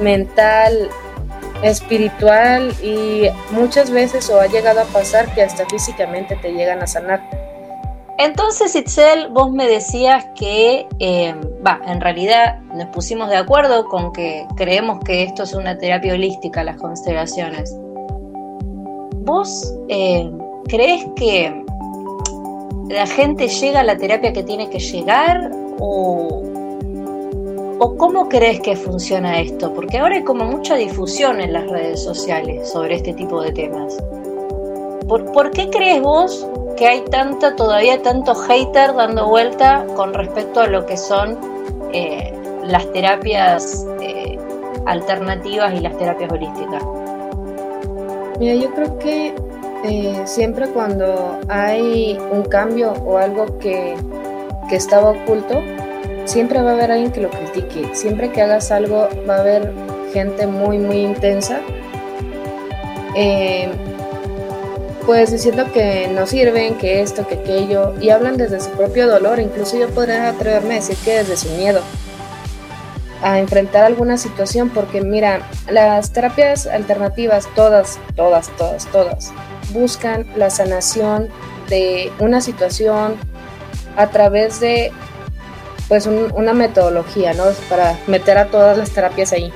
mental, 0.01 0.89
espiritual 1.63 2.73
y 2.83 3.29
muchas 3.51 3.91
veces 3.91 4.29
o 4.29 4.39
ha 4.39 4.47
llegado 4.47 4.81
a 4.81 4.85
pasar 4.85 5.33
que 5.33 5.43
hasta 5.43 5.65
físicamente 5.67 6.35
te 6.37 6.51
llegan 6.51 6.81
a 6.81 6.87
sanar. 6.87 7.21
Entonces, 8.17 8.75
Itzel, 8.75 9.29
vos 9.29 9.51
me 9.51 9.67
decías 9.67 10.25
que, 10.35 10.87
eh, 10.99 11.33
va, 11.65 11.81
en 11.87 12.01
realidad 12.01 12.59
nos 12.73 12.87
pusimos 12.87 13.29
de 13.29 13.37
acuerdo 13.37 13.85
con 13.85 14.13
que 14.13 14.45
creemos 14.55 14.99
que 15.03 15.23
esto 15.23 15.43
es 15.43 15.53
una 15.53 15.77
terapia 15.77 16.13
holística, 16.13 16.63
las 16.63 16.77
constelaciones. 16.77 17.75
¿Vos 19.23 19.73
eh, 19.89 20.31
crees 20.67 21.03
que 21.15 21.63
la 22.89 23.07
gente 23.07 23.47
llega 23.47 23.79
a 23.79 23.83
la 23.83 23.97
terapia 23.97 24.33
que 24.33 24.43
tiene 24.43 24.69
que 24.69 24.79
llegar 24.79 25.49
o, 25.79 26.43
o 27.83 27.97
cómo 27.97 28.29
crees 28.29 28.59
que 28.59 28.75
funciona 28.75 29.39
esto? 29.39 29.73
Porque 29.73 29.97
ahora 29.97 30.17
hay 30.17 30.23
como 30.23 30.45
mucha 30.45 30.75
difusión 30.75 31.41
en 31.41 31.51
las 31.51 31.67
redes 31.67 32.03
sociales 32.03 32.69
sobre 32.69 32.97
este 32.97 33.11
tipo 33.13 33.41
de 33.41 33.51
temas. 33.53 33.97
¿Por, 35.07 35.31
¿por 35.31 35.49
qué 35.49 35.67
crees 35.71 35.99
vos 35.99 36.47
que 36.77 36.85
hay 36.85 37.01
tanta, 37.05 37.55
todavía 37.55 37.99
tanto 38.03 38.35
hater 38.35 38.93
dando 38.93 39.27
vuelta 39.27 39.83
con 39.95 40.13
respecto 40.13 40.59
a 40.59 40.67
lo 40.67 40.85
que 40.85 40.95
son 40.95 41.39
eh, 41.91 42.31
las 42.63 42.85
terapias 42.91 43.87
eh, 43.99 44.37
alternativas 44.85 45.73
y 45.73 45.79
las 45.79 45.97
terapias 45.97 46.31
holísticas? 46.31 46.83
Mira, 48.39 48.53
yo 48.53 48.71
creo 48.75 48.99
que 48.99 49.33
eh, 49.85 50.21
siempre 50.25 50.67
cuando 50.67 51.39
hay 51.49 52.15
un 52.31 52.43
cambio 52.43 52.93
o 53.07 53.17
algo 53.17 53.57
que, 53.57 53.95
que, 54.69 54.75
estaba 54.75 55.09
oculto, 55.09 55.59
siempre 56.31 56.61
va 56.61 56.71
a 56.71 56.73
haber 56.73 56.91
alguien 56.91 57.11
que 57.11 57.21
lo 57.21 57.29
critique. 57.29 57.93
Siempre 57.93 58.31
que 58.31 58.41
hagas 58.41 58.71
algo 58.71 59.09
va 59.29 59.35
a 59.35 59.39
haber 59.39 59.71
gente 60.13 60.47
muy, 60.47 60.77
muy 60.77 60.99
intensa 61.01 61.61
pues 65.05 65.31
diciendo 65.31 65.65
que 65.73 66.07
no 66.07 66.25
sirven, 66.25 66.77
que 66.77 67.01
esto, 67.01 67.27
que 67.27 67.35
aquello, 67.35 67.93
y 67.99 68.09
hablan 68.09 68.37
desde 68.37 68.59
su 68.59 68.69
propio 68.71 69.07
dolor, 69.07 69.39
incluso 69.39 69.77
yo 69.77 69.89
podría 69.89 70.29
atreverme 70.29 70.75
a 70.75 70.77
decir 70.77 70.97
que 71.03 71.17
desde 71.17 71.37
su 71.37 71.49
miedo 71.49 71.81
a 73.23 73.39
enfrentar 73.39 73.83
alguna 73.83 74.17
situación, 74.17 74.69
porque 74.69 75.01
mira, 75.01 75.47
las 75.69 76.11
terapias 76.11 76.65
alternativas, 76.65 77.47
todas, 77.55 77.99
todas, 78.15 78.49
todas, 78.57 78.85
todas, 78.87 79.31
buscan 79.71 80.25
la 80.35 80.49
sanación 80.49 81.29
de 81.69 82.11
una 82.19 82.41
situación 82.41 83.15
a 83.95 84.07
través 84.07 84.59
de 84.59 84.91
pues 85.91 86.07
una 86.07 86.53
metodología, 86.53 87.33
¿no? 87.33 87.43
Para 87.67 87.97
meter 88.07 88.37
a 88.37 88.45
todas 88.45 88.77
las 88.77 88.91
terapias 88.91 89.33
ahí. 89.33 89.51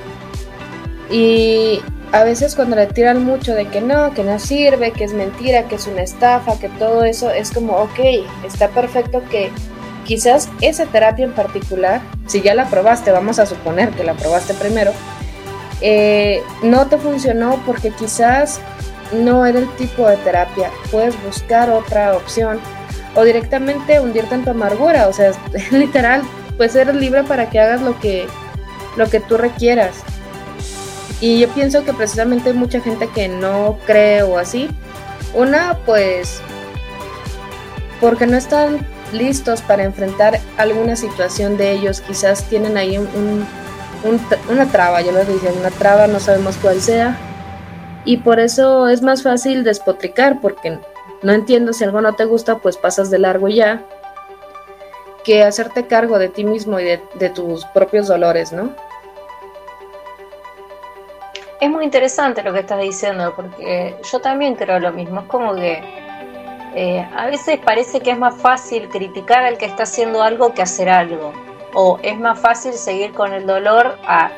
Y 1.10 1.80
a 2.12 2.24
veces 2.24 2.54
cuando 2.54 2.76
le 2.76 2.86
tiran 2.88 3.24
mucho 3.24 3.54
de 3.54 3.68
que 3.68 3.80
no, 3.80 4.12
que 4.12 4.22
no 4.22 4.38
sirve, 4.38 4.90
que 4.90 5.04
es 5.04 5.14
mentira, 5.14 5.66
que 5.66 5.76
es 5.76 5.86
una 5.86 6.02
estafa, 6.02 6.58
que 6.58 6.68
todo 6.68 7.04
eso 7.04 7.30
es 7.30 7.50
como, 7.52 7.76
ok, 7.76 8.00
está 8.46 8.68
perfecto 8.68 9.22
que 9.30 9.50
quizás 10.04 10.50
esa 10.60 10.84
terapia 10.84 11.24
en 11.24 11.32
particular, 11.32 12.02
si 12.26 12.42
ya 12.42 12.54
la 12.54 12.68
probaste, 12.68 13.12
vamos 13.12 13.38
a 13.38 13.46
suponer 13.46 13.92
que 13.92 14.04
la 14.04 14.12
probaste 14.12 14.52
primero, 14.52 14.92
eh, 15.80 16.42
no 16.62 16.86
te 16.86 16.98
funcionó 16.98 17.62
porque 17.64 17.92
quizás 17.92 18.60
no 19.10 19.46
era 19.46 19.58
el 19.58 19.74
tipo 19.76 20.06
de 20.06 20.18
terapia, 20.18 20.70
puedes 20.90 21.14
buscar 21.24 21.70
otra 21.70 22.14
opción 22.14 22.60
o 23.16 23.24
directamente 23.24 23.98
hundirte 23.98 24.34
en 24.34 24.44
tu 24.44 24.50
amargura, 24.50 25.08
o 25.08 25.12
sea, 25.12 25.32
literal, 25.72 26.22
pues 26.56 26.76
eres 26.76 26.94
libre 26.94 27.24
para 27.24 27.50
que 27.50 27.58
hagas 27.58 27.82
lo 27.82 27.98
que, 27.98 28.26
lo 28.96 29.08
que 29.08 29.20
tú 29.20 29.36
requieras. 29.36 29.96
Y 31.20 31.40
yo 31.40 31.48
pienso 31.48 31.84
que 31.84 31.94
precisamente 31.94 32.50
hay 32.50 32.54
mucha 32.54 32.80
gente 32.80 33.08
que 33.08 33.26
no 33.28 33.78
cree 33.86 34.22
o 34.22 34.38
así. 34.38 34.68
Una, 35.34 35.78
pues, 35.86 36.40
porque 38.00 38.26
no 38.26 38.36
están 38.36 38.86
listos 39.12 39.62
para 39.62 39.84
enfrentar 39.84 40.38
alguna 40.58 40.94
situación 40.94 41.56
de 41.56 41.72
ellos. 41.72 42.02
Quizás 42.02 42.44
tienen 42.44 42.76
ahí 42.76 42.98
un, 42.98 43.46
una 44.50 44.66
traba, 44.66 45.00
yo 45.00 45.12
les 45.12 45.26
dije, 45.26 45.50
una 45.58 45.70
traba, 45.70 46.06
no 46.06 46.20
sabemos 46.20 46.56
cuál 46.60 46.82
sea. 46.82 47.16
Y 48.04 48.18
por 48.18 48.38
eso 48.38 48.86
es 48.86 49.00
más 49.00 49.22
fácil 49.22 49.64
despotricar, 49.64 50.40
porque 50.40 50.78
no 51.22 51.32
entiendo 51.32 51.72
si 51.72 51.84
algo 51.84 52.00
no 52.00 52.14
te 52.14 52.24
gusta, 52.24 52.58
pues 52.58 52.76
pasas 52.76 53.10
de 53.10 53.18
largo 53.18 53.48
ya, 53.48 53.84
que 55.24 55.42
hacerte 55.42 55.86
cargo 55.86 56.18
de 56.18 56.28
ti 56.28 56.44
mismo 56.44 56.78
y 56.78 56.84
de, 56.84 57.30
tus 57.34 57.64
propios 57.66 58.06
dolores, 58.06 58.52
¿no? 58.52 58.70
Es 61.60 61.68
muy 61.68 61.84
interesante 61.84 62.42
lo 62.42 62.52
que 62.52 62.60
estás 62.60 62.80
diciendo, 62.80 63.32
porque 63.34 63.96
yo 64.08 64.20
también 64.20 64.54
creo 64.54 64.78
lo 64.78 64.92
mismo. 64.92 65.22
Es 65.22 65.26
como 65.26 65.54
que 65.54 65.82
eh, 66.76 67.08
a 67.16 67.26
veces 67.26 67.58
parece 67.58 68.00
que 68.00 68.12
es 68.12 68.18
más 68.18 68.36
fácil 68.36 68.88
criticar 68.88 69.42
al 69.42 69.58
que 69.58 69.64
está 69.64 69.82
haciendo 69.82 70.22
algo 70.22 70.54
que 70.54 70.62
hacer 70.62 70.88
algo. 70.88 71.32
O 71.74 71.98
es 72.02 72.16
más 72.18 72.38
fácil 72.38 72.74
seguir 72.74 73.12
con 73.12 73.32
el 73.32 73.46
dolor 73.46 73.98
a 74.06 74.30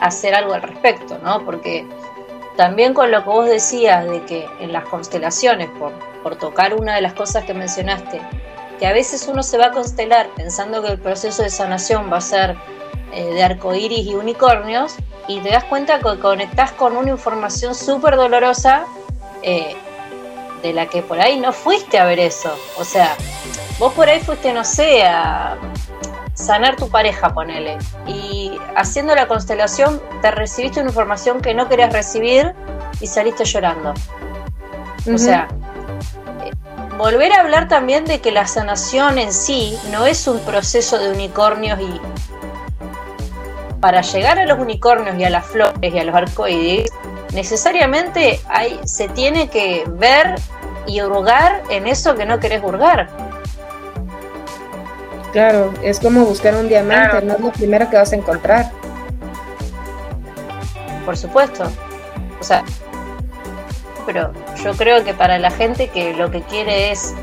hacer 0.00 0.34
algo 0.34 0.52
al 0.52 0.62
respecto, 0.62 1.16
¿no? 1.22 1.42
Porque 1.44 1.86
también 2.56 2.92
con 2.92 3.10
lo 3.10 3.22
que 3.22 3.30
vos 3.30 3.48
decías 3.48 4.04
de 4.04 4.22
que 4.24 4.46
en 4.60 4.72
las 4.72 4.84
constelaciones, 4.84 5.70
por, 5.78 5.92
por 6.24 6.34
tocar 6.36 6.74
una 6.74 6.96
de 6.96 7.02
las 7.02 7.12
cosas 7.12 7.44
que 7.44 7.54
mencionaste, 7.54 8.20
que 8.80 8.86
a 8.88 8.92
veces 8.92 9.28
uno 9.28 9.44
se 9.44 9.58
va 9.58 9.66
a 9.66 9.70
constelar 9.70 10.28
pensando 10.34 10.82
que 10.82 10.88
el 10.88 10.98
proceso 10.98 11.44
de 11.44 11.50
sanación 11.50 12.12
va 12.12 12.16
a 12.16 12.20
ser 12.20 12.56
eh, 13.12 13.26
de 13.26 13.44
arcoíris 13.44 14.04
y 14.04 14.14
unicornios, 14.14 14.96
y 15.28 15.38
te 15.40 15.50
das 15.50 15.64
cuenta 15.64 16.00
que 16.00 16.18
conectás 16.18 16.72
con 16.72 16.96
una 16.96 17.10
información 17.10 17.74
súper 17.74 18.16
dolorosa 18.16 18.86
eh, 19.42 19.76
de 20.62 20.72
la 20.72 20.86
que 20.86 21.02
por 21.02 21.20
ahí 21.20 21.38
no 21.38 21.52
fuiste 21.52 21.98
a 21.98 22.04
ver 22.04 22.18
eso. 22.18 22.54
O 22.78 22.84
sea, 22.84 23.14
vos 23.78 23.92
por 23.92 24.08
ahí 24.08 24.20
fuiste, 24.20 24.52
no 24.52 24.64
sé, 24.64 25.02
a 25.04 25.56
sanar 26.34 26.76
tu 26.76 26.88
pareja, 26.88 27.32
ponele. 27.32 27.78
Y 28.06 28.52
haciendo 28.76 29.14
la 29.14 29.28
constelación 29.28 30.02
te 30.20 30.30
recibiste 30.30 30.80
una 30.80 30.90
información 30.90 31.40
que 31.40 31.54
no 31.54 31.68
querías 31.68 31.92
recibir 31.92 32.54
y 33.00 33.06
saliste 33.06 33.44
llorando. 33.44 33.94
O 35.12 35.18
sea, 35.18 35.48
volver 36.96 37.32
a 37.32 37.40
hablar 37.40 37.68
también 37.68 38.04
de 38.04 38.20
que 38.20 38.30
la 38.30 38.46
sanación 38.46 39.18
en 39.18 39.32
sí 39.32 39.78
no 39.90 40.06
es 40.06 40.26
un 40.26 40.38
proceso 40.40 40.98
de 40.98 41.10
unicornios 41.10 41.78
y, 41.80 42.00
para 43.80 44.00
llegar 44.00 44.38
a 44.38 44.46
los 44.46 44.58
unicornios 44.58 45.16
y 45.18 45.24
a 45.24 45.30
las 45.30 45.46
flores 45.46 45.94
y 45.94 45.98
a 45.98 46.04
los 46.04 46.14
arcoíris, 46.14 46.90
necesariamente 47.32 48.40
hay, 48.48 48.80
se 48.84 49.08
tiene 49.08 49.48
que 49.48 49.84
ver 49.86 50.36
y 50.86 51.00
hurgar 51.02 51.62
en 51.68 51.86
eso 51.86 52.14
que 52.14 52.24
no 52.24 52.38
querés 52.38 52.62
hurgar. 52.62 53.08
Claro, 55.32 55.74
es 55.82 55.98
como 55.98 56.24
buscar 56.24 56.54
un 56.54 56.68
diamante, 56.68 57.20
no 57.26 57.34
es 57.34 57.40
lo 57.40 57.50
primero 57.50 57.90
que 57.90 57.96
vas 57.96 58.12
a 58.12 58.16
encontrar. 58.16 58.70
Por 61.04 61.16
supuesto. 61.16 61.64
O 62.40 62.44
sea, 62.44 62.64
pero 64.06 64.32
yo 64.62 64.72
creo 64.74 65.04
que 65.04 65.14
para 65.14 65.38
la 65.38 65.50
gente 65.50 65.88
que 65.88 66.14
lo 66.14 66.30
que 66.30 66.42
quiere 66.42 66.90
es 66.90 67.14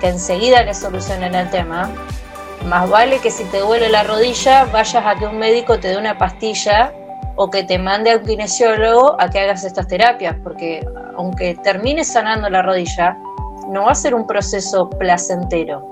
que 0.00 0.08
enseguida 0.08 0.62
le 0.62 0.74
solucionen 0.74 1.34
el 1.34 1.50
tema, 1.50 1.90
más 2.66 2.88
vale 2.88 3.18
que 3.18 3.30
si 3.30 3.44
te 3.44 3.60
duele 3.60 3.88
la 3.88 4.02
rodilla 4.02 4.64
vayas 4.66 5.04
a 5.04 5.14
que 5.16 5.26
un 5.26 5.38
médico 5.38 5.78
te 5.78 5.88
dé 5.88 5.96
una 5.96 6.18
pastilla 6.18 6.92
o 7.36 7.50
que 7.50 7.62
te 7.62 7.78
mande 7.78 8.10
a 8.10 8.16
un 8.16 8.24
kinesiólogo 8.24 9.16
a 9.20 9.30
que 9.30 9.38
hagas 9.38 9.64
estas 9.64 9.86
terapias, 9.86 10.36
porque 10.42 10.86
aunque 11.16 11.54
termines 11.62 12.08
sanando 12.08 12.50
la 12.50 12.62
rodilla, 12.62 13.16
no 13.68 13.84
va 13.84 13.92
a 13.92 13.94
ser 13.94 14.14
un 14.14 14.26
proceso 14.26 14.90
placentero. 14.90 15.90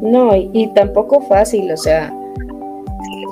No, 0.00 0.34
y, 0.36 0.68
tampoco 0.74 1.20
fácil, 1.22 1.72
o 1.72 1.76
sea, 1.76 2.12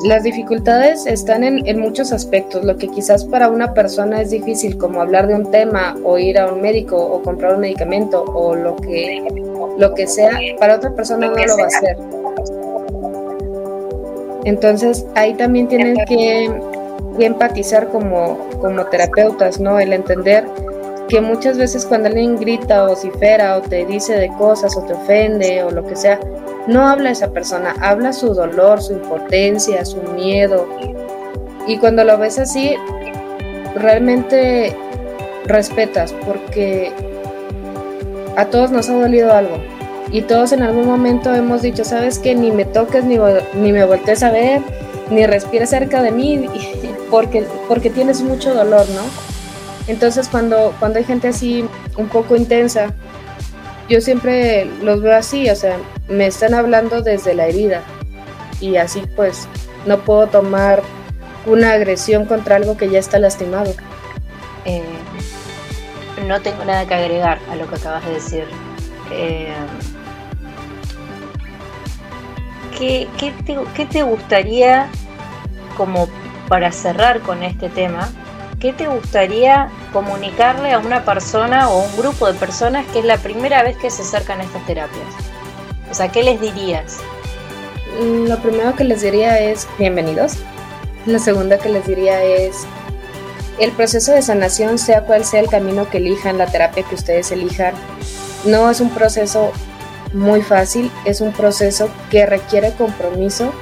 las 0.04 0.22
dificultades 0.22 1.06
están 1.06 1.42
en, 1.44 1.80
muchos 1.80 2.12
aspectos. 2.12 2.64
Lo 2.64 2.76
que 2.76 2.88
quizás 2.88 3.24
para 3.24 3.48
una 3.48 3.72
persona 3.74 4.20
es 4.20 4.30
difícil, 4.30 4.76
como 4.76 5.00
hablar 5.00 5.26
de 5.26 5.34
un 5.34 5.50
tema 5.50 5.96
o 6.04 6.18
ir 6.18 6.38
a 6.38 6.52
un 6.52 6.60
médico 6.60 6.96
o 6.96 7.22
comprar 7.22 7.54
un 7.54 7.60
medicamento 7.60 8.22
o 8.22 8.54
lo 8.54 8.76
que, 8.76 9.26
lo 9.78 9.94
que 9.94 10.06
sea, 10.06 10.38
para 10.58 10.76
otra 10.76 10.94
persona 10.94 11.28
no 11.28 11.34
lo 11.34 11.56
va 11.56 11.64
a 11.64 11.66
hacer. 11.66 11.96
Entonces 14.44 15.04
ahí 15.14 15.34
también 15.34 15.66
tienen 15.68 15.96
que, 16.06 16.50
empatizar 17.18 17.88
como, 17.88 18.38
como 18.60 18.84
terapeutas, 18.86 19.58
¿no? 19.58 19.80
El 19.80 19.94
entender 19.94 20.44
que 21.08 21.20
muchas 21.22 21.56
veces 21.56 21.86
cuando 21.86 22.08
alguien 22.08 22.36
grita 22.36 22.84
o 22.84 22.88
vocifera 22.88 23.56
o 23.56 23.62
te 23.62 23.86
dice 23.86 24.14
de 24.14 24.28
cosas 24.36 24.76
o 24.76 24.82
te 24.82 24.92
ofende 24.92 25.62
o 25.62 25.70
lo 25.70 25.86
que 25.86 25.96
sea, 25.96 26.20
no 26.66 26.86
habla 26.86 27.10
esa 27.10 27.30
persona, 27.30 27.74
habla 27.80 28.12
su 28.12 28.34
dolor, 28.34 28.82
su 28.82 28.94
impotencia, 28.94 29.84
su 29.84 30.02
miedo. 30.02 30.66
Y 31.66 31.78
cuando 31.78 32.04
lo 32.04 32.18
ves 32.18 32.38
así, 32.38 32.74
realmente 33.76 34.76
respetas 35.46 36.12
porque 36.24 36.92
a 38.36 38.46
todos 38.46 38.70
nos 38.70 38.88
ha 38.88 38.94
dolido 38.94 39.32
algo. 39.32 39.58
Y 40.10 40.22
todos 40.22 40.52
en 40.52 40.62
algún 40.62 40.86
momento 40.86 41.34
hemos 41.34 41.62
dicho, 41.62 41.84
sabes 41.84 42.18
que 42.18 42.34
ni 42.34 42.52
me 42.52 42.64
toques, 42.64 43.04
ni, 43.04 43.18
me 43.72 43.84
voltees 43.84 44.22
a 44.22 44.30
ver, 44.30 44.62
ni 45.10 45.26
respires 45.26 45.70
cerca 45.70 46.00
de 46.02 46.12
mí, 46.12 46.46
porque, 47.10 47.44
porque 47.68 47.90
tienes 47.90 48.22
mucho 48.22 48.54
dolor, 48.54 48.86
¿no? 48.90 49.02
Entonces 49.88 50.28
cuando, 50.28 50.74
cuando 50.78 50.98
hay 50.98 51.04
gente 51.04 51.28
así 51.28 51.64
un 51.96 52.08
poco 52.08 52.36
intensa, 52.36 52.92
yo 53.88 54.00
siempre 54.00 54.64
los 54.82 55.00
veo 55.00 55.16
así, 55.16 55.48
o 55.50 55.56
sea, 55.56 55.78
me 56.08 56.26
están 56.26 56.54
hablando 56.54 57.02
desde 57.02 57.34
la 57.34 57.46
herida 57.46 57.82
y 58.60 58.76
así 58.76 59.02
pues 59.14 59.48
no 59.86 59.98
puedo 59.98 60.26
tomar 60.26 60.82
una 61.46 61.72
agresión 61.72 62.26
contra 62.26 62.56
algo 62.56 62.76
que 62.76 62.88
ya 62.90 62.98
está 62.98 63.18
lastimado. 63.18 63.72
Eh, 64.64 64.82
no 66.26 66.40
tengo 66.40 66.64
nada 66.64 66.86
que 66.86 66.94
agregar 66.94 67.38
a 67.50 67.56
lo 67.56 67.68
que 67.68 67.76
acabas 67.76 68.04
de 68.04 68.12
decir. 68.12 68.44
Eh, 69.12 69.54
¿qué, 72.78 73.08
te, 73.44 73.86
te 73.86 74.02
gustaría, 74.02 74.88
como 75.76 76.08
para 76.48 76.72
cerrar 76.72 77.20
con 77.20 77.42
este 77.42 77.68
tema, 77.68 78.08
qué 78.66 78.72
te 78.72 78.88
gustaría 78.88 79.68
comunicarle 79.92 80.72
a 80.72 80.80
una 80.80 81.04
persona 81.04 81.70
o 81.70 81.84
un 81.84 81.96
grupo 81.96 82.26
de 82.26 82.34
personas 82.36 82.84
que 82.86 82.98
es 82.98 83.04
la 83.04 83.16
primera 83.16 83.62
vez 83.62 83.76
que 83.76 83.90
se 83.90 84.02
acercan 84.02 84.40
a 84.40 84.42
estas 84.42 84.66
terapias? 84.66 85.06
O 85.88 85.94
sea, 85.94 86.08
¿qué 86.08 86.24
les 86.24 86.40
dirías? 86.40 86.96
Mm, 88.00 88.26
lo 88.26 88.38
primero 88.38 88.74
que 88.74 88.82
les 88.82 89.02
diría 89.02 89.38
es 89.38 89.68
bienvenidos. 89.78 90.38
La 91.06 91.20
segunda 91.20 91.58
que 91.58 91.68
les 91.68 91.86
diría 91.86 92.24
es 92.24 92.66
el 93.60 93.70
proceso 93.70 94.10
de 94.10 94.22
sanación, 94.22 94.78
sea 94.78 95.02
cual 95.02 95.24
sea 95.24 95.38
el 95.38 95.48
camino 95.48 95.88
que 95.88 95.98
elijan, 95.98 96.36
la 96.36 96.46
terapia 96.46 96.82
que 96.82 96.96
ustedes 96.96 97.30
elijan, 97.30 97.72
no 98.46 98.68
es 98.68 98.80
un 98.80 98.90
proceso 98.90 99.52
muy 100.12 100.42
fácil, 100.42 100.90
es 101.04 101.20
un 101.20 101.32
proceso 101.32 101.88
que 102.10 102.26
requiere 102.26 102.72
compromiso, 102.72 103.52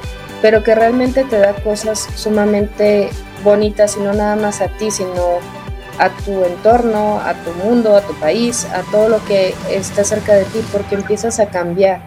pero 0.40 0.62
que 0.62 0.74
realmente 0.74 1.24
te 1.24 1.36
da 1.36 1.52
cosas 1.52 2.08
sumamente 2.16 3.10
bonitas 3.44 3.96
y 3.96 4.00
no 4.00 4.12
nada 4.12 4.34
más 4.34 4.60
a 4.60 4.68
ti, 4.68 4.90
sino 4.90 5.38
a 5.98 6.08
tu 6.24 6.44
entorno, 6.44 7.20
a 7.20 7.34
tu 7.34 7.52
mundo, 7.52 7.96
a 7.96 8.00
tu 8.00 8.14
país, 8.14 8.64
a 8.72 8.82
todo 8.90 9.08
lo 9.08 9.24
que 9.24 9.54
está 9.70 10.02
cerca 10.02 10.34
de 10.34 10.44
ti, 10.46 10.60
porque 10.72 10.96
empiezas 10.96 11.38
a 11.38 11.46
cambiar 11.46 12.00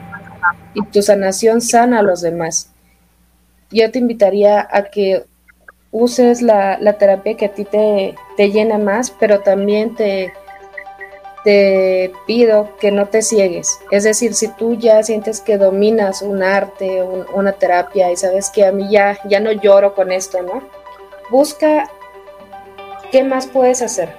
y 0.74 0.86
tu 0.88 1.02
sanación 1.02 1.62
sana 1.62 2.00
a 2.00 2.04
los 2.04 2.22
demás. 2.22 2.72
Yo 3.72 3.90
te 3.92 4.00
invitaría 4.00 4.68
a 4.70 4.84
que 4.84 5.26
uses 5.92 6.42
la, 6.42 6.78
terapia 7.00 7.36
que 7.36 7.46
a 7.46 7.54
ti 7.54 7.66
te, 7.66 8.16
te 8.36 8.52
llena 8.52 8.78
más, 8.78 9.12
pero 9.12 9.40
también 9.40 9.96
te, 9.96 10.34
te 11.44 12.12
pido 12.26 12.76
que 12.80 12.92
no 12.92 13.08
te 13.08 13.22
ciegues. 13.22 13.80
Es 13.92 14.04
decir, 14.04 14.34
si 14.34 14.50
tú 14.50 14.76
ya 14.76 15.02
sientes 15.04 15.42
que 15.42 15.58
dominas 15.58 16.22
un 16.22 16.44
arte, 16.44 17.04
una 17.34 17.54
terapia 17.54 18.12
y 18.12 18.16
sabes 18.16 18.50
que 18.50 18.66
a 18.66 18.72
mí 18.72 18.90
ya, 18.92 19.18
ya 19.28 19.40
no 19.40 19.52
lloro 19.52 19.96
con 19.96 20.12
esto, 20.12 20.42
¿no? 20.42 20.62
Busca 21.30 21.90
qué 23.12 23.24
más 23.24 23.48
puedes 23.48 23.82
hacer. 23.82 24.16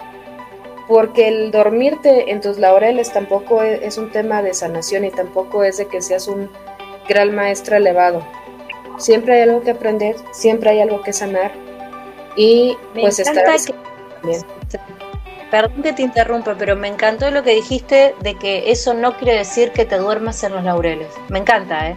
Porque 0.86 1.28
el 1.28 1.50
dormirte 1.50 2.30
en 2.30 2.40
tus 2.40 2.58
laureles 2.58 3.12
tampoco 3.12 3.62
es, 3.62 3.82
es 3.82 3.98
un 3.98 4.10
tema 4.10 4.42
de 4.42 4.54
sanación 4.54 5.04
y 5.04 5.10
tampoco 5.10 5.62
es 5.62 5.76
de 5.76 5.86
que 5.86 6.00
seas 6.00 6.28
un 6.28 6.50
gran 7.08 7.34
maestro 7.34 7.76
elevado. 7.76 8.22
Siempre 8.98 9.34
hay 9.34 9.42
algo 9.42 9.62
que 9.62 9.72
aprender, 9.72 10.16
siempre 10.32 10.70
hay 10.70 10.80
algo 10.80 11.02
que 11.02 11.12
sanar 11.12 11.52
y 12.36 12.76
pues 12.94 13.18
estar 13.18 13.44
Perdón 15.50 15.82
que 15.82 15.92
te 15.94 16.02
interrumpa, 16.02 16.56
pero 16.58 16.76
me 16.76 16.88
encantó 16.88 17.30
lo 17.30 17.42
que 17.42 17.54
dijiste 17.54 18.14
de 18.20 18.34
que 18.34 18.70
eso 18.70 18.92
no 18.92 19.16
quiere 19.16 19.38
decir 19.38 19.72
que 19.72 19.86
te 19.86 19.96
duermas 19.96 20.42
en 20.44 20.52
los 20.52 20.62
laureles. 20.62 21.08
Me 21.30 21.38
encanta, 21.38 21.88
¿eh? 21.88 21.96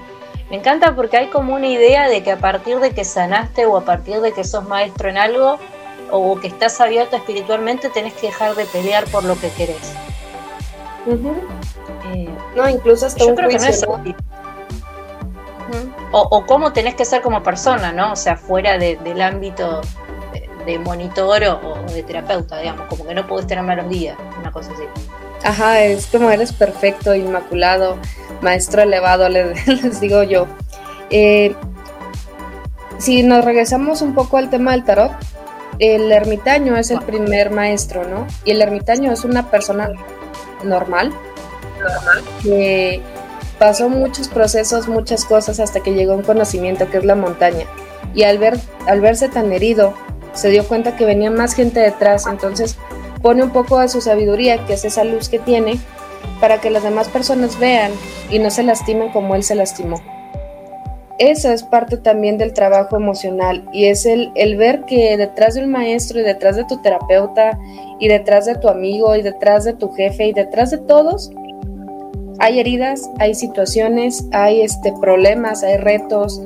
Me 0.52 0.58
encanta 0.58 0.94
porque 0.98 1.16
hay 1.16 1.28
como 1.28 1.56
una 1.56 1.68
idea 1.68 2.10
de 2.10 2.24
que 2.24 2.34
a 2.34 2.38
partir 2.38 2.80
de 2.80 2.92
que 2.92 3.06
sanaste 3.06 3.66
o 3.66 3.78
a 3.78 3.86
partir 3.86 4.20
de 4.20 4.34
que 4.34 4.44
sos 4.44 4.68
maestro 4.68 5.08
en 5.08 5.18
algo 5.18 5.58
o 6.12 6.38
que 6.42 6.48
estás 6.48 6.82
abierto 6.82 7.16
espiritualmente 7.16 7.90
tenés 7.90 8.14
que 8.16 8.28
dejar 8.28 8.54
de 8.56 8.66
pelear 8.66 9.06
por 9.06 9.24
lo 9.24 9.40
que 9.40 9.50
querés. 9.52 9.94
Eh, 12.14 12.28
no, 12.54 12.68
incluso 12.68 13.06
hasta 13.06 13.26
yo 13.26 13.34
creo 13.34 13.48
que 13.48 13.60
no 13.60 13.66
es 13.66 13.86
o, 16.12 16.46
cómo 16.46 16.74
tenés 16.74 16.96
que 16.96 17.06
ser 17.06 17.22
como 17.22 17.42
persona, 17.42 17.94
¿no? 17.94 18.12
O 18.12 18.16
sea, 18.18 18.36
fuera 18.36 18.78
del 18.78 19.22
ámbito 19.22 19.80
de, 20.66 20.78
monitor 20.80 21.42
o, 21.46 21.92
de 21.94 22.04
terapeuta, 22.04 22.60
digamos, 22.60 22.88
como 22.88 23.06
que 23.08 23.16
no 23.16 23.26
podés 23.26 23.48
tener 23.48 23.64
malos 23.64 23.88
días, 23.88 24.18
una 24.38 24.52
cosa 24.52 24.74
así. 24.74 24.84
Ajá, 25.44 25.84
es 25.84 26.08
como 26.08 26.30
eres 26.30 26.54
perfecto, 26.54 27.16
inmaculado, 27.16 27.98
maestro 28.42 28.82
elevado, 28.82 29.28
les, 29.30 30.00
digo 30.00 30.24
yo. 30.24 30.48
Eh, 31.10 31.56
si 32.98 33.24
nos 33.24 33.44
regresamos 33.44 34.02
un 34.02 34.14
poco 34.14 34.38
al 34.38 34.50
tema 34.50 34.72
del 34.72 34.84
tarot, 34.84 35.12
el 35.80 36.12
ermitaño 36.12 36.78
es 36.78 36.92
el 36.92 37.02
primer 37.02 37.50
maestro, 37.50 38.08
¿no? 38.08 38.28
Y 38.46 38.52
el 38.52 38.62
ermitaño 38.62 39.12
es 39.12 39.26
una 39.26 39.50
persona 39.50 39.88
normal, 40.64 41.12
normal, 41.80 42.24
que 42.44 43.02
pasó 43.58 43.90
muchos 43.90 44.28
procesos, 44.28 44.88
muchas 44.88 45.26
cosas 45.26 45.60
hasta 45.60 45.80
que 45.80 45.94
llegó 45.94 46.14
a 46.14 46.18
un 46.18 46.24
conocimiento 46.24 46.90
que 46.90 46.98
es 46.98 47.06
la 47.06 47.16
montaña. 47.16 47.66
Y 48.14 48.24
al, 48.24 48.38
ver, 48.38 48.60
al 48.88 49.02
verse 49.02 49.30
tan 49.30 49.52
herido, 49.52 49.96
se 50.34 50.50
dio 50.50 50.68
cuenta 50.68 50.96
que 50.96 51.06
venía 51.06 51.32
más 51.32 51.54
gente 51.54 51.80
detrás, 51.80 52.28
entonces 52.28 52.78
pone 53.22 53.44
un 53.44 53.52
poco 53.52 53.80
de 53.80 53.90
su 53.90 54.02
sabiduría, 54.02 54.66
que 54.66 54.74
es 54.74 54.86
esa 54.86 55.04
luz 55.04 55.30
que 55.30 55.40
tiene, 55.40 55.80
para 56.40 56.60
que 56.60 56.70
las 56.70 56.84
demás 56.84 57.08
personas 57.10 57.60
vean 57.60 57.92
y 58.30 58.40
no 58.40 58.50
se 58.50 58.64
lastimen 58.64 59.10
como 59.10 59.36
él 59.36 59.44
se 59.44 59.56
lastimó. 59.56 60.02
Eso 61.18 61.52
es 61.52 61.62
parte 61.62 61.98
también 61.98 62.40
del 62.40 62.54
trabajo 62.54 62.96
emocional 62.96 63.70
y 63.72 63.86
es 63.86 64.08
el, 64.08 64.32
el 64.34 64.56
ver 64.58 64.86
que 64.86 65.18
detrás 65.18 65.54
de 65.54 65.64
un 65.64 65.70
maestro 65.70 66.20
y 66.20 66.24
detrás 66.24 66.56
de 66.56 66.64
tu 66.64 66.82
terapeuta 66.82 67.60
y 68.00 68.08
detrás 68.08 68.48
de 68.48 68.56
tu 68.56 68.68
amigo 68.68 69.16
y 69.16 69.22
detrás 69.22 69.64
de 69.64 69.74
tu 69.74 69.92
jefe 69.92 70.28
y 70.28 70.34
detrás 70.34 70.72
de 70.72 70.80
todos 70.80 71.32
hay 72.42 72.60
heridas, 72.60 73.08
hay 73.20 73.36
situaciones, 73.36 74.26
hay 74.32 74.62
este, 74.62 74.92
problemas, 75.00 75.62
hay 75.62 75.78
retos. 75.78 76.42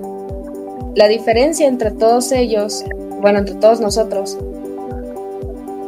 La 0.93 1.07
diferencia 1.07 1.69
entre 1.69 1.91
todos 1.91 2.34
ellos, 2.34 2.84
bueno, 3.21 3.39
entre 3.39 3.55
todos 3.55 3.80
nosotros, 3.80 4.38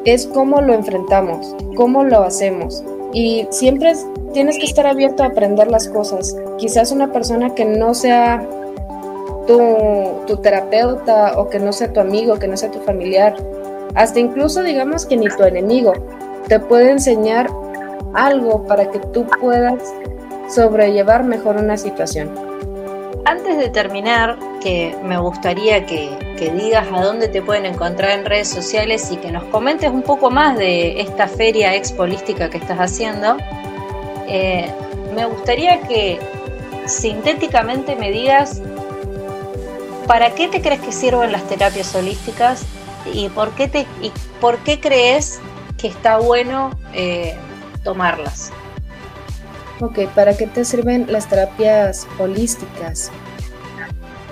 es 0.08 0.26
cómo 0.26 0.62
lo 0.62 0.74
enfrentamos, 0.74 1.54
cómo 1.76 2.04
lo 2.04 2.24
hacemos. 2.24 2.82
Y 3.12 3.46
siempre 3.52 3.94
tienes 4.32 4.58
que 4.58 4.66
estar 4.66 4.88
abierto 4.88 5.24
a 5.24 5.28
aprender 5.28 5.70
las 5.70 5.90
cosas. 5.90 6.34
Quizás 6.58 6.94
una 6.94 7.12
persona 7.12 7.54
que 7.54 7.66
no 7.66 7.94
sea 7.94 8.48
tu, 9.48 9.60
tu, 10.26 10.38
terapeuta 10.38 11.34
o 11.38 11.50
que 11.50 11.60
no 11.60 11.74
sea 11.74 11.92
tu 11.92 12.00
amigo, 12.00 12.40
que 12.40 12.48
no 12.48 12.56
sea 12.56 12.72
tu 12.72 12.80
familiar, 12.80 13.36
hasta 13.96 14.20
incluso 14.20 14.64
digamos 14.64 15.06
que 15.06 15.18
ni 15.18 15.28
tu 15.28 15.44
enemigo, 15.44 15.94
te 16.48 16.60
puede 16.60 16.92
enseñar 16.92 17.50
algo 18.14 18.64
para 18.64 18.90
que 18.90 19.00
tú 19.00 19.26
puedas 19.42 19.82
sobrellevar 20.50 21.26
mejor 21.26 21.58
una 21.58 21.76
situación. 21.76 22.47
Antes 23.28 23.58
de 23.58 23.68
terminar, 23.68 24.40
que 24.62 24.96
me 25.04 25.18
gustaría 25.18 25.86
que, 25.86 26.18
digas 26.40 26.88
a 26.94 27.02
dónde 27.02 27.28
te 27.28 27.42
pueden 27.42 27.66
encontrar 27.66 28.18
en 28.18 28.24
redes 28.24 28.48
sociales 28.48 29.12
y 29.12 29.18
que 29.18 29.34
nos 29.34 29.44
comentes 29.46 29.92
un 29.92 30.02
poco 30.02 30.32
más 30.32 30.58
de 30.58 31.02
esta 31.02 31.28
feria 31.28 31.76
expolística 31.76 32.50
que 32.50 32.58
estás 32.58 32.78
haciendo, 32.78 33.36
eh, 34.30 34.72
me 35.14 35.26
gustaría 35.26 35.82
que 35.82 36.22
sintéticamente 36.86 37.98
me 37.98 38.12
digas 38.12 38.62
para 40.08 40.34
qué 40.34 40.48
te 40.48 40.62
crees 40.62 40.80
que 40.80 40.94
sirven 40.94 41.34
las 41.34 41.46
terapias 41.50 41.94
holísticas 41.96 42.64
y 43.14 43.28
por 43.28 43.52
qué, 43.56 43.68
te, 43.68 43.88
y 44.02 44.10
por 44.40 44.58
qué 44.60 44.80
crees 44.80 45.42
que 45.78 45.90
está 45.90 46.16
bueno 46.16 46.70
eh, 46.94 47.36
tomarlas. 47.84 48.54
Ok, 49.80 50.08
¿para 50.16 50.36
qué 50.36 50.48
te 50.48 50.66
sirven 50.66 51.06
las 51.10 51.30
terapias 51.30 52.08
holísticas? 52.18 53.12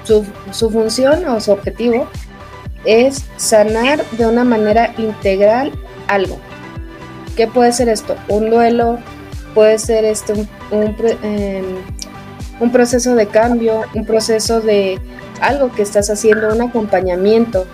Su, 0.03 0.23
función 0.71 1.25
o 1.27 1.39
su 1.39 1.51
objetivo 1.51 2.07
es 2.83 3.25
sanar 3.37 4.03
de 4.11 4.25
una 4.25 4.43
manera 4.43 4.93
integral 4.97 5.71
algo. 6.07 6.37
¿Qué 7.35 7.47
puede 7.47 7.71
ser 7.73 7.89
esto? 7.89 8.15
Un 8.27 8.49
duelo, 8.49 8.99
puede 9.53 9.77
ser 9.77 10.05
este, 10.05 10.33
un, 10.33 10.47
un, 10.71 10.95
em, 11.23 12.71
proceso 12.71 13.15
de 13.15 13.27
cambio, 13.27 13.81
un 13.93 14.05
proceso 14.05 14.61
de 14.61 14.99
algo 15.41 15.71
que 15.71 15.81
estás 15.83 16.09
haciendo, 16.09 16.53
un 16.53 16.61
acompañamiento 16.61 17.65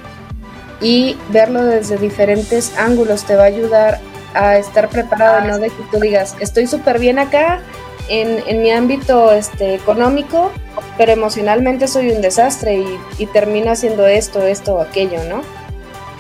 y 0.82 1.15
verlo 1.30 1.63
desde 1.63 1.97
diferentes 1.97 2.78
ángulos 2.78 3.24
te 3.24 3.36
va 3.36 3.43
a 3.43 3.47
ayudar 3.47 3.99
a 4.34 4.57
estar 4.57 4.89
preparado, 4.89 5.41
no 5.47 5.59
de 5.59 5.69
que 5.69 5.84
tú 5.91 5.99
digas, 5.99 6.36
estoy 6.39 6.67
súper 6.67 6.99
bien 6.99 7.19
acá 7.19 7.61
en, 8.09 8.61
mi 8.61 8.71
ámbito 8.71 9.32
este, 9.32 9.75
económico, 9.75 10.51
pero 10.97 11.11
emocionalmente 11.11 11.88
soy 11.88 12.11
un 12.11 12.21
desastre 12.21 12.77
y, 12.77 12.99
y 13.17 13.25
termino 13.27 13.71
haciendo 13.71 14.05
esto, 14.05 14.41
esto 14.41 14.75
o 14.75 14.82
aquello, 14.82 15.23
¿no? 15.29 15.41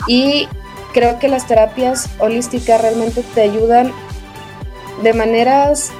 Y 0.07 0.47
creo 0.93 1.19
que 1.19 1.27
las 1.27 1.47
terapias 1.47 2.09
holísticas 2.19 2.81
realmente 2.81 3.23
te 3.33 3.41
ayudan 3.41 3.91
de 5.03 5.13
maneras, 5.13 5.91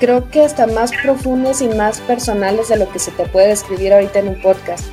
creo 0.00 0.30
que 0.30 0.44
hasta 0.44 0.66
más 0.66 0.90
profundas 1.02 1.62
y 1.62 1.68
más 1.68 2.00
personales 2.00 2.68
de 2.68 2.76
lo 2.76 2.90
que 2.90 2.98
se 2.98 3.10
te 3.12 3.24
puede 3.26 3.48
describir 3.48 3.92
ahorita 3.92 4.18
en 4.18 4.28
un 4.28 4.42
podcast. 4.42 4.84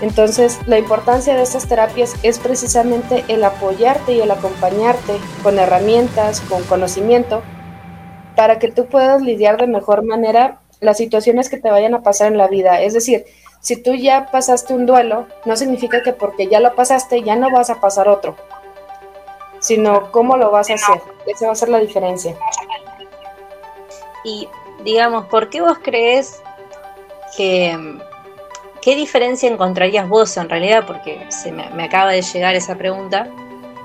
Entonces, 0.00 0.58
la 0.66 0.78
importancia 0.78 1.36
de 1.36 1.42
estas 1.42 1.68
terapias 1.68 2.14
es 2.22 2.38
precisamente 2.38 3.24
el 3.28 3.44
apoyarte 3.44 4.12
y 4.12 4.20
el 4.20 4.30
acompañarte 4.30 5.18
con 5.42 5.58
herramientas, 5.58 6.40
con 6.40 6.62
conocimiento, 6.64 7.42
para 8.34 8.58
que 8.58 8.70
tú 8.70 8.86
puedas 8.86 9.20
lidiar 9.20 9.58
de 9.58 9.66
mejor 9.66 10.04
manera 10.04 10.60
las 10.80 10.96
situaciones 10.96 11.50
que 11.50 11.58
te 11.58 11.70
vayan 11.70 11.94
a 11.94 12.02
pasar 12.02 12.28
en 12.28 12.38
la 12.38 12.48
vida. 12.48 12.80
Es 12.80 12.94
decir, 12.94 13.26
si 13.60 13.76
tú 13.76 13.94
ya 13.94 14.30
pasaste 14.30 14.72
un 14.72 14.86
duelo, 14.86 15.26
no 15.44 15.54
significa 15.56 16.02
que 16.02 16.14
porque 16.14 16.48
ya 16.48 16.60
lo 16.60 16.74
pasaste 16.74 17.22
ya 17.22 17.36
no 17.36 17.50
vas 17.50 17.68
a 17.68 17.80
pasar 17.80 18.08
otro, 18.08 18.36
sino 19.60 20.10
cómo 20.10 20.38
lo 20.38 20.50
vas 20.50 20.70
a 20.70 20.74
hacer. 20.74 21.02
Esa 21.26 21.46
va 21.46 21.52
a 21.52 21.56
ser 21.56 21.68
la 21.68 21.78
diferencia. 21.78 22.34
Y 24.24 24.48
digamos, 24.82 25.26
¿por 25.26 25.50
qué 25.50 25.60
vos 25.60 25.78
crees 25.82 26.40
que... 27.36 28.00
¿Qué 28.82 28.96
diferencia 28.96 29.50
encontrarías 29.50 30.08
vos 30.08 30.36
en 30.36 30.48
realidad? 30.48 30.84
Porque 30.86 31.26
se 31.28 31.52
me, 31.52 31.64
acaba 31.82 32.12
de 32.12 32.22
llegar 32.22 32.54
esa 32.54 32.76
pregunta. 32.76 33.28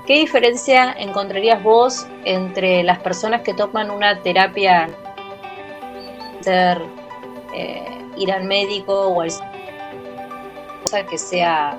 ¿Qué 0.06 0.18
diferencia 0.18 0.94
encontrarías 0.98 1.62
vos 1.62 2.06
entre 2.24 2.82
las 2.82 3.00
personas 3.00 3.42
que 3.42 3.52
toman 3.52 3.90
una 3.90 4.22
terapia, 4.22 4.88
ser, 6.40 6.80
eh, 7.54 7.84
ir 8.16 8.32
al 8.32 8.44
médico 8.44 9.08
o 9.08 9.20
al 9.20 9.30
que 11.10 11.18
sea 11.18 11.76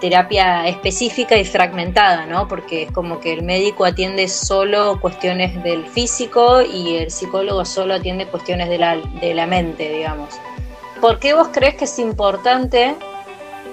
terapia 0.00 0.66
específica 0.66 1.36
y 1.36 1.44
fragmentada, 1.44 2.26
¿no? 2.26 2.46
Porque 2.46 2.84
es 2.84 2.92
como 2.92 3.20
que 3.20 3.32
el 3.32 3.42
médico 3.42 3.84
atiende 3.84 4.28
solo 4.28 5.00
cuestiones 5.00 5.60
del 5.62 5.86
físico 5.86 6.62
y 6.62 6.96
el 6.96 7.10
psicólogo 7.10 7.64
solo 7.64 7.94
atiende 7.94 8.26
cuestiones 8.26 8.68
de 8.68 8.78
la, 8.78 8.96
de 8.96 9.34
la 9.34 9.46
mente, 9.46 9.90
digamos. 9.90 10.38
¿Por 11.00 11.18
qué 11.18 11.34
vos 11.34 11.48
crees 11.52 11.74
que 11.74 11.84
es 11.84 11.98
importante 11.98 12.94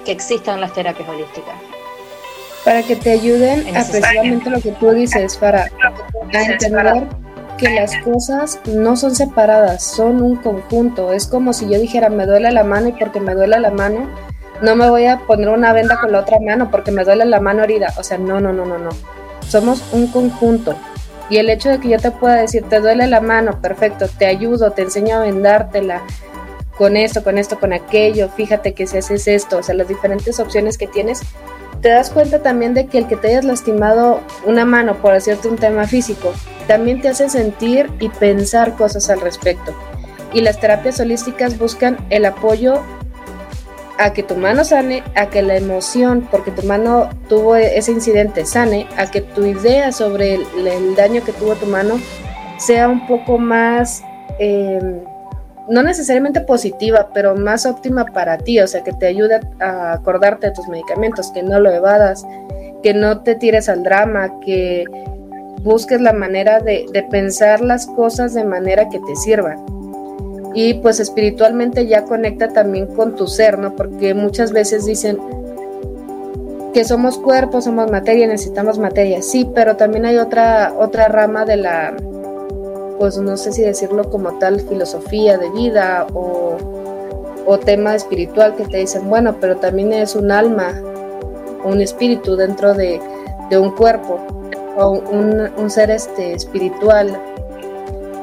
que 0.04 0.12
existan 0.12 0.60
las 0.60 0.72
terapias 0.72 1.08
holísticas? 1.08 1.54
Para 2.64 2.82
que 2.82 2.96
te 2.96 3.12
ayuden 3.12 3.76
a 3.76 3.84
precisamente 3.84 4.50
lo 4.50 4.60
que 4.60 4.72
tú 4.72 4.90
dices, 4.90 5.36
para 5.36 5.70
entender 6.32 7.06
que 7.58 7.70
las 7.70 7.96
cosas 7.98 8.60
no 8.66 8.96
son 8.96 9.14
separadas, 9.14 9.82
son 9.82 10.22
un 10.22 10.36
conjunto. 10.36 11.12
Es 11.12 11.26
como 11.26 11.52
si 11.52 11.68
yo 11.68 11.78
dijera, 11.78 12.10
me 12.10 12.26
duele 12.26 12.50
la 12.52 12.64
mano 12.64 12.88
y 12.88 12.92
porque 12.92 13.20
me 13.20 13.34
duele 13.34 13.58
la 13.60 13.70
mano, 13.70 14.08
no 14.62 14.76
me 14.76 14.88
voy 14.90 15.06
a 15.06 15.20
poner 15.20 15.48
una 15.48 15.72
venda 15.72 15.98
con 16.00 16.12
la 16.12 16.20
otra 16.20 16.38
mano 16.40 16.70
porque 16.70 16.90
me 16.90 17.04
duele 17.04 17.24
la 17.24 17.40
mano 17.40 17.64
herida. 17.64 17.92
O 17.98 18.02
sea, 18.02 18.18
no, 18.18 18.40
no, 18.40 18.52
no, 18.52 18.64
no, 18.66 18.78
no. 18.78 18.90
Somos 19.48 19.82
un 19.92 20.08
conjunto. 20.08 20.76
Y 21.28 21.38
el 21.38 21.50
hecho 21.50 21.70
de 21.70 21.80
que 21.80 21.88
yo 21.88 21.98
te 21.98 22.10
pueda 22.10 22.36
decir, 22.36 22.64
te 22.68 22.80
duele 22.80 23.06
la 23.06 23.20
mano, 23.20 23.60
perfecto, 23.60 24.06
te 24.08 24.26
ayudo, 24.26 24.70
te 24.70 24.82
enseño 24.82 25.16
a 25.16 25.20
vendártela, 25.20 26.02
con 26.76 26.96
esto, 26.96 27.24
con 27.24 27.38
esto, 27.38 27.58
con 27.58 27.72
aquello, 27.72 28.28
fíjate 28.28 28.74
que 28.74 28.86
si 28.86 28.98
haces 28.98 29.26
esto, 29.28 29.58
o 29.58 29.62
sea, 29.62 29.74
las 29.74 29.88
diferentes 29.88 30.38
opciones 30.40 30.76
que 30.76 30.86
tienes, 30.86 31.22
te 31.80 31.88
das 31.88 32.10
cuenta 32.10 32.42
también 32.42 32.74
de 32.74 32.86
que 32.86 32.98
el 32.98 33.06
que 33.06 33.16
te 33.16 33.28
hayas 33.28 33.44
lastimado 33.44 34.20
una 34.44 34.64
mano 34.64 34.96
por 34.96 35.12
hacerte 35.12 35.48
un 35.48 35.56
tema 35.56 35.86
físico, 35.86 36.32
también 36.66 37.00
te 37.00 37.08
hace 37.08 37.28
sentir 37.28 37.90
y 38.00 38.08
pensar 38.08 38.76
cosas 38.76 39.08
al 39.10 39.20
respecto. 39.20 39.74
Y 40.32 40.40
las 40.40 40.60
terapias 40.60 41.00
holísticas 41.00 41.58
buscan 41.58 41.96
el 42.10 42.24
apoyo 42.24 42.82
a 43.98 44.12
que 44.12 44.22
tu 44.22 44.36
mano 44.36 44.64
sane, 44.64 45.02
a 45.14 45.30
que 45.30 45.40
la 45.40 45.56
emoción, 45.56 46.28
porque 46.30 46.50
tu 46.50 46.62
mano 46.62 47.08
tuvo 47.28 47.56
ese 47.56 47.92
incidente, 47.92 48.44
sane, 48.44 48.86
a 48.96 49.10
que 49.10 49.22
tu 49.22 49.46
idea 49.46 49.92
sobre 49.92 50.34
el, 50.34 50.94
daño 50.94 51.24
que 51.24 51.32
tuvo 51.32 51.54
tu 51.54 51.66
mano 51.66 51.98
sea 52.58 52.88
un 52.88 53.06
poco 53.06 53.38
más... 53.38 54.02
Eh, 54.38 55.02
no 55.68 55.82
necesariamente 55.82 56.40
positiva, 56.40 57.10
pero 57.12 57.34
más 57.34 57.66
óptima 57.66 58.04
para 58.06 58.38
ti, 58.38 58.60
o 58.60 58.66
sea, 58.66 58.82
que 58.82 58.92
te 58.92 59.06
ayude 59.06 59.40
a 59.60 59.92
acordarte 59.94 60.48
de 60.48 60.52
tus 60.52 60.68
medicamentos, 60.68 61.30
que 61.32 61.42
no 61.42 61.58
lo 61.58 61.70
evadas, 61.70 62.24
que 62.82 62.94
no 62.94 63.22
te 63.22 63.34
tires 63.34 63.68
al 63.68 63.82
drama, 63.82 64.38
que 64.40 64.84
busques 65.62 66.00
la 66.00 66.12
manera 66.12 66.60
de, 66.60 66.86
pensar 67.10 67.60
las 67.60 67.86
cosas 67.86 68.34
de 68.34 68.44
manera 68.44 68.88
que 68.88 69.00
te 69.00 69.16
sirvan. 69.16 69.58
Y 70.54 70.74
pues 70.74 71.00
espiritualmente 71.00 71.86
ya 71.86 72.04
conecta 72.04 72.48
también 72.48 72.86
con 72.86 73.14
tu 73.16 73.26
ser, 73.26 73.58
¿no? 73.58 73.74
Porque 73.74 74.14
muchas 74.14 74.52
veces 74.52 74.86
dicen 74.86 75.18
que 76.72 76.84
somos 76.84 77.18
cuerpo, 77.18 77.60
somos 77.60 77.90
materia, 77.90 78.26
necesitamos 78.26 78.78
materia. 78.78 79.20
Sí, 79.20 79.46
pero 79.54 79.76
también 79.76 80.06
hay 80.06 80.16
otra, 80.16 80.72
otra 80.78 81.08
rama 81.08 81.44
de 81.44 81.56
la, 81.56 81.94
pues 82.98 83.18
no 83.18 83.36
sé 83.36 83.52
si 83.52 83.62
decirlo 83.62 84.08
como 84.10 84.38
tal, 84.38 84.60
filosofía 84.60 85.38
de 85.38 85.50
vida 85.50 86.06
o, 86.14 86.56
tema 87.64 87.94
espiritual 87.94 88.54
que 88.54 88.64
te 88.64 88.76
dicen, 88.76 89.08
bueno, 89.08 89.36
pero 89.40 89.56
también 89.56 89.92
es 89.92 90.14
un 90.14 90.30
alma, 90.30 90.74
un 91.64 91.80
espíritu 91.80 92.36
dentro 92.36 92.74
de, 92.74 93.00
un 93.50 93.70
cuerpo 93.70 94.20
o 94.76 94.90
un, 94.90 95.70
ser 95.70 95.90
este, 95.90 96.34
espiritual 96.34 97.18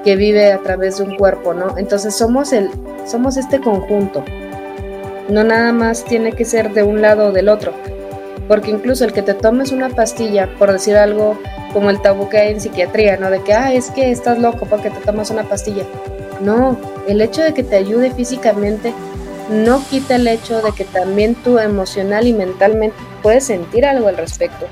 que 0.04 0.16
vive 0.16 0.52
a 0.52 0.60
través 0.60 0.98
de 0.98 1.06
un 1.06 1.18
cuerpo, 1.18 1.54
¿no? 1.54 1.78
Entonces 1.78 2.16
somos, 2.16 2.54
el, 2.54 2.70
somos 3.06 3.38
este 3.38 3.60
conjunto. 3.60 4.24
No 5.30 5.44
nada 5.44 5.74
más 5.74 6.04
tiene 6.04 6.34
que 6.34 6.46
ser 6.46 6.72
de 6.74 6.84
un 6.84 7.02
lado 7.02 7.30
o 7.30 7.32
del 7.32 7.50
otro. 7.50 7.74
Porque 8.48 8.72
incluso 8.72 9.06
el 9.06 9.14
que 9.14 9.22
te 9.22 9.34
tomes 9.34 9.72
una 9.72 9.90
pastilla, 9.90 10.54
por 10.58 10.72
decir 10.72 10.98
algo, 10.98 11.40
como 11.72 11.90
el 11.90 12.02
tabú 12.02 12.30
que 12.30 12.38
hay 12.38 12.52
en 12.52 12.62
psiquiatría, 12.62 13.18
¿no? 13.18 13.30
De 13.30 13.42
que, 13.42 13.54
ah, 13.54 13.74
es 13.74 13.90
que 13.92 14.12
estás 14.12 14.38
loco 14.40 14.66
porque 14.66 14.90
te 14.90 15.00
tomas 15.00 15.32
una 15.32 15.44
pastilla. 15.44 15.84
No, 16.42 16.78
el 17.08 17.22
hecho 17.22 17.42
de 17.42 17.54
que 17.54 17.64
te 17.64 17.78
ayude 17.78 18.12
físicamente 18.12 18.94
no 19.50 19.84
quita 19.90 20.16
el 20.16 20.28
hecho 20.28 20.62
de 20.62 20.72
que 20.72 20.84
también 20.84 21.36
tú 21.36 21.60
emocional 21.60 22.28
y 22.28 22.34
mentalmente 22.34 22.98
puedes 23.22 23.46
sentir 23.46 23.86
algo 23.86 24.08
al 24.08 24.18
respecto. 24.18 24.68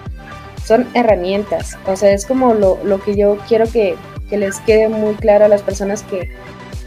Son 0.66 0.88
herramientas, 0.94 1.78
o 1.88 1.96
sea, 1.96 2.12
es 2.12 2.26
como 2.26 2.54
lo, 2.54 3.02
que 3.04 3.16
yo 3.16 3.38
quiero 3.48 3.66
que, 3.70 3.96
que, 4.30 4.38
les 4.38 4.60
quede 4.60 4.90
muy 4.90 5.16
claro 5.16 5.46
a 5.46 5.48
las 5.48 5.62
personas 5.62 6.04
que, 6.04 6.30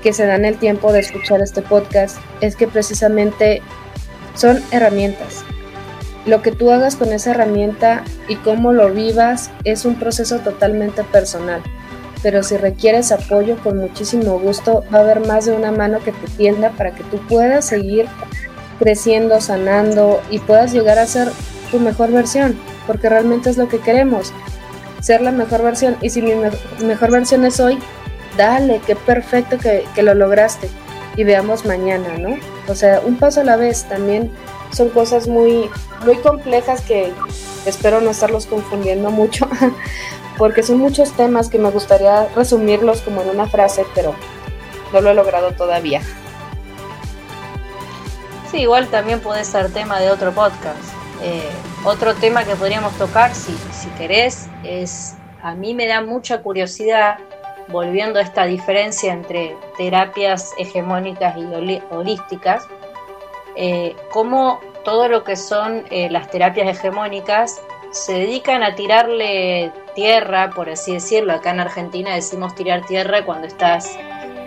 que 0.03 0.13
se 0.13 0.27
dan 0.27 0.45
el 0.45 0.57
tiempo 0.59 0.93
de 0.93 1.01
escuchar 1.01 1.41
este 1.41 1.61
podcast, 1.61 2.19
es 2.41 2.57
que 2.57 2.69
precisamente 2.69 3.63
son 4.35 4.63
herramientas 4.71 5.45
lo 6.27 6.43
que 6.43 6.53
tú 6.53 6.71
hagas 6.71 6.97
con 6.97 7.13
esa 7.13 7.33
herramienta 7.33 8.03
y 8.29 8.37
cómo 8.37 8.73
lo 8.73 8.91
vivas 8.91 9.51
es 9.65 9.85
un 9.85 9.97
proceso 9.97 10.39
totalmente 10.39 11.05
personal. 11.05 11.63
Pero 12.23 12.43
si 12.43 12.57
requieres 12.57 13.13
apoyo, 13.13 13.57
con 13.63 13.79
muchísimo 13.79 14.39
gusto 14.39 14.83
va 14.93 14.99
a 14.99 15.03
haber 15.03 15.27
más 15.27 15.45
de 15.45 15.53
una 15.53 15.71
mano 15.71 15.99
que 16.03 16.13
te 16.13 16.27
tienda 16.37 16.71
para 16.71 16.95
que 16.95 17.05
tú 17.05 17.19
puedas 17.29 17.67
seguir 17.67 18.07
creciendo, 18.79 19.41
sanando 19.41 20.21
y 20.31 20.39
puedas 20.39 20.73
llegar 20.73 20.99
a 20.99 21.07
ser 21.07 21.29
tu 21.71 21.79
mejor 21.79 22.11
versión, 22.11 22.59
porque 22.87 23.09
realmente 23.11 23.51
es 23.51 23.59
lo 23.59 23.69
que 23.69 23.79
queremos, 23.79 24.33
ser 25.01 25.21
la 25.21 25.33
mejor 25.33 25.63
versión. 25.63 25.97
Y 26.01 26.11
si 26.11 26.23
mi 26.23 26.33
mejor 26.83 27.11
versión 27.11 27.45
es 27.45 27.61
hoy, 27.61 27.79
dale, 28.39 28.81
qué 28.87 28.97
perfecto 28.97 29.59
que, 29.59 29.85
que 29.95 30.03
lo 30.03 30.15
lograste 30.15 30.71
y 31.17 31.25
veamos 31.25 31.67
mañana, 31.67 32.17
¿no? 32.19 32.37
O 32.69 32.75
sea, 32.75 33.01
un 33.05 33.17
paso 33.17 33.43
a 33.43 33.45
la 33.45 33.57
vez 33.57 33.85
también 33.85 34.31
son 34.75 34.91
cosas 34.91 35.29
muy, 35.29 35.71
muy 36.05 36.17
complejas 36.17 36.81
que 36.83 37.13
espero 37.67 38.01
no 38.01 38.11
estarlos 38.11 38.47
confundiendo 38.47 39.11
mucho, 39.11 39.49
porque 40.39 40.63
son 40.63 40.79
muchos 40.79 41.13
temas 41.13 41.49
que 41.49 41.59
me 41.59 41.71
gustaría 41.71 42.29
resumirlos 42.35 43.01
como 43.01 43.23
en 43.23 43.31
una 43.31 43.47
frase, 43.47 43.87
pero 43.95 44.15
no 44.93 45.01
lo 45.01 45.11
he 45.11 45.15
logrado 45.15 45.53
todavía. 45.53 46.03
Sí, 48.51 48.61
igual 48.61 48.89
también 48.89 49.21
puede 49.21 49.45
ser 49.45 49.73
tema 49.73 49.99
de 50.01 50.11
otro 50.11 50.33
podcast. 50.33 50.79
Eh, 51.23 51.51
otro 51.85 52.15
tema 52.15 52.45
que 52.45 52.55
podríamos 52.55 52.93
tocar, 52.95 53.35
si, 53.35 53.57
si 53.73 53.89
querés, 53.99 54.47
es, 54.63 55.15
a 55.43 55.55
mí 55.55 55.75
me 55.75 55.87
da 55.87 56.03
mucha 56.03 56.43
curiosidad, 56.43 57.19
volviendo 57.69 58.19
a 58.19 58.23
esta 58.23 58.45
diferencia 58.45 59.13
entre 59.13 59.57
terapias 59.79 60.53
hegemónicas 60.59 61.37
y 61.37 61.81
holísticas, 61.91 62.67
eh, 63.57 63.95
cómo 64.11 64.61
todo 64.85 65.09
lo 65.09 65.25
que 65.25 65.37
son 65.37 65.85
eh, 65.91 66.11
las 66.11 66.31
terapias 66.31 66.69
hegemónicas 66.69 67.61
se 67.91 68.13
dedican 68.15 68.63
a 68.63 68.75
tirarle 68.75 69.73
tierra, 69.95 70.51
por 70.51 70.69
así 70.69 70.95
decirlo. 70.95 71.33
Acá 71.33 71.51
en 71.51 71.61
Argentina 71.61 72.15
decimos 72.15 72.55
tirar 72.55 72.85
tierra 72.87 73.25
cuando 73.25 73.47
estás 73.47 73.97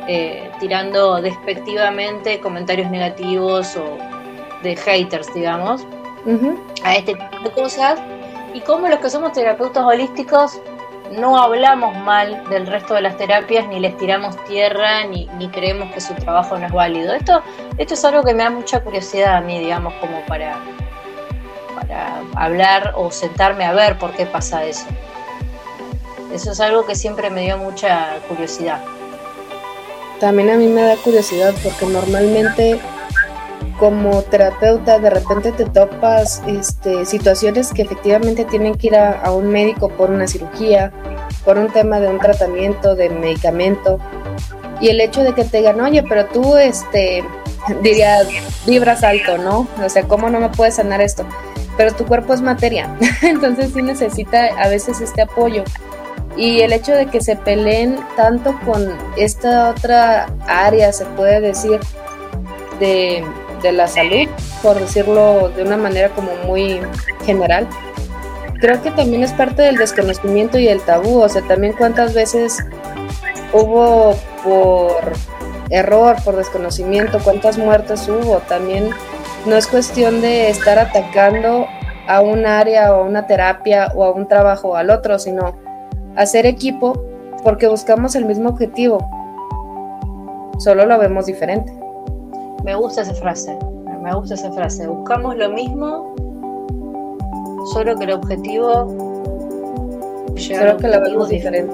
eh, 0.08 0.52
tirando 0.60 1.22
despectivamente 1.22 2.40
comentarios 2.40 2.92
negativos 2.92 3.76
o, 3.78 3.98
de 4.64 4.76
haters, 4.76 5.34
digamos, 5.34 5.86
a 6.84 6.96
este 6.96 7.14
tipo 7.16 7.44
de 7.44 7.52
cosas. 7.52 8.00
Y 8.54 8.62
como 8.62 8.88
los 8.88 9.00
que 9.00 9.10
somos 9.10 9.34
terapeutas 9.34 9.84
holísticos 9.84 10.60
no 11.12 11.38
hablamos 11.38 11.96
mal 11.98 12.44
del 12.50 12.68
resto 12.68 12.94
de 12.94 13.02
las 13.02 13.18
terapias, 13.18 13.68
ni 13.68 13.80
les 13.80 13.98
tiramos 13.98 14.36
tierra, 14.46 15.06
ni, 15.06 15.26
ni, 15.38 15.50
creemos 15.50 15.94
que 15.94 16.02
su 16.02 16.14
trabajo 16.16 16.58
no 16.58 16.66
es 16.66 16.72
válido. 16.72 17.14
Esto, 17.14 17.42
esto 17.78 17.94
es 17.94 18.06
algo 18.06 18.24
que 18.24 18.34
me 18.34 18.44
da 18.44 18.50
mucha 18.50 18.82
curiosidad 18.82 19.36
a 19.38 19.42
mí, 19.42 19.60
digamos, 19.60 19.94
como 19.96 20.20
para, 20.26 20.58
para 21.76 22.22
hablar 22.36 22.94
o 22.96 23.12
sentarme 23.12 23.66
a 23.66 23.74
ver 23.74 23.98
por 23.98 24.12
qué 24.12 24.26
pasa 24.26 24.64
eso. 24.66 24.86
Eso 26.34 26.52
es 26.52 26.60
algo 26.60 26.86
que 26.86 26.96
siempre 26.96 27.30
me 27.30 27.42
dio 27.42 27.58
mucha 27.58 28.18
curiosidad. 28.28 28.82
También 30.20 30.50
a 30.50 30.56
mí 30.56 30.68
me 30.68 30.82
da 30.82 30.96
curiosidad 30.98 31.54
porque 31.64 31.86
normalmente 31.86 32.80
como 33.80 34.24
terapeuta 34.24 35.00
de 35.00 35.10
repente 35.10 35.52
te 35.52 35.66
topas 35.66 36.42
este, 36.48 37.06
situaciones 37.06 37.72
que 37.74 37.84
efectivamente 37.84 38.46
tienen 38.46 38.76
que 38.76 38.88
ir 38.88 38.96
a, 38.96 39.32
un 39.32 39.50
médico 39.50 39.90
por 39.90 40.10
una 40.10 40.28
cirugía, 40.28 40.92
por 41.46 41.58
un 41.58 41.70
tema 41.70 42.00
de 42.00 42.08
un 42.08 42.20
tratamiento, 42.20 42.96
de 42.96 43.10
medicamento. 43.10 44.00
Y 44.82 44.90
el 44.90 45.02
hecho 45.02 45.24
de 45.24 45.34
que 45.34 45.44
te 45.44 45.58
digan, 45.58 45.80
oye, 45.80 46.04
pero 46.04 46.26
tú, 46.26 46.58
este, 46.58 47.24
diría, 47.82 48.20
vibras 48.66 49.04
alto, 49.04 49.38
¿no? 49.38 49.68
O 49.84 49.90
sea, 49.90 50.04
¿cómo 50.04 50.30
no 50.30 50.40
me 50.40 50.50
puedes 50.50 50.76
sanar 50.76 51.02
esto? 51.02 51.26
Pero 51.78 51.94
tu 51.94 52.06
cuerpo 52.06 52.34
es 52.34 52.42
materia, 52.42 52.90
entonces 53.22 53.72
sí 53.74 53.82
necesita 53.82 54.48
a 54.60 54.68
veces 54.68 55.02
este 55.02 55.22
apoyo. 55.22 55.64
Y 56.36 56.62
el 56.62 56.74
hecho 56.74 56.94
de 56.94 57.08
que 57.08 57.22
se 57.22 57.36
peleen 57.36 57.98
tanto 58.16 58.60
con 58.66 58.96
esta 59.18 59.72
otra 59.72 60.28
área, 60.48 60.94
se 60.94 61.06
puede 61.06 61.42
decir, 61.42 61.80
de, 62.80 63.24
de 63.62 63.72
la 63.72 63.88
salud, 63.88 64.28
por 64.62 64.80
decirlo 64.80 65.50
de 65.50 65.64
una 65.64 65.78
manera 65.78 66.10
como 66.10 66.32
muy 66.46 66.80
general, 67.26 67.68
creo 68.60 68.82
que 68.82 68.92
también 68.92 69.24
es 69.24 69.34
parte 69.34 69.62
del 69.62 69.78
desconocimiento 69.78 70.58
y 70.60 70.68
el 70.68 70.82
tabú. 70.82 71.20
O 71.20 71.30
sea, 71.30 71.42
también 71.44 71.74
cuántas 71.74 72.14
veces 72.14 72.58
hubo 73.54 74.16
por 74.44 75.14
error, 75.70 76.16
por 76.24 76.36
desconocimiento, 76.36 77.20
cuántas 77.24 77.58
muertes 77.58 78.08
hubo. 78.08 78.38
También 78.48 78.90
no 79.46 79.56
es 79.56 79.68
cuestión 79.68 80.22
de 80.22 80.50
estar 80.50 80.80
atacando 80.80 81.68
a 82.08 82.22
un 82.22 82.46
área 82.46 82.94
o 82.94 83.02
a 83.02 83.04
una 83.04 83.28
terapia 83.28 83.92
o 83.96 84.04
a 84.04 84.12
un 84.12 84.28
trabajo 84.28 84.70
o 84.70 84.76
al 84.76 84.90
otro, 84.90 85.20
sino 85.20 85.56
hacer 86.16 86.46
equipo 86.46 87.04
porque 87.44 87.68
buscamos 87.68 88.16
el 88.16 88.26
mismo 88.26 88.50
objetivo, 88.50 89.10
solo 90.58 90.86
lo 90.86 90.98
vemos 90.98 91.26
diferente. 91.28 91.72
Me 92.68 92.76
gusta 92.76 93.02
esa 93.02 93.14
frase, 93.14 93.58
me 94.04 94.14
gusta 94.14 94.34
esa 94.34 94.52
frase. 94.52 94.86
Buscamos 94.88 95.38
lo 95.38 95.50
mismo, 95.50 96.14
solo 97.72 97.96
que 97.96 98.04
el 98.04 98.12
objetivo... 98.12 100.36
Solo 100.36 100.76
que 100.76 100.90
lo 100.90 101.00
vemos 101.00 101.30
diferente. 101.30 101.74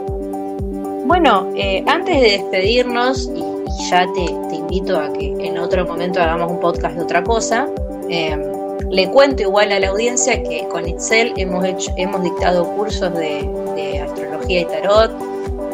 Bueno, 1.07 1.49
eh, 1.55 1.83
antes 1.87 2.21
de 2.21 2.29
despedirnos, 2.37 3.27
y, 3.35 3.43
ya 3.89 4.05
te, 4.13 4.55
invito 4.55 4.99
a 4.99 5.11
que 5.11 5.33
en 5.39 5.57
otro 5.57 5.83
momento 5.83 6.21
hagamos 6.21 6.51
un 6.51 6.59
podcast 6.59 6.95
de 6.95 7.01
otra 7.01 7.23
cosa, 7.23 7.67
eh, 8.09 8.37
le 8.91 9.09
cuento 9.09 9.41
igual 9.41 9.71
a 9.71 9.79
la 9.79 9.89
audiencia 9.89 10.43
que 10.43 10.67
con 10.67 10.87
Itzel 10.87 11.33
hemos, 11.37 11.65
hecho, 11.65 11.91
hemos 11.97 12.21
dictado 12.21 12.67
cursos 12.75 13.11
de, 13.15 13.99
astrología 13.99 14.61
y 14.61 14.65
tarot, 14.65 15.11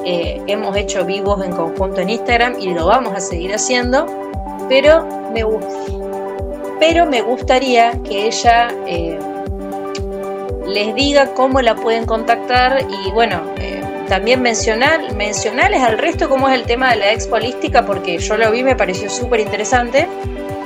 eh, 0.06 0.42
hemos 0.48 0.78
hecho 0.78 1.04
vivos 1.04 1.44
en 1.44 1.52
conjunto 1.52 2.00
en 2.00 2.10
Instagram 2.10 2.56
y 2.58 2.74
lo 2.74 2.86
vamos 2.86 3.14
a 3.14 3.20
seguir 3.20 3.54
haciendo, 3.54 4.06
pero 4.70 5.06
me, 5.34 5.44
pero 6.80 7.06
me 7.06 7.22
gustaría 7.22 7.92
que 8.04 8.28
ella 8.28 8.70
eh, 8.88 9.20
les 10.66 10.96
diga 10.96 11.34
cómo 11.34 11.62
la 11.62 11.76
pueden 11.76 12.06
contactar 12.06 12.86
y 12.88 13.12
bueno, 13.12 13.42
eh, 13.58 13.84
también 14.08 14.42
mencionar, 14.42 15.14
mencionarles 15.16 15.82
al 15.82 15.98
resto 15.98 16.30
cómo 16.30 16.48
es 16.48 16.56
el 16.56 16.64
tema 16.64 16.92
de 16.92 16.98
la 16.98 17.12
expo 17.12 17.36
holística 17.36 17.86
porque 17.86 18.18
yo 18.20 18.38
lo 18.38 18.50
vi, 18.52 18.64
me 18.64 18.76
pareció 18.76 19.10
súper 19.10 19.42
interesante 19.42 20.08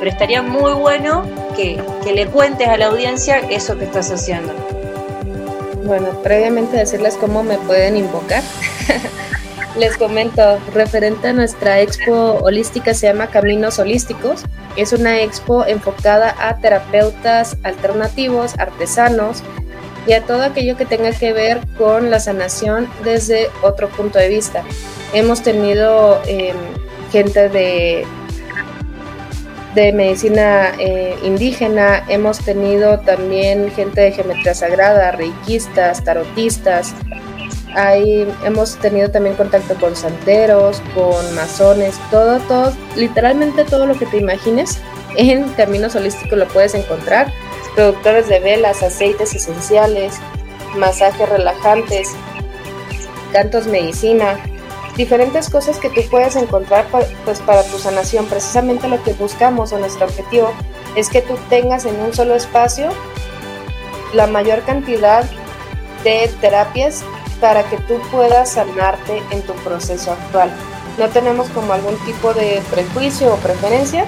pero 0.04 0.12
estaría 0.12 0.42
muy 0.42 0.74
bueno 0.74 1.24
que, 1.56 1.82
le 2.14 2.28
cuentes 2.28 2.68
a 2.68 2.76
la 2.76 2.88
audiencia 2.88 3.40
eso 3.50 3.78
que 3.78 3.86
estás 3.86 4.12
haciendo. 4.12 4.54
Bueno, 5.86 6.10
previamente 6.22 6.76
decirles 6.76 7.16
cómo 7.16 7.42
me 7.42 7.58
pueden 7.58 7.96
invocar. 7.96 8.44
Les 9.78 9.98
comento, 9.98 10.60
referente 10.74 11.30
a 11.30 11.34
nuestra 11.34 11.82
expo 11.82 12.38
holística 12.44 12.94
se 12.94 13.08
llama 13.08 13.28
Caminos 13.28 13.80
Holísticos. 13.80 14.44
Es 14.76 14.94
una 14.94 15.22
expo 15.22 15.66
enfocada 15.66 16.36
a 16.40 16.58
terapeutas 16.58 17.58
alternativos, 17.64 18.54
artesanos 18.60 19.42
y 20.06 20.14
a 20.14 20.22
todo 20.22 20.44
aquello 20.44 20.78
que 20.78 20.86
tenga 20.86 21.12
que 21.12 21.34
ver 21.34 21.60
con 21.78 22.12
la 22.12 22.20
sanación 22.20 22.88
desde 23.04 23.50
otro 23.64 23.90
punto 23.90 24.20
de 24.20 24.30
vista. 24.30 24.64
Hemos 25.12 25.42
tenido 25.42 26.22
em, 26.28 26.56
gente 27.12 27.50
de 27.50 28.06
de 29.74 29.92
medicina 29.92 30.72
eh, 30.78 31.18
indígena, 31.24 32.04
hemos 32.08 32.38
tenido 32.40 33.00
también 33.00 33.72
gente 33.72 34.02
de 34.02 34.12
geometría 34.12 34.54
sagrada, 34.54 35.12
reikistas, 35.12 36.04
tarotistas, 36.04 36.94
Ahí 37.76 38.28
hemos 38.44 38.76
tenido 38.78 39.10
también 39.10 39.36
contacto 39.36 39.76
con 39.76 39.96
santeros, 39.96 40.82
con 40.94 41.36
masones, 41.36 41.96
todo, 42.12 42.40
todo, 42.42 42.72
literalmente 42.96 43.64
todo 43.64 43.88
lo 43.88 43.98
que 43.98 44.06
te 44.06 44.18
imagines 44.18 44.80
en 45.16 45.50
Caminos 45.54 45.96
Holísticos 45.96 46.38
lo 46.38 46.48
puedes 46.48 46.76
encontrar. 46.76 47.32
Productores 47.76 48.30
de 48.30 48.40
velas, 48.40 48.84
aceites 48.84 49.34
esenciales, 49.34 50.20
masajes 50.76 51.28
relajantes, 51.28 52.12
cantos 53.32 53.66
medicina, 53.66 54.38
diferentes 54.96 55.50
cosas 55.50 55.80
que 55.80 55.90
tú 55.90 56.02
puedes 56.12 56.36
encontrar 56.36 56.86
pues 57.26 57.40
para 57.40 57.64
tu 57.64 57.80
sanación. 57.80 58.28
Precisamente 58.28 58.88
lo 58.88 59.02
que 59.04 59.14
buscamos 59.14 59.74
o 59.74 59.80
nuestro 59.80 60.06
objetivo 60.06 60.54
es 60.96 61.10
que 61.10 61.22
tú 61.22 61.36
tengas 61.50 61.86
en 61.86 62.00
un 62.00 62.14
solo 62.14 62.36
espacio 62.36 62.90
la 64.14 64.28
mayor 64.28 64.62
cantidad 64.62 65.26
de 66.04 66.30
terapias 66.40 67.04
para 67.40 67.64
que 67.64 67.78
tú 67.78 68.00
puedas 68.12 68.52
sanarte 68.52 69.22
en 69.32 69.42
tu 69.42 69.54
proceso 69.56 70.12
actual. 70.12 70.52
No 70.98 71.10
tenemos 71.10 71.50
como 71.50 71.74
algún 71.74 71.96
tipo 72.06 72.34
de 72.34 72.62
prejuicio 72.70 73.34
o 73.34 73.38
preferencia 73.38 74.06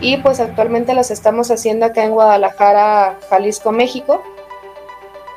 y 0.00 0.18
pues 0.18 0.40
actualmente 0.40 0.94
las 0.94 1.10
estamos 1.10 1.50
haciendo 1.50 1.86
acá 1.86 2.04
en 2.04 2.12
Guadalajara, 2.12 3.18
Jalisco, 3.30 3.72
México. 3.72 4.22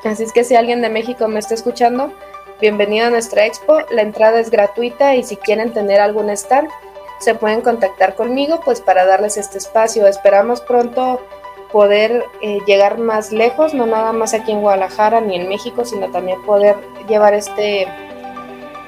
Así 0.04 0.24
es 0.24 0.34
que 0.34 0.44
si 0.44 0.56
alguien 0.56 0.82
de 0.82 0.90
México 0.90 1.28
me 1.28 1.40
está 1.40 1.54
escuchando, 1.54 2.12
Bienvenido 2.62 3.08
a 3.08 3.10
nuestra 3.10 3.46
expo, 3.46 3.80
la 3.90 4.02
entrada 4.02 4.38
es 4.42 4.52
gratuita 4.52 5.16
y 5.16 5.24
si 5.24 5.38
quieren 5.38 5.72
tener 5.72 6.02
algún 6.02 6.30
stand, 6.30 6.68
se 7.22 7.34
pueden 7.34 7.62
contactar 7.62 8.16
conmigo 8.16 8.60
pues 8.66 8.82
para 8.82 9.06
darles 9.06 9.38
este 9.38 9.58
espacio. 9.58 10.08
Esperamos 10.08 10.60
pronto 10.60 11.22
poder 11.72 12.26
eh, 12.42 12.60
llegar 12.66 12.98
más 12.98 13.32
lejos, 13.32 13.74
no 13.74 13.86
nada 13.86 14.12
más 14.12 14.34
aquí 14.34 14.52
en 14.52 14.62
Guadalajara 14.62 15.22
ni 15.22 15.36
en 15.36 15.48
México, 15.48 15.86
sino 15.86 16.10
también 16.10 16.42
poder 16.44 16.76
llevar 17.08 17.34
este, 17.34 17.88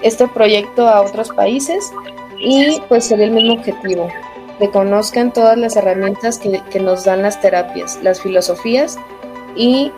este 0.01 0.27
proyecto 0.27 0.87
a 0.87 1.01
otros 1.01 1.29
países 1.29 1.91
y 2.37 2.81
pues 2.89 3.05
sería 3.05 3.25
el 3.25 3.31
mismo 3.31 3.53
objetivo, 3.53 4.09
que 4.59 4.69
conozcan 4.69 5.31
todas 5.31 5.57
las 5.57 5.75
herramientas 5.75 6.39
que, 6.39 6.61
que 6.71 6.79
nos 6.79 7.05
dan 7.05 7.21
las 7.21 7.39
terapias, 7.39 7.99
las 8.01 8.21
filosofías 8.21 8.97
y 9.55 9.91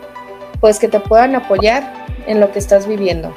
pues 0.60 0.78
que 0.78 0.88
te 0.88 1.00
puedan 1.00 1.34
apoyar 1.34 2.06
en 2.26 2.40
lo 2.40 2.50
que 2.52 2.58
estás 2.58 2.86
viviendo. 2.86 3.32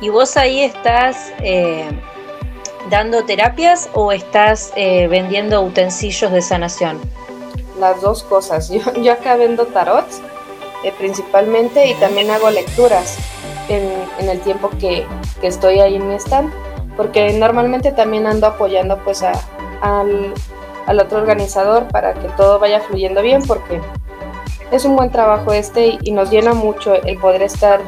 ¿Y 0.00 0.10
vos 0.10 0.36
ahí 0.36 0.60
estás 0.60 1.32
eh, 1.40 1.88
dando 2.90 3.24
terapias 3.24 3.88
o 3.94 4.12
estás 4.12 4.72
eh, 4.76 5.08
vendiendo 5.08 5.62
utensilios 5.62 6.30
de 6.32 6.42
sanación? 6.42 7.00
Las 7.78 8.00
dos 8.00 8.22
cosas. 8.22 8.68
Yo, 8.70 8.80
yo 8.94 9.12
acá 9.12 9.36
vendo 9.36 9.66
tarot 9.66 10.06
eh, 10.84 10.92
principalmente 10.98 11.86
y 11.88 11.94
también 11.94 12.30
hago 12.30 12.50
lecturas 12.50 13.18
en, 13.68 14.28
el 14.28 14.40
tiempo 14.40 14.70
que, 14.78 15.06
estoy 15.42 15.80
ahí 15.80 15.96
en 15.96 16.08
mi 16.08 16.14
stand, 16.14 16.52
porque 16.96 17.32
normalmente 17.32 17.92
también 17.92 18.26
ando 18.26 18.46
apoyando 18.46 18.98
pues 19.04 19.22
al, 19.22 20.34
al 20.86 21.00
otro 21.00 21.18
organizador 21.18 21.88
para 21.88 22.14
que 22.14 22.28
todo 22.36 22.58
vaya 22.58 22.80
fluyendo 22.80 23.22
bien, 23.22 23.42
porque 23.46 23.80
es 24.70 24.84
un 24.84 24.96
buen 24.96 25.10
trabajo 25.10 25.52
este 25.52 25.98
y 26.02 26.12
nos 26.12 26.30
llena 26.30 26.52
mucho 26.52 26.94
el 26.94 27.18
poder 27.18 27.42
estar 27.42 27.80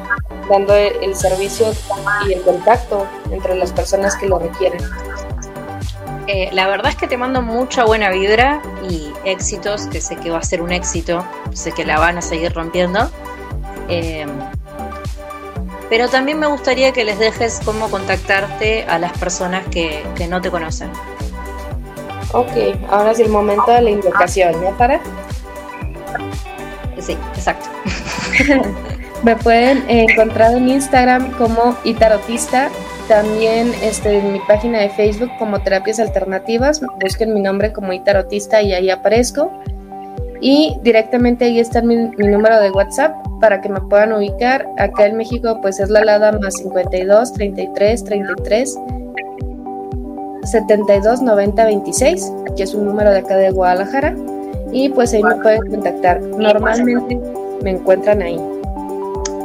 dando 0.49 0.75
el 0.75 1.15
servicio 1.15 1.67
y 2.29 2.33
el 2.33 2.43
contacto 2.43 3.07
entre 3.31 3.55
las 3.55 3.73
personas 3.73 4.17
que 4.17 4.27
lo 4.27 4.39
requieren. 4.39 4.81
Eh, 6.29 6.51
la 6.53 6.69
verdad 6.69 6.91
es 6.91 6.97
que 6.97 7.09
te 7.09 7.17
mando 7.17 7.41
mucha 7.41 7.85
buena 7.85 8.11
vibra 8.11 8.61
y 8.89 9.13
éxitos, 9.25 9.87
que 9.87 10.03
sé 10.03 10.15
que 10.17 10.31
va 10.31 10.39
a 10.39 10.43
ser 10.43 10.61
un 10.61 10.73
éxito, 10.73 11.25
sé 11.55 11.73
que 11.73 11.87
la 11.87 11.99
van 11.99 12.19
a 12.19 12.23
seguir 12.23 12.53
rompiendo. 12.53 13.11
Eh, 13.89 14.27
pero 15.89 16.07
también 16.09 16.39
me 16.39 16.47
gustaría 16.47 16.93
que 16.93 17.03
les 17.03 17.19
dejes 17.19 17.61
cómo 17.65 17.89
contactarte 17.89 18.85
a 18.85 18.99
las 18.99 19.17
personas 19.17 19.67
que, 19.69 20.05
que 20.17 20.29
no 20.29 20.43
te 20.43 20.51
conocen. 20.51 20.91
Ok, 22.33 22.77
ahora 22.91 23.13
es 23.13 23.21
el 23.21 23.31
momento 23.31 23.71
de 23.71 23.81
la 23.81 23.91
invocación, 23.91 24.53
¿ya 24.63 24.77
para? 24.77 25.01
Sí, 26.99 27.17
exacto. 27.35 27.71
Me 29.23 29.35
pueden 29.35 29.83
encontrar 29.89 30.53
en 30.53 30.69
Instagram 30.69 31.33
como 31.33 31.75
Itarotista, 31.85 32.69
también 33.09 33.73
este, 33.83 34.19
en 34.19 34.33
mi 34.35 34.41
página 34.41 34.81
de 34.81 34.91
Facebook 34.91 35.31
como 35.39 35.61
Terapias 35.61 35.99
Alternativas, 35.99 36.81
busquen 37.03 37.35
mi 37.35 37.41
nombre 37.41 37.73
como 37.73 37.93
Itarotista 37.93 38.63
y 38.63 38.75
ahí 38.75 38.91
aparezco. 38.91 39.51
Y 40.41 40.77
directamente 40.83 41.47
ahí 41.47 41.59
está 41.59 41.83
mi, 41.83 41.97
mi, 41.97 42.29
número 42.29 42.61
de 42.61 42.71
WhatsApp 42.71 43.17
para 43.41 43.61
que 43.61 43.69
me 43.69 43.81
puedan 43.81 44.13
ubicar. 44.13 44.69
Acá 44.79 45.07
en 45.07 45.17
México 45.17 45.59
pues 45.63 45.81
es 45.81 45.91
la 45.91 46.05
LADA 46.05 46.33
más 46.39 46.55
52 46.59 47.33
33 47.33 48.05
33 48.05 48.79
72 50.45 51.23
90 51.23 51.65
26, 51.65 52.33
que 52.57 52.63
es 52.63 52.75
un 52.75 52.85
número 52.85 53.11
de 53.11 53.19
acá 53.19 53.37
de 53.37 53.51
Guadalajara. 53.51 54.15
Y 54.71 54.91
pues 54.91 55.13
ahí 55.15 55.23
me 55.23 55.35
pueden 55.37 55.67
contactar. 55.67 56.21
Normalmente 56.21 57.19
me 57.63 57.71
encuentran 57.71 58.23
ahí. 58.23 58.39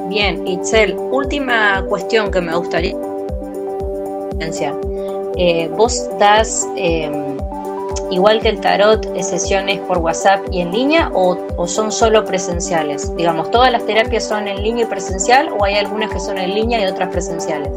Bien, 0.10 0.46
Itzel, 0.46 0.96
última 1.12 1.84
cuestión 1.88 2.30
que 2.30 2.42
me 2.42 2.56
gustaría. 2.56 3.13
Eh, 5.36 5.70
¿Vos 5.76 6.10
das, 6.20 6.68
em, 6.76 7.38
igual 8.12 8.40
que 8.42 8.50
el 8.50 8.60
tarot, 8.60 9.06
sesiones 9.22 9.80
por 9.82 9.98
WhatsApp 9.98 10.42
y 10.52 10.62
en 10.62 10.72
línea 10.72 11.12
o, 11.14 11.38
son 11.68 11.92
solo 11.92 12.24
presenciales? 12.26 13.16
Digamos, 13.16 13.50
¿todas 13.52 13.72
las 13.72 13.86
terapias 13.86 14.28
son 14.28 14.48
en 14.48 14.62
línea 14.62 14.86
y 14.86 14.88
presencial 14.88 15.50
o 15.58 15.64
hay 15.64 15.76
algunas 15.76 16.12
que 16.12 16.20
son 16.20 16.38
en 16.38 16.54
línea 16.54 16.84
y 16.84 16.92
otras 16.92 17.10
presenciales? 17.10 17.72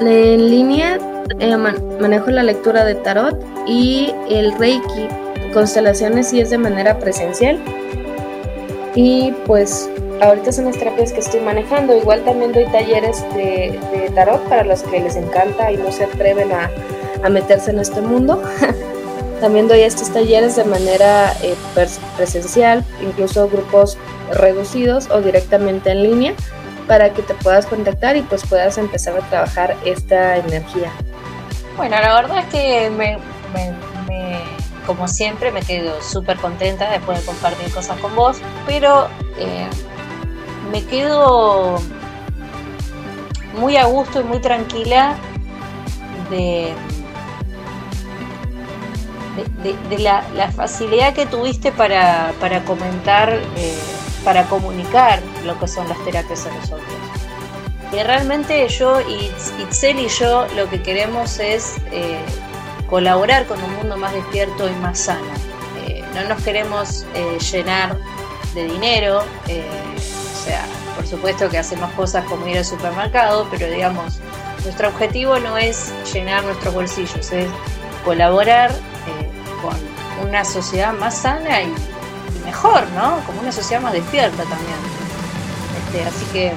En 0.00 0.50
línea 0.50 0.98
eh, 1.38 1.56
manejo 1.56 2.30
la 2.30 2.42
lectura 2.42 2.84
de 2.84 2.94
tarot 2.96 3.42
y 3.66 4.12
el 4.28 4.52
Reiki, 4.58 5.08
constelaciones 5.52 6.28
sí 6.28 6.40
es 6.40 6.50
de 6.50 6.58
manera 6.58 6.98
presencial. 6.98 7.58
Y 8.94 9.32
pues 9.46 9.90
ahorita 10.20 10.52
son 10.52 10.66
las 10.66 10.78
terapias 10.78 11.12
que 11.12 11.20
estoy 11.20 11.40
manejando. 11.40 11.96
Igual 11.96 12.24
también 12.24 12.52
doy 12.52 12.64
talleres 12.66 13.22
de, 13.34 14.10
tarot 14.14 14.42
para 14.48 14.64
los 14.64 14.82
que 14.82 15.00
les 15.00 15.16
encanta 15.16 15.70
y 15.70 15.76
no 15.76 15.92
se 15.92 16.04
atreven 16.04 16.50
a, 16.52 16.70
meterse 17.28 17.70
en 17.70 17.80
este 17.80 18.00
mundo. 18.00 18.42
también 19.40 19.66
doy 19.68 19.80
estos 19.80 20.12
talleres 20.12 20.54
de 20.56 20.64
manera 20.64 21.32
eh, 21.42 21.54
presencial, 22.16 22.84
incluso 23.02 23.48
grupos 23.48 23.98
reducidos 24.32 25.10
o 25.10 25.20
directamente 25.20 25.90
en 25.90 26.02
línea 26.02 26.34
para 26.86 27.12
que 27.12 27.22
te 27.22 27.34
puedas 27.34 27.66
contactar 27.66 28.16
y 28.16 28.22
pues 28.22 28.46
puedas 28.46 28.78
empezar 28.78 29.16
a 29.16 29.28
trabajar 29.28 29.76
esta 29.84 30.36
energía. 30.36 30.92
Bueno, 31.76 31.96
la 32.00 32.14
verdad 32.14 32.38
es 32.38 32.46
que 32.46 32.90
me, 32.90 33.18
como 34.86 35.08
siempre 35.08 35.50
me 35.50 35.62
quedo 35.62 36.00
súper 36.00 36.36
contenta 36.36 36.90
de 36.90 37.00
compartir 37.00 37.72
cosas 37.72 37.98
con 37.98 38.14
vos, 38.14 38.38
pero 38.66 39.08
eh, 39.36 39.66
me 40.70 40.84
quedo 40.84 41.80
muy 43.58 43.76
a 43.76 43.86
gusto 43.86 44.20
y 44.20 44.24
muy 44.24 44.38
tranquila 44.40 45.16
de, 46.30 46.74
de, 49.62 49.98
la, 49.98 50.50
facilidad 50.54 51.14
que 51.14 51.26
tuviste 51.26 51.72
para, 51.72 52.32
comentar, 52.64 53.32
eh, 53.56 53.78
para 54.24 54.44
comunicar 54.44 55.20
lo 55.44 55.58
que 55.58 55.68
son 55.68 55.88
las 55.88 56.02
terapias 56.04 56.46
a 56.46 56.50
nosotros. 56.52 56.84
Que 57.90 58.02
realmente 58.02 58.66
yo, 58.68 59.00
y 59.00 59.30
yo, 60.08 60.46
lo 60.56 60.68
que 60.68 60.82
queremos 60.82 61.38
es 61.38 61.76
eh, 61.92 62.18
colaborar 62.88 63.46
con 63.46 63.62
un 63.62 63.74
mundo 63.76 63.96
más 63.96 64.12
despierto 64.12 64.68
y 64.68 64.74
más 64.76 64.98
sano. 64.98 65.32
Eh, 65.86 66.04
no 66.14 66.24
nos 66.28 66.42
queremos 66.42 67.06
llenar 67.52 67.96
de 68.54 68.64
dinero, 68.64 69.22
sea, 70.46 70.64
por 70.94 71.06
supuesto 71.06 71.48
que 71.48 71.58
hacemos 71.58 71.92
cosas 71.92 72.24
como 72.26 72.46
ir 72.46 72.58
al 72.58 72.64
supermercado, 72.64 73.46
pero 73.50 73.68
digamos, 73.68 74.18
nuestro 74.64 74.88
objetivo 74.88 75.38
no 75.38 75.58
es 75.58 75.92
llenar 76.12 76.44
nuestros 76.44 76.72
bolsillos, 76.72 77.32
es 77.32 77.48
colaborar 78.04 78.70
eh, 78.70 79.30
con 79.60 80.28
una 80.28 80.44
sociedad 80.44 80.92
más 80.92 81.18
sana 81.18 81.62
y, 81.62 81.74
mejor, 82.44 82.88
¿no? 82.90 83.20
Como 83.26 83.40
una 83.40 83.50
sociedad 83.50 83.82
más 83.82 83.92
despierta 83.92 84.44
también. 84.44 84.78
Este, 85.84 86.04
así 86.04 86.24
que 86.32 86.52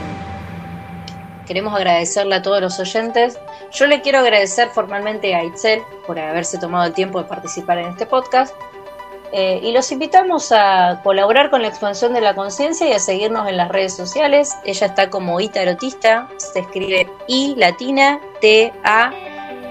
queremos 1.48 1.74
agradecerle 1.74 2.36
a 2.36 2.42
todos 2.44 2.62
los 2.62 2.80
oyentes. 2.80 3.40
Yo 3.72 3.88
le 3.88 4.02
quiero 4.02 4.20
agradecer 4.20 4.70
formalmente 4.70 5.34
a 5.34 5.44
Itzel 5.44 5.82
por 6.06 6.20
haberse 6.20 6.60
tomado 6.60 6.86
el 6.86 6.94
tiempo 6.94 7.20
de 7.20 7.28
participar 7.28 7.80
en 7.80 7.88
este 7.88 8.06
podcast. 8.06 8.54
Eh, 9.32 9.60
y 9.62 9.72
los 9.74 9.92
invitamos 9.92 10.52
a 10.52 11.02
colaborar 11.04 11.52
con 11.52 11.62
la 11.62 11.68
expansión 11.68 12.14
de 12.14 12.22
la 12.22 12.34
conciencia 12.34 12.90
y 12.90 12.94
a 12.94 13.00
seguirnos 13.00 13.48
en 13.48 13.58
las 13.58 13.70
redes 13.70 13.96
sociales. 13.96 14.58
Ella 14.66 14.88
está 14.88 15.10
como 15.10 15.40
Itarotista, 15.40 16.28
se 16.38 16.62
escribe 16.62 17.08
I 17.28 17.54
latina 17.56 18.20
T 18.42 18.74
A 18.84 19.12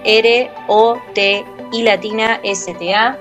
R 0.05 0.51
O 0.69 0.97
T 1.13 1.45
I 1.73 1.83
latina 1.83 2.39
S 2.45 2.73
T 2.73 2.95
A. 2.95 3.19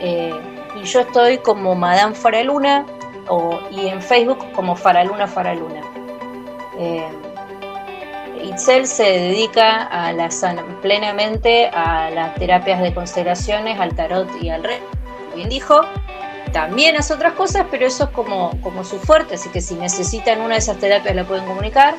Eh, 0.00 0.32
y 0.80 0.84
yo 0.84 1.00
estoy 1.00 1.38
como 1.38 1.74
Madame 1.74 2.14
Faraluna 2.14 2.86
o, 3.28 3.58
y 3.70 3.88
en 3.88 4.00
Facebook 4.00 4.52
como 4.52 4.76
Faraluna 4.76 5.26
Faraluna. 5.26 5.80
Eh, 6.78 7.08
Itzel 8.44 8.86
se 8.86 9.04
dedica 9.04 9.90
plenamente 10.82 11.68
a 11.68 12.10
las 12.10 12.34
terapias 12.34 12.80
de 12.80 12.92
constelaciones, 12.92 13.80
al 13.80 13.94
tarot 13.96 14.28
y 14.40 14.50
al 14.50 14.62
rey 14.62 14.78
bien 15.34 15.48
dijo, 15.48 15.82
también 16.52 16.96
hace 16.96 17.12
otras 17.12 17.34
cosas, 17.34 17.66
pero 17.70 17.86
eso 17.86 18.04
es 18.04 18.10
como, 18.10 18.52
como 18.62 18.84
su 18.84 18.98
fuerte, 18.98 19.34
así 19.34 19.48
que 19.50 19.60
si 19.60 19.74
necesitan 19.74 20.40
una 20.40 20.54
de 20.54 20.60
esas 20.60 20.78
terapias 20.78 21.14
la 21.14 21.24
pueden 21.24 21.44
comunicar. 21.46 21.94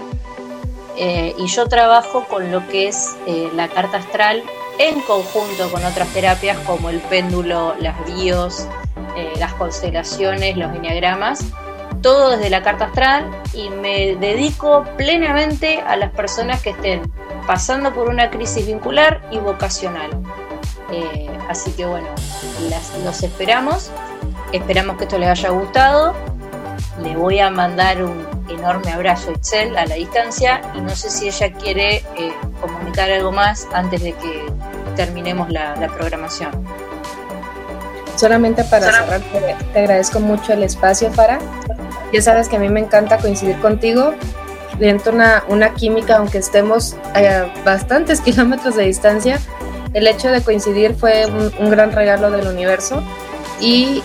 Eh, 0.98 1.36
y 1.38 1.48
yo 1.48 1.68
trabajo 1.68 2.26
con 2.30 2.52
lo 2.52 2.66
que 2.70 2.88
es 2.88 3.18
eh, 3.28 3.50
la 3.54 3.68
carta 3.68 3.98
astral 3.98 4.42
en 4.80 5.02
conjunto 5.02 5.70
con 5.70 5.84
otras 5.84 6.08
terapias 6.10 6.58
como 6.60 6.90
el 6.90 7.00
péndulo, 7.02 7.76
las 7.80 7.96
bios, 8.06 8.68
eh, 9.18 9.34
las 9.38 9.54
constelaciones, 9.54 10.56
los 10.56 10.74
enneagramas, 10.74 11.46
todo 12.02 12.32
desde 12.32 12.50
la 12.50 12.62
carta 12.62 12.86
astral 12.86 13.30
y 13.54 13.70
me 13.70 14.16
dedico 14.16 14.86
plenamente 14.96 15.82
a 15.82 15.98
las 15.98 16.12
personas 16.12 16.62
que 16.62 16.70
estén 16.70 17.02
pasando 17.46 17.94
por 17.94 18.10
una 18.10 18.30
crisis 18.30 18.66
vincular 18.66 19.22
y 19.32 19.38
vocacional. 19.38 20.12
Eh, 20.92 21.28
así 21.50 21.72
que 21.72 21.86
bueno, 21.86 22.08
los 23.04 23.24
esperamos. 23.24 23.92
Esperamos 24.52 24.98
que 24.98 25.04
esto 25.06 25.18
les 25.18 25.30
haya 25.30 25.50
gustado. 25.50 26.14
Le 27.02 27.16
voy 27.16 27.40
a 27.40 27.50
mandar 27.50 28.04
un 28.04 28.26
enorme 28.50 28.92
abrazo 28.92 29.32
a 29.32 29.34
Itzel 29.34 29.76
a 29.78 29.86
la 29.86 29.96
distancia 29.96 30.62
y 30.76 30.82
no 30.82 30.96
sé 30.96 31.10
si 31.10 31.28
ella 31.28 31.52
quiere 31.52 31.98
eh, 32.16 32.34
comunicar 32.62 33.10
algo 33.12 33.32
más 33.32 33.68
antes 33.74 34.02
de 34.02 34.14
que 34.14 34.46
terminemos 34.96 35.50
la, 35.50 35.76
programación. 35.98 36.52
Solamente 38.16 38.64
para 38.64 38.92
cerrar, 38.92 39.22
te, 39.74 39.80
agradezco 39.80 40.22
mucho 40.22 40.54
el 40.54 40.64
espacio, 40.64 41.12
para 41.12 41.40
Ya 42.14 42.22
sabes 42.22 42.48
que 42.48 42.56
a 42.56 42.60
mí 42.60 42.70
me 42.70 42.80
encanta 42.80 43.18
coincidir 43.18 43.60
contigo. 43.60 44.14
Dentro 44.80 45.14
una, 45.14 45.44
una 45.48 45.74
química, 45.74 46.18
aunque 46.18 46.38
estemos 46.38 46.96
a 47.14 47.48
bastantes 47.66 48.22
kilómetros 48.26 48.76
de 48.76 48.84
distancia, 48.84 49.40
el 49.96 50.08
hecho 50.08 50.30
de 50.30 50.42
coincidir 50.42 50.94
fue 50.94 51.26
un, 51.26 51.70
gran 51.70 51.94
regalo 51.94 52.30
del 52.30 52.48
universo 52.48 53.02
y 53.62 54.04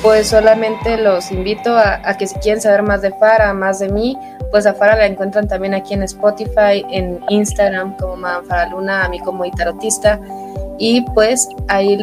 pues 0.00 0.28
solamente 0.28 0.96
los 0.96 1.32
invito 1.32 1.76
a, 1.76 2.16
que 2.16 2.28
si 2.28 2.36
quieren 2.36 2.62
saber 2.62 2.84
más 2.84 3.02
de 3.02 3.10
Fara, 3.10 3.52
más 3.52 3.80
de 3.80 3.88
mí, 3.88 4.16
pues 4.52 4.66
a 4.66 4.74
Fara 4.74 4.94
la 4.94 5.06
encuentran 5.06 5.48
también 5.48 5.74
aquí 5.74 5.94
en 5.94 6.04
Spotify, 6.04 6.86
en 6.92 7.18
Instagram 7.28 7.96
como 7.96 8.16
Madame 8.16 8.46
Faraluna, 8.46 9.04
a 9.04 9.08
mí 9.08 9.18
como 9.18 9.44
Itarotista 9.44 10.20
y 10.78 11.00
pues 11.12 11.48
ahí 11.66 11.98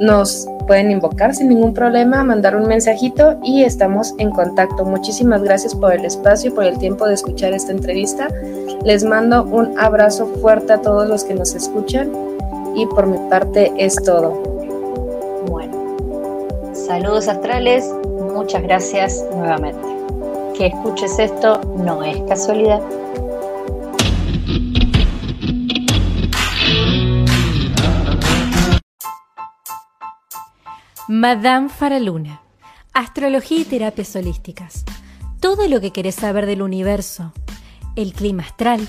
nos 0.00 0.48
pueden 0.66 0.90
invocar 0.90 1.32
sin 1.32 1.50
ningún 1.50 1.74
problema, 1.74 2.24
mandar 2.24 2.56
un 2.56 2.66
mensajito 2.66 3.38
y 3.44 3.62
estamos 3.62 4.14
en 4.18 4.32
contacto. 4.32 4.84
Muchísimas 4.84 5.44
gracias 5.44 5.76
por 5.76 5.92
el 5.92 6.04
espacio 6.04 6.50
y 6.50 6.54
por 6.54 6.64
el 6.64 6.76
tiempo 6.78 7.06
de 7.06 7.14
escuchar 7.14 7.52
esta 7.52 7.70
entrevista. 7.70 8.26
Les 8.82 9.04
mando 9.04 9.44
un 9.44 9.78
abrazo 9.78 10.26
fuerte 10.40 10.72
a 10.72 10.82
todos 10.82 11.06
los 11.08 11.22
que 11.22 11.34
nos 11.34 11.54
escuchan 11.54 12.33
y 12.74 12.86
por 12.86 13.06
mi 13.06 13.18
parte 13.28 13.72
es 13.78 13.96
todo. 13.96 14.30
Bueno, 15.48 16.74
saludos 16.74 17.28
astrales, 17.28 17.92
muchas 18.34 18.62
gracias 18.62 19.24
nuevamente. 19.34 19.86
Que 20.56 20.66
escuches 20.66 21.18
esto 21.18 21.60
no 21.76 22.02
es 22.02 22.20
casualidad. 22.28 22.80
Madame 31.06 31.68
Faraluna, 31.68 32.40
Astrología 32.92 33.58
y 33.58 33.64
Terapias 33.64 34.16
Holísticas. 34.16 34.84
Todo 35.38 35.68
lo 35.68 35.80
que 35.80 35.90
querés 35.90 36.14
saber 36.14 36.46
del 36.46 36.62
universo, 36.62 37.32
el 37.94 38.14
clima 38.14 38.42
astral, 38.42 38.88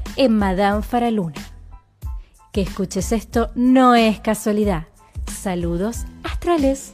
en 0.15 0.37
Madame 0.37 0.81
Faraluna. 0.81 1.41
Que 2.51 2.61
escuches 2.61 3.11
esto 3.11 3.49
no 3.55 3.95
es 3.95 4.19
casualidad. 4.19 4.87
Saludos 5.27 6.05
astrales. 6.23 6.93